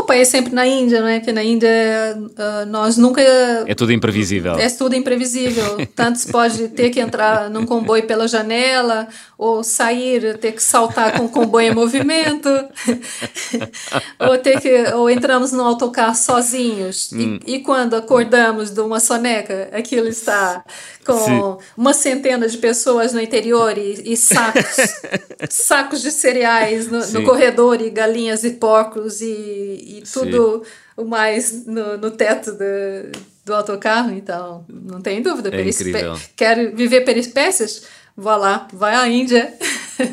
O 0.00 0.04
país 0.04 0.28
é 0.28 0.30
sempre 0.30 0.54
na 0.54 0.66
Índia, 0.66 1.00
não 1.00 1.08
é? 1.08 1.18
Porque 1.18 1.30
na 1.30 1.44
Índia 1.44 1.68
uh, 2.16 2.66
nós 2.66 2.96
nunca. 2.96 3.20
É 3.66 3.74
tudo 3.74 3.92
imprevisível. 3.92 4.54
É 4.54 4.68
tudo 4.70 4.96
imprevisível. 4.96 5.86
Tanto 5.94 6.18
se 6.18 6.32
pode 6.32 6.68
ter 6.68 6.88
que 6.88 6.98
entrar 6.98 7.50
num 7.50 7.66
comboio 7.66 8.06
pela 8.06 8.26
janela, 8.26 9.08
ou 9.36 9.62
sair, 9.62 10.38
ter 10.38 10.52
que 10.52 10.62
saltar 10.62 11.18
com 11.18 11.26
o 11.26 11.28
comboio 11.28 11.70
em 11.70 11.74
movimento, 11.74 12.48
ou 14.18 14.38
ter 14.38 14.58
que. 14.60 14.90
ou 14.94 15.10
entramos 15.10 15.52
no 15.52 15.62
autocarro 15.62 16.14
sozinhos. 16.14 17.10
Hum. 17.12 17.38
E, 17.46 17.56
e, 17.56 17.58
quando 17.60 17.94
acordamos 17.94 18.70
de 18.70 18.80
uma 18.80 19.00
soneca, 19.00 19.68
aquilo 19.70 20.08
está 20.08 20.64
com 21.04 21.18
Sim. 21.18 21.56
uma 21.76 21.92
centena 21.92 22.48
de 22.48 22.56
pessoas 22.56 23.12
no 23.12 23.20
interior 23.20 23.76
e, 23.76 24.12
e 24.12 24.16
sacos, 24.16 24.76
sacos 25.50 26.02
de 26.02 26.10
cereais 26.10 26.88
no, 26.90 27.06
no, 27.06 27.24
corredor, 27.24 27.80
e 27.82 27.90
galinhas 27.90 28.44
e 28.44 28.50
porcos 28.50 29.20
e 29.20 29.89
e, 29.98 30.02
tudo 30.02 30.64
Sim. 30.64 30.70
o 30.96 31.04
mais 31.04 31.66
no, 31.66 31.96
no 31.96 32.10
teto 32.10 32.52
do, 32.52 33.12
do 33.44 33.54
autocarro. 33.54 34.12
Então, 34.12 34.64
não 34.68 35.00
tem 35.00 35.20
dúvida. 35.20 35.48
É 35.54 35.68
incrível. 35.68 36.16
Quer 36.36 36.72
viver 36.74 37.00
peripécias? 37.00 37.86
Vá 38.16 38.36
lá, 38.36 38.68
vai 38.72 38.94
à 38.94 39.08
Índia. 39.08 39.52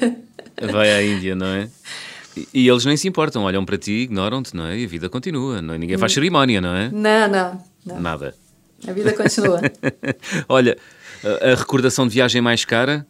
vai 0.71 0.91
à 0.91 1.03
Índia, 1.03 1.35
não 1.35 1.47
é? 1.47 1.69
E, 2.53 2.67
eles 2.67 2.85
nem 2.85 2.95
se 2.95 3.07
importam, 3.07 3.43
olham 3.43 3.65
para 3.65 3.77
ti, 3.77 3.91
ignoram-te, 3.91 4.55
não 4.55 4.67
é? 4.67 4.77
E 4.77 4.85
a 4.85 4.87
vida 4.87 5.09
continua, 5.09 5.61
não 5.61 5.73
é? 5.73 5.77
Ninguém 5.77 5.97
faz 5.97 6.11
hum. 6.11 6.15
cerimónia, 6.15 6.61
não 6.61 6.75
é? 6.75 6.89
Não, 6.89 7.27
não. 7.27 7.63
não. 7.85 7.99
Nada. 7.99 8.35
A 8.87 8.91
vida 8.91 9.13
continua. 9.13 9.59
Olha, 10.47 10.77
a, 11.23 11.51
a, 11.51 11.55
recordação 11.55 12.07
de 12.07 12.13
viagem 12.13 12.41
mais 12.41 12.63
cara? 12.63 13.05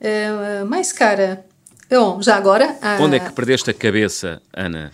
É, 0.00 0.62
mais 0.64 0.92
cara. 0.92 1.44
Bom, 1.90 2.20
já 2.22 2.36
agora. 2.36 2.76
A... 2.80 2.98
Onde 3.00 3.16
é 3.16 3.20
que 3.20 3.32
perdeste 3.32 3.70
a 3.70 3.74
cabeça, 3.74 4.40
Ana? 4.52 4.92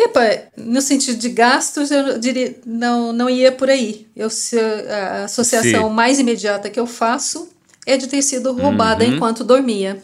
Epa, 0.00 0.44
no 0.56 0.80
sentido 0.80 1.18
de 1.18 1.28
gastos, 1.28 1.90
eu 1.90 2.20
diria, 2.20 2.54
não, 2.64 3.12
não 3.12 3.28
ia 3.28 3.50
por 3.50 3.68
aí. 3.68 4.06
Eu, 4.14 4.28
a 4.88 5.24
associação 5.24 5.88
Sim. 5.88 5.92
mais 5.92 6.20
imediata 6.20 6.70
que 6.70 6.78
eu 6.78 6.86
faço 6.86 7.48
é 7.84 7.96
de 7.96 8.06
ter 8.06 8.22
sido 8.22 8.52
roubada 8.52 9.04
uhum. 9.04 9.16
enquanto 9.16 9.42
dormia. 9.42 10.00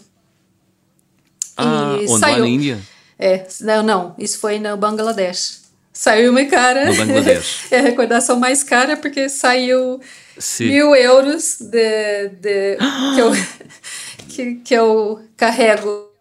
Ah, 1.57 1.97
e 2.03 2.09
saiu. 2.09 2.41
Na 2.41 2.49
Índia? 2.49 2.81
É, 3.17 3.47
não, 3.61 3.85
não, 3.85 4.15
isso 4.19 4.41
foi 4.41 4.59
no 4.59 4.77
Bangladesh. 4.77 5.63
Saiu 5.93 6.33
uma 6.33 6.45
cara. 6.47 6.87
No 6.87 6.97
Bangladesh. 6.97 7.67
é 7.71 7.79
a 7.79 7.83
recordação 7.83 8.37
mais 8.37 8.65
cara, 8.65 8.97
porque 8.97 9.29
saiu 9.29 10.01
Sim. 10.37 10.71
mil 10.71 10.97
euros 10.97 11.59
de, 11.61 12.31
de 12.31 12.79
que, 13.15 13.21
eu, 13.21 13.31
que, 14.29 14.55
que 14.57 14.75
eu 14.75 15.23
carrego 15.37 16.13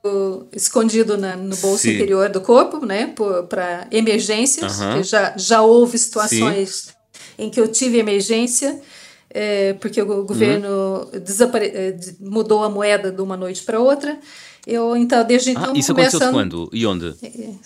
escondido 0.51 1.17
na, 1.17 1.35
no 1.35 1.55
bolso 1.57 1.83
Sim. 1.83 1.93
interior 1.93 2.29
do 2.29 2.41
corpo, 2.41 2.85
né, 2.85 3.13
para 3.47 3.87
emergências. 3.91 4.79
Uh 4.79 4.83
-huh. 4.83 5.03
já, 5.03 5.33
já 5.37 5.61
houve 5.61 5.97
situações 5.97 6.69
Sim. 6.69 7.45
em 7.45 7.49
que 7.49 7.59
eu 7.59 7.67
tive 7.67 7.97
emergência, 7.99 8.81
é, 9.29 9.73
porque 9.73 10.01
o 10.01 10.23
governo 10.23 10.67
uhum. 10.67 11.21
É, 11.55 11.95
mudou 12.19 12.63
a 12.63 12.69
moeda 12.69 13.11
de 13.11 13.21
uma 13.21 13.37
noite 13.37 13.63
para 13.63 13.79
outra. 13.79 14.19
Eu, 14.65 14.95
então, 14.95 15.25
desde 15.25 15.49
ah, 15.49 15.53
então. 15.53 15.75
Isso 15.75 15.91
aconteceu 15.91 16.31
quando? 16.31 16.69
E 16.71 16.85
onde? 16.85 17.13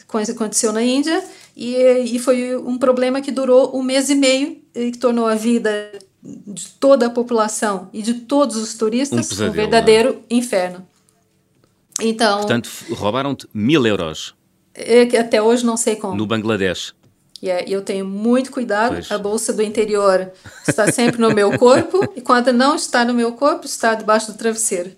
Coisa 0.07 0.31
aconteceu 0.31 0.71
na 0.73 0.81
Índia, 0.81 1.23
e, 1.55 1.75
e 2.15 2.19
foi 2.19 2.55
um 2.55 2.77
problema 2.77 3.21
que 3.21 3.31
durou 3.31 3.75
um 3.77 3.83
mês 3.83 4.09
e 4.09 4.15
meio 4.15 4.57
e 4.73 4.91
que 4.91 4.97
tornou 4.97 5.27
a 5.27 5.35
vida 5.35 5.91
de 6.23 6.67
toda 6.79 7.05
a 7.07 7.09
população 7.09 7.89
e 7.93 8.01
de 8.01 8.15
todos 8.15 8.55
os 8.57 8.73
turistas 8.73 9.25
um, 9.25 9.29
pesadelo, 9.29 9.49
um 9.49 9.53
verdadeiro 9.53 10.13
não? 10.13 10.37
inferno. 10.37 10.87
Então. 12.01 12.39
Portanto, 12.39 12.69
roubaram-te 12.91 13.47
mil 13.53 13.85
euros. 13.85 14.35
É 14.73 15.01
até 15.17 15.41
hoje 15.41 15.65
não 15.65 15.75
sei 15.75 15.95
como. 15.95 16.15
No 16.15 16.27
Bangladesh. 16.27 16.93
E 17.41 17.47
yeah, 17.47 17.69
eu 17.69 17.81
tenho 17.81 18.05
muito 18.05 18.51
cuidado. 18.51 18.93
Pois. 18.93 19.11
A 19.11 19.17
bolsa 19.17 19.53
do 19.53 19.61
interior 19.61 20.31
está 20.67 20.91
sempre 20.91 21.19
no 21.19 21.33
meu 21.33 21.57
corpo 21.57 22.11
e 22.15 22.21
quando 22.21 22.51
não 22.51 22.75
está 22.75 23.05
no 23.05 23.13
meu 23.13 23.33
corpo, 23.33 23.65
está 23.65 23.93
debaixo 23.95 24.31
do 24.31 24.37
travesseiro. 24.37 24.91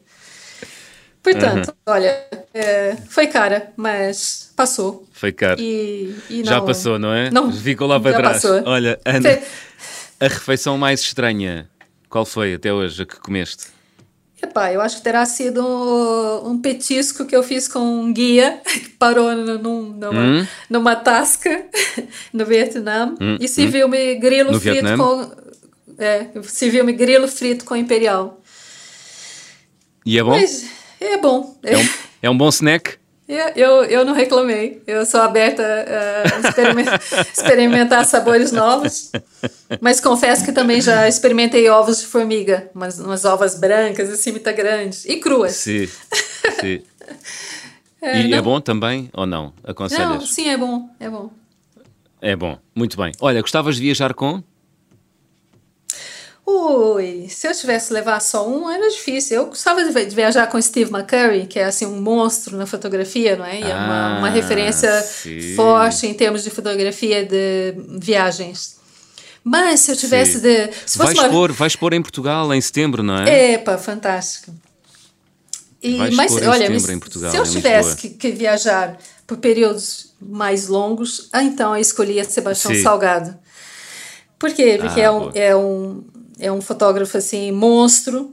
Portanto, 1.22 1.68
uhum. 1.68 1.94
olha, 1.94 2.26
é, 2.54 2.96
foi 3.10 3.28
cara, 3.28 3.74
mas 3.76 4.52
passou. 4.56 5.06
Foi 5.12 5.34
cara. 5.34 5.60
E, 5.60 6.16
e 6.30 6.38
não, 6.38 6.46
já 6.46 6.62
passou, 6.62 6.98
não 6.98 7.14
é? 7.14 7.30
Não, 7.30 7.52
Ficou 7.52 7.88
lá 7.88 8.00
para 8.00 8.16
trás. 8.16 8.42
Passou. 8.42 8.64
Olha, 8.66 9.00
Ana, 9.06 9.40
a 10.20 10.28
refeição 10.28 10.78
mais 10.78 11.02
estranha, 11.02 11.70
qual 12.10 12.26
foi 12.26 12.54
até 12.54 12.74
hoje 12.74 13.04
a 13.04 13.06
que 13.06 13.20
comeste? 13.20 13.68
Epá, 14.42 14.72
eu 14.72 14.80
acho 14.80 14.98
que 14.98 15.04
terá 15.04 15.26
sido 15.26 15.62
um, 15.66 16.52
um 16.52 16.62
petisco 16.62 17.26
que 17.26 17.36
eu 17.36 17.44
fiz 17.44 17.68
com 17.68 17.80
um 17.80 18.14
guia 18.14 18.62
que 18.66 18.90
parou 18.92 19.36
num, 19.36 19.92
numa, 19.92 20.22
hum? 20.22 20.48
numa 20.70 20.96
tasca 20.96 21.66
no 22.32 22.46
Vietnã 22.46 23.16
hum, 23.20 23.38
e 23.40 23.48
serviu-me 23.48 24.16
hum. 24.16 24.20
grilo 24.20 24.52
no 24.52 24.60
frito 24.60 24.86
Vietnã? 24.86 24.98
com. 24.98 25.32
É, 25.98 26.28
serviu-me 26.44 26.94
grilo 26.94 27.28
frito 27.28 27.66
com 27.66 27.76
imperial. 27.76 28.42
E 30.06 30.18
é 30.18 30.24
bom? 30.24 30.32
Mas 30.32 30.70
é 31.02 31.18
bom. 31.18 31.60
É 31.62 31.78
um, 31.78 31.90
é 32.24 32.30
um 32.30 32.38
bom 32.38 32.50
snack? 32.50 32.98
Eu, 33.56 33.84
eu 33.84 34.04
não 34.04 34.14
reclamei. 34.14 34.82
Eu 34.88 35.06
sou 35.06 35.22
aberta 35.22 35.64
a 35.64 36.48
experimentar, 36.50 37.02
experimentar 37.32 38.06
sabores 38.06 38.52
novos. 38.52 39.12
Mas 39.80 40.00
confesso 40.02 40.44
que 40.44 40.52
também 40.52 40.82
já 40.82 41.08
experimentei 41.08 41.70
ovos 41.70 42.00
de 42.00 42.08
formiga. 42.08 42.72
Umas, 42.74 43.00
umas 43.00 43.26
ovas 43.26 43.54
brancas, 43.54 44.10
assim, 44.10 44.32
muito 44.32 44.52
grandes. 44.54 45.06
E 45.06 45.18
cruas. 45.18 45.54
Sim, 45.54 45.88
sim. 46.60 46.82
É, 48.02 48.22
e 48.22 48.26
é 48.26 48.28
não... 48.30 48.38
é 48.38 48.42
bom 48.42 48.62
também 48.62 49.10
ou 49.14 49.26
não? 49.26 49.52
Aconselhas? 49.62 50.08
Não, 50.08 50.22
sim, 50.22 50.48
é 50.48 50.56
bom. 50.56 50.90
É 51.02 51.10
bom. 51.10 51.30
É 52.22 52.34
bom. 52.34 52.58
Muito 52.74 52.96
bem. 52.96 53.12
Olha, 53.20 53.42
gostavas 53.42 53.76
de 53.76 53.82
viajar 53.82 54.14
com? 54.14 54.42
Ui, 56.50 57.28
se 57.30 57.48
eu 57.48 57.54
tivesse 57.54 57.94
levar 57.94 58.20
só 58.20 58.48
um, 58.48 58.70
era 58.70 58.90
difícil. 58.90 59.38
Eu 59.38 59.46
gostava 59.48 59.84
de 59.84 60.16
viajar 60.16 60.48
com 60.48 60.60
Steve 60.62 60.92
McCurry, 60.92 61.46
que 61.46 61.60
é 61.60 61.66
assim 61.66 61.86
um 61.86 62.02
monstro 62.02 62.58
na 62.58 62.66
fotografia, 62.66 63.36
não 63.36 63.46
é? 63.46 63.60
E 63.60 63.64
é 63.64 63.76
uma, 63.76 64.18
uma 64.18 64.28
ah, 64.28 64.32
referência 64.32 65.02
sim. 65.02 65.56
forte 65.56 66.08
em 66.08 66.14
termos 66.14 66.44
de 66.44 66.50
fotografia 66.50 67.24
de 67.24 67.76
viagens. 68.00 68.78
Mas 69.44 69.82
se 69.82 69.92
eu 69.92 69.96
tivesse 69.96 70.34
sim. 70.34 70.42
de. 70.42 70.70
Se 70.86 70.98
fosse 70.98 71.14
vais, 71.14 71.20
uma... 71.20 71.30
pôr, 71.30 71.52
vais 71.52 71.76
pôr 71.76 71.94
em 71.94 72.02
Portugal 72.02 72.54
em 72.54 72.62
setembro, 72.62 73.04
não 73.04 73.20
é? 73.20 73.54
Epa, 73.54 73.78
fantástico. 73.78 74.52
E, 75.82 75.98
vais 75.98 76.16
mas 76.16 76.32
olha, 76.34 76.66
em 76.66 76.76
em 76.76 77.00
Portugal, 77.00 77.32
se 77.32 77.38
eu 77.38 77.44
tivesse 77.44 77.96
que, 77.96 78.10
que, 78.10 78.32
viajar 78.32 78.98
por 79.26 79.38
períodos 79.38 80.14
mais 80.20 80.68
longos, 80.68 81.30
então 81.34 81.76
eu 81.76 81.82
escolhia 81.82 82.24
Sebastião 82.24 82.74
sim. 82.74 82.82
Salgado. 82.82 83.38
Por 84.38 84.54
quê? 84.54 84.78
Porque 84.80 85.02
ah, 85.02 85.32
é, 85.36 85.56
um, 85.56 86.04
é 86.40 86.52
um 86.52 86.60
é 86.60 86.62
fotógrafo 86.62 87.18
assim 87.18 87.52
monstro 87.52 88.32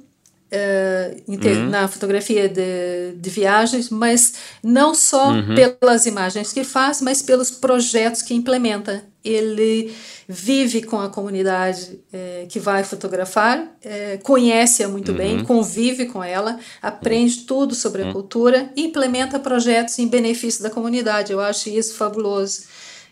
uh, 0.52 1.22
uhum. 1.30 1.68
na 1.68 1.88
fotografia 1.88 2.48
de, 2.48 3.12
de 3.16 3.30
viagens, 3.30 3.90
mas 3.90 4.34
não 4.62 4.94
só 4.94 5.30
uhum. 5.30 5.54
pelas 5.54 6.06
imagens 6.06 6.52
que 6.52 6.64
faz, 6.64 7.00
mas 7.00 7.22
pelos 7.22 7.50
projetos 7.50 8.22
que 8.22 8.34
implementa. 8.34 9.04
Ele 9.24 9.92
vive 10.28 10.82
com 10.82 11.00
a 11.00 11.08
comunidade 11.08 11.98
eh, 12.12 12.46
que 12.48 12.60
vai 12.60 12.84
fotografar, 12.84 13.72
eh, 13.82 14.20
conhece-a 14.22 14.86
muito 14.86 15.10
uhum. 15.10 15.18
bem, 15.18 15.44
convive 15.44 16.06
com 16.06 16.22
ela, 16.22 16.60
aprende 16.80 17.38
tudo 17.40 17.74
sobre 17.74 18.02
a 18.02 18.06
uhum. 18.06 18.12
cultura 18.12 18.70
implementa 18.76 19.40
projetos 19.40 19.98
em 19.98 20.06
benefício 20.06 20.62
da 20.62 20.70
comunidade. 20.70 21.32
Eu 21.32 21.40
acho 21.40 21.68
isso 21.68 21.94
fabuloso. 21.94 22.66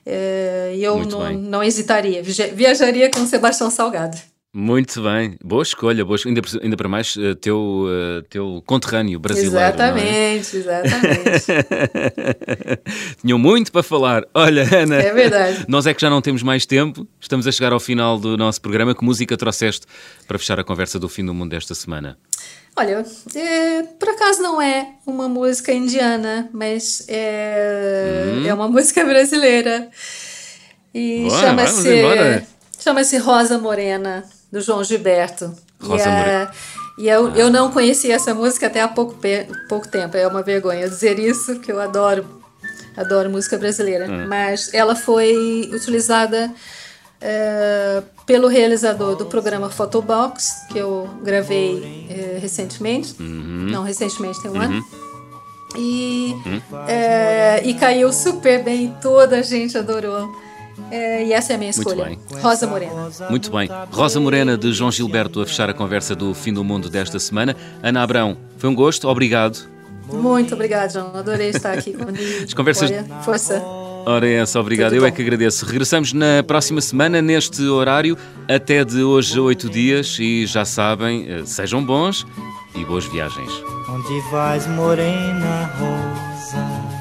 E 0.07 0.85
eu 0.85 1.05
não, 1.05 1.33
não 1.33 1.63
hesitaria, 1.65 2.23
viajaria 2.23 3.11
com 3.11 3.27
Sebastião 3.27 3.69
Salgado. 3.69 4.17
Muito 4.57 5.03
bem, 5.03 5.37
boa 5.43 5.65
escolha, 5.65 6.05
boa 6.05 6.15
escolha. 6.15 6.33
Ainda, 6.37 6.49
ainda 6.63 6.77
para 6.77 6.89
mais 6.89 7.17
uh, 7.17 7.35
teu, 7.35 7.59
uh, 7.59 8.23
teu 8.31 8.63
conterrâneo 8.65 9.19
brasileiro. 9.19 9.57
Exatamente, 9.57 10.57
é? 10.57 10.61
exatamente. 10.61 11.47
Tinham 13.21 13.37
muito 13.37 13.73
para 13.73 13.83
falar. 13.83 14.23
Olha, 14.33 14.63
Ana, 14.73 14.95
é 14.95 15.13
verdade. 15.13 15.65
nós 15.67 15.89
é 15.89 15.93
que 15.93 16.01
já 16.01 16.09
não 16.09 16.23
temos 16.23 16.45
mais 16.45 16.65
tempo, 16.65 17.05
estamos 17.21 17.49
a 17.49 17.53
chegar 17.53 17.73
ao 17.73 17.81
final 17.81 18.17
do 18.17 18.37
nosso 18.37 18.61
programa. 18.61 18.95
Que 18.95 19.05
música 19.05 19.37
trouxeste 19.37 19.89
para 20.29 20.39
fechar 20.39 20.61
a 20.61 20.63
conversa 20.63 21.01
do 21.01 21.09
fim 21.09 21.27
do 21.27 21.35
mundo 21.35 21.51
desta 21.51 21.75
semana? 21.75 22.17
Olha, 22.77 23.05
é, 23.35 23.83
por 23.99 24.09
acaso 24.11 24.41
não 24.41 24.63
é 24.63 24.87
uma 25.05 25.29
música 25.29 25.73
indiana, 25.73 26.49
mas 26.53 27.05
é, 27.09 28.35
hum. 28.37 28.47
é 28.47 28.55
uma 28.55 28.69
música 28.69 29.05
brasileira. 29.05 29.91
E 30.95 31.29
chama-se. 31.29 32.45
Chama-se 32.79 33.19
Rosa 33.19 33.59
Morena 33.59 34.23
do 34.55 34.61
João 34.61 34.83
Gilberto. 34.83 35.53
Rosa 35.83 36.09
e, 36.97 37.03
e 37.03 37.09
eu, 37.09 37.27
ah. 37.27 37.33
eu 37.37 37.51
não 37.51 37.71
conhecia 37.71 38.15
essa 38.15 38.33
música 38.33 38.69
até 38.69 38.81
há 38.81 38.89
pouco, 38.89 39.17
pouco 39.69 39.89
tempo. 39.89 40.17
É 40.17 40.27
uma 40.27 40.43
vergonha 40.43 40.89
dizer 40.89 41.19
isso, 41.19 41.61
que 41.61 41.71
eu 41.71 41.81
adoro 41.81 42.25
Adoro 42.97 43.29
música 43.29 43.59
brasileira. 43.59 44.07
Hum. 44.07 44.27
Mas 44.29 44.73
ela 44.73 44.95
foi 44.95 45.69
utilizada 45.73 46.53
é, 47.21 48.03
pelo 48.25 48.47
realizador 48.47 49.17
do 49.17 49.27
programa 49.27 49.69
Photobox, 49.69 50.67
que 50.71 50.79
eu 50.79 51.09
gravei 51.23 52.07
é, 52.09 52.39
recentemente. 52.39 53.15
Uhum. 53.21 53.67
Não, 53.71 53.83
recentemente, 53.83 54.41
tem 54.41 54.51
um 54.51 54.55
uhum. 54.55 54.63
ano. 54.63 54.85
E, 55.77 56.37
uhum. 56.47 56.61
é, 56.87 57.63
e 57.65 57.75
caiu 57.75 58.13
super 58.13 58.63
bem, 58.63 58.95
toda 59.03 59.39
a 59.39 59.43
gente 59.43 59.77
adorou. 59.77 60.44
É, 60.91 61.25
e 61.25 61.33
essa 61.33 61.53
é 61.53 61.57
a 61.57 61.59
minha 61.59 61.71
escolha. 61.71 62.17
Rosa 62.43 62.67
Morena. 62.67 63.11
Muito 63.31 63.51
bem. 63.51 63.69
Rosa 63.91 64.21
Morena 64.21 64.57
de 64.57 64.73
João 64.73 64.91
Gilberto 64.91 65.41
a 65.41 65.47
fechar 65.47 65.69
a 65.71 65.75
conversa 65.75 66.15
do 66.15 66.35
Fim 66.35 66.53
do 66.53 66.63
Mundo 66.65 66.89
desta 66.91 67.19
semana. 67.19 67.57
Ana 67.83 68.03
Abrão, 68.03 68.37
foi 68.59 68.69
um 68.71 68.75
gosto, 68.75 69.09
obrigado. 69.09 69.59
Muito 70.13 70.55
obrigado, 70.55 70.93
João. 70.93 71.17
Adorei 71.17 71.49
estar 71.51 71.73
aqui 71.79 71.93
contigo. 71.93 72.19
As 72.45 72.53
conversas. 72.55 72.91
Olha, 72.91 73.05
força. 73.23 73.63
Ora, 74.07 74.29
é 74.29 74.35
essa, 74.35 74.61
obrigado. 74.61 74.91
Tudo 74.91 74.97
Eu 75.01 75.07
é 75.07 75.09
bom. 75.09 75.15
é 75.15 75.17
que 75.17 75.23
agradeço. 75.23 75.65
Regressamos 75.65 76.13
na 76.13 76.43
próxima 76.47 76.81
semana, 76.81 77.23
neste 77.23 77.63
horário, 77.63 78.19
até 78.47 78.85
de 78.85 79.03
hoje 79.03 79.39
a 79.39 79.43
oito 79.43 79.71
dias. 79.71 80.19
E 80.21 80.45
já 80.45 80.65
sabem, 80.65 81.27
eh, 81.27 81.43
sejam 81.47 81.83
bons 81.83 82.27
e 82.75 82.85
boas 82.85 83.05
viagens. 83.07 83.51
Onde 83.89 84.21
vais, 84.31 84.67
morena 84.67 85.73
rosa? 85.79 86.94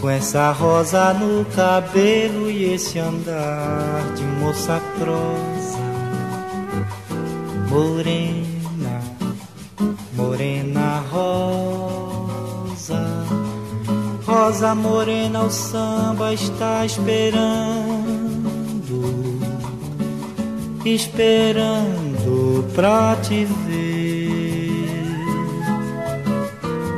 Com 0.00 0.08
essa 0.08 0.52
rosa 0.52 1.12
no 1.12 1.44
cabelo 1.46 2.48
e 2.48 2.72
esse 2.74 3.00
andar 3.00 4.12
de 4.14 4.22
moça 4.22 4.80
prosa, 4.96 5.78
morena, 7.68 9.00
morena 10.14 11.02
rosa, 11.10 13.04
rosa 14.24 14.72
morena, 14.76 15.42
o 15.42 15.50
samba 15.50 16.32
está 16.32 16.86
esperando, 16.86 17.42
esperando 20.84 22.64
pra 22.72 23.16
te 23.16 23.44
ver. 23.44 23.98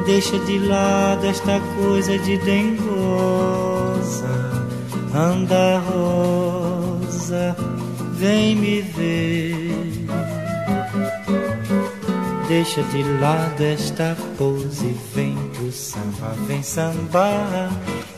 Deixa 0.05 0.39
de 0.41 0.59
lado 0.59 1.25
esta 1.25 1.61
coisa 1.79 2.19
de 2.19 2.37
dengosa. 3.11 4.51
Anda, 5.15 5.79
rosa, 5.79 7.57
vem 8.13 8.57
me 8.57 8.81
ver. 8.81 10.07
Deixa 12.49 12.83
de 12.83 13.03
lado 13.21 13.63
esta 13.63 14.17
pose, 14.37 14.97
vem 15.15 15.37
pro 15.55 15.71
samba, 15.71 16.35
vem 16.47 16.63
sambar. 16.63 17.71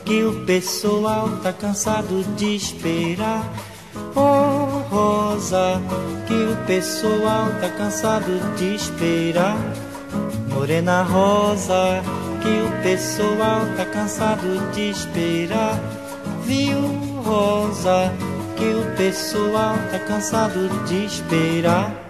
Que 0.05 0.25
o 0.25 0.45
pessoal 0.45 1.29
tá 1.43 1.53
cansado 1.53 2.25
de 2.37 2.57
esperar. 2.57 3.45
Oh, 4.15 4.95
rosa, 4.95 5.81
que 6.27 6.35
o 6.35 6.57
pessoal 6.67 7.47
tá 7.61 7.69
cansado 7.71 8.57
de 8.57 8.75
esperar 8.75 9.57
morena 10.63 11.03
rosa, 11.03 12.03
que 12.43 12.61
o 12.61 12.83
pessoal 12.83 13.61
tá 13.77 13.87
cansado 13.87 14.73
de 14.73 14.91
esperar. 14.91 15.79
Viu, 16.45 16.81
rosa, 17.25 18.13
que 18.57 18.65
o 18.65 18.97
pessoal 18.97 19.77
tá 19.91 19.99
cansado 20.01 20.69
de 20.87 21.05
esperar. 21.05 22.02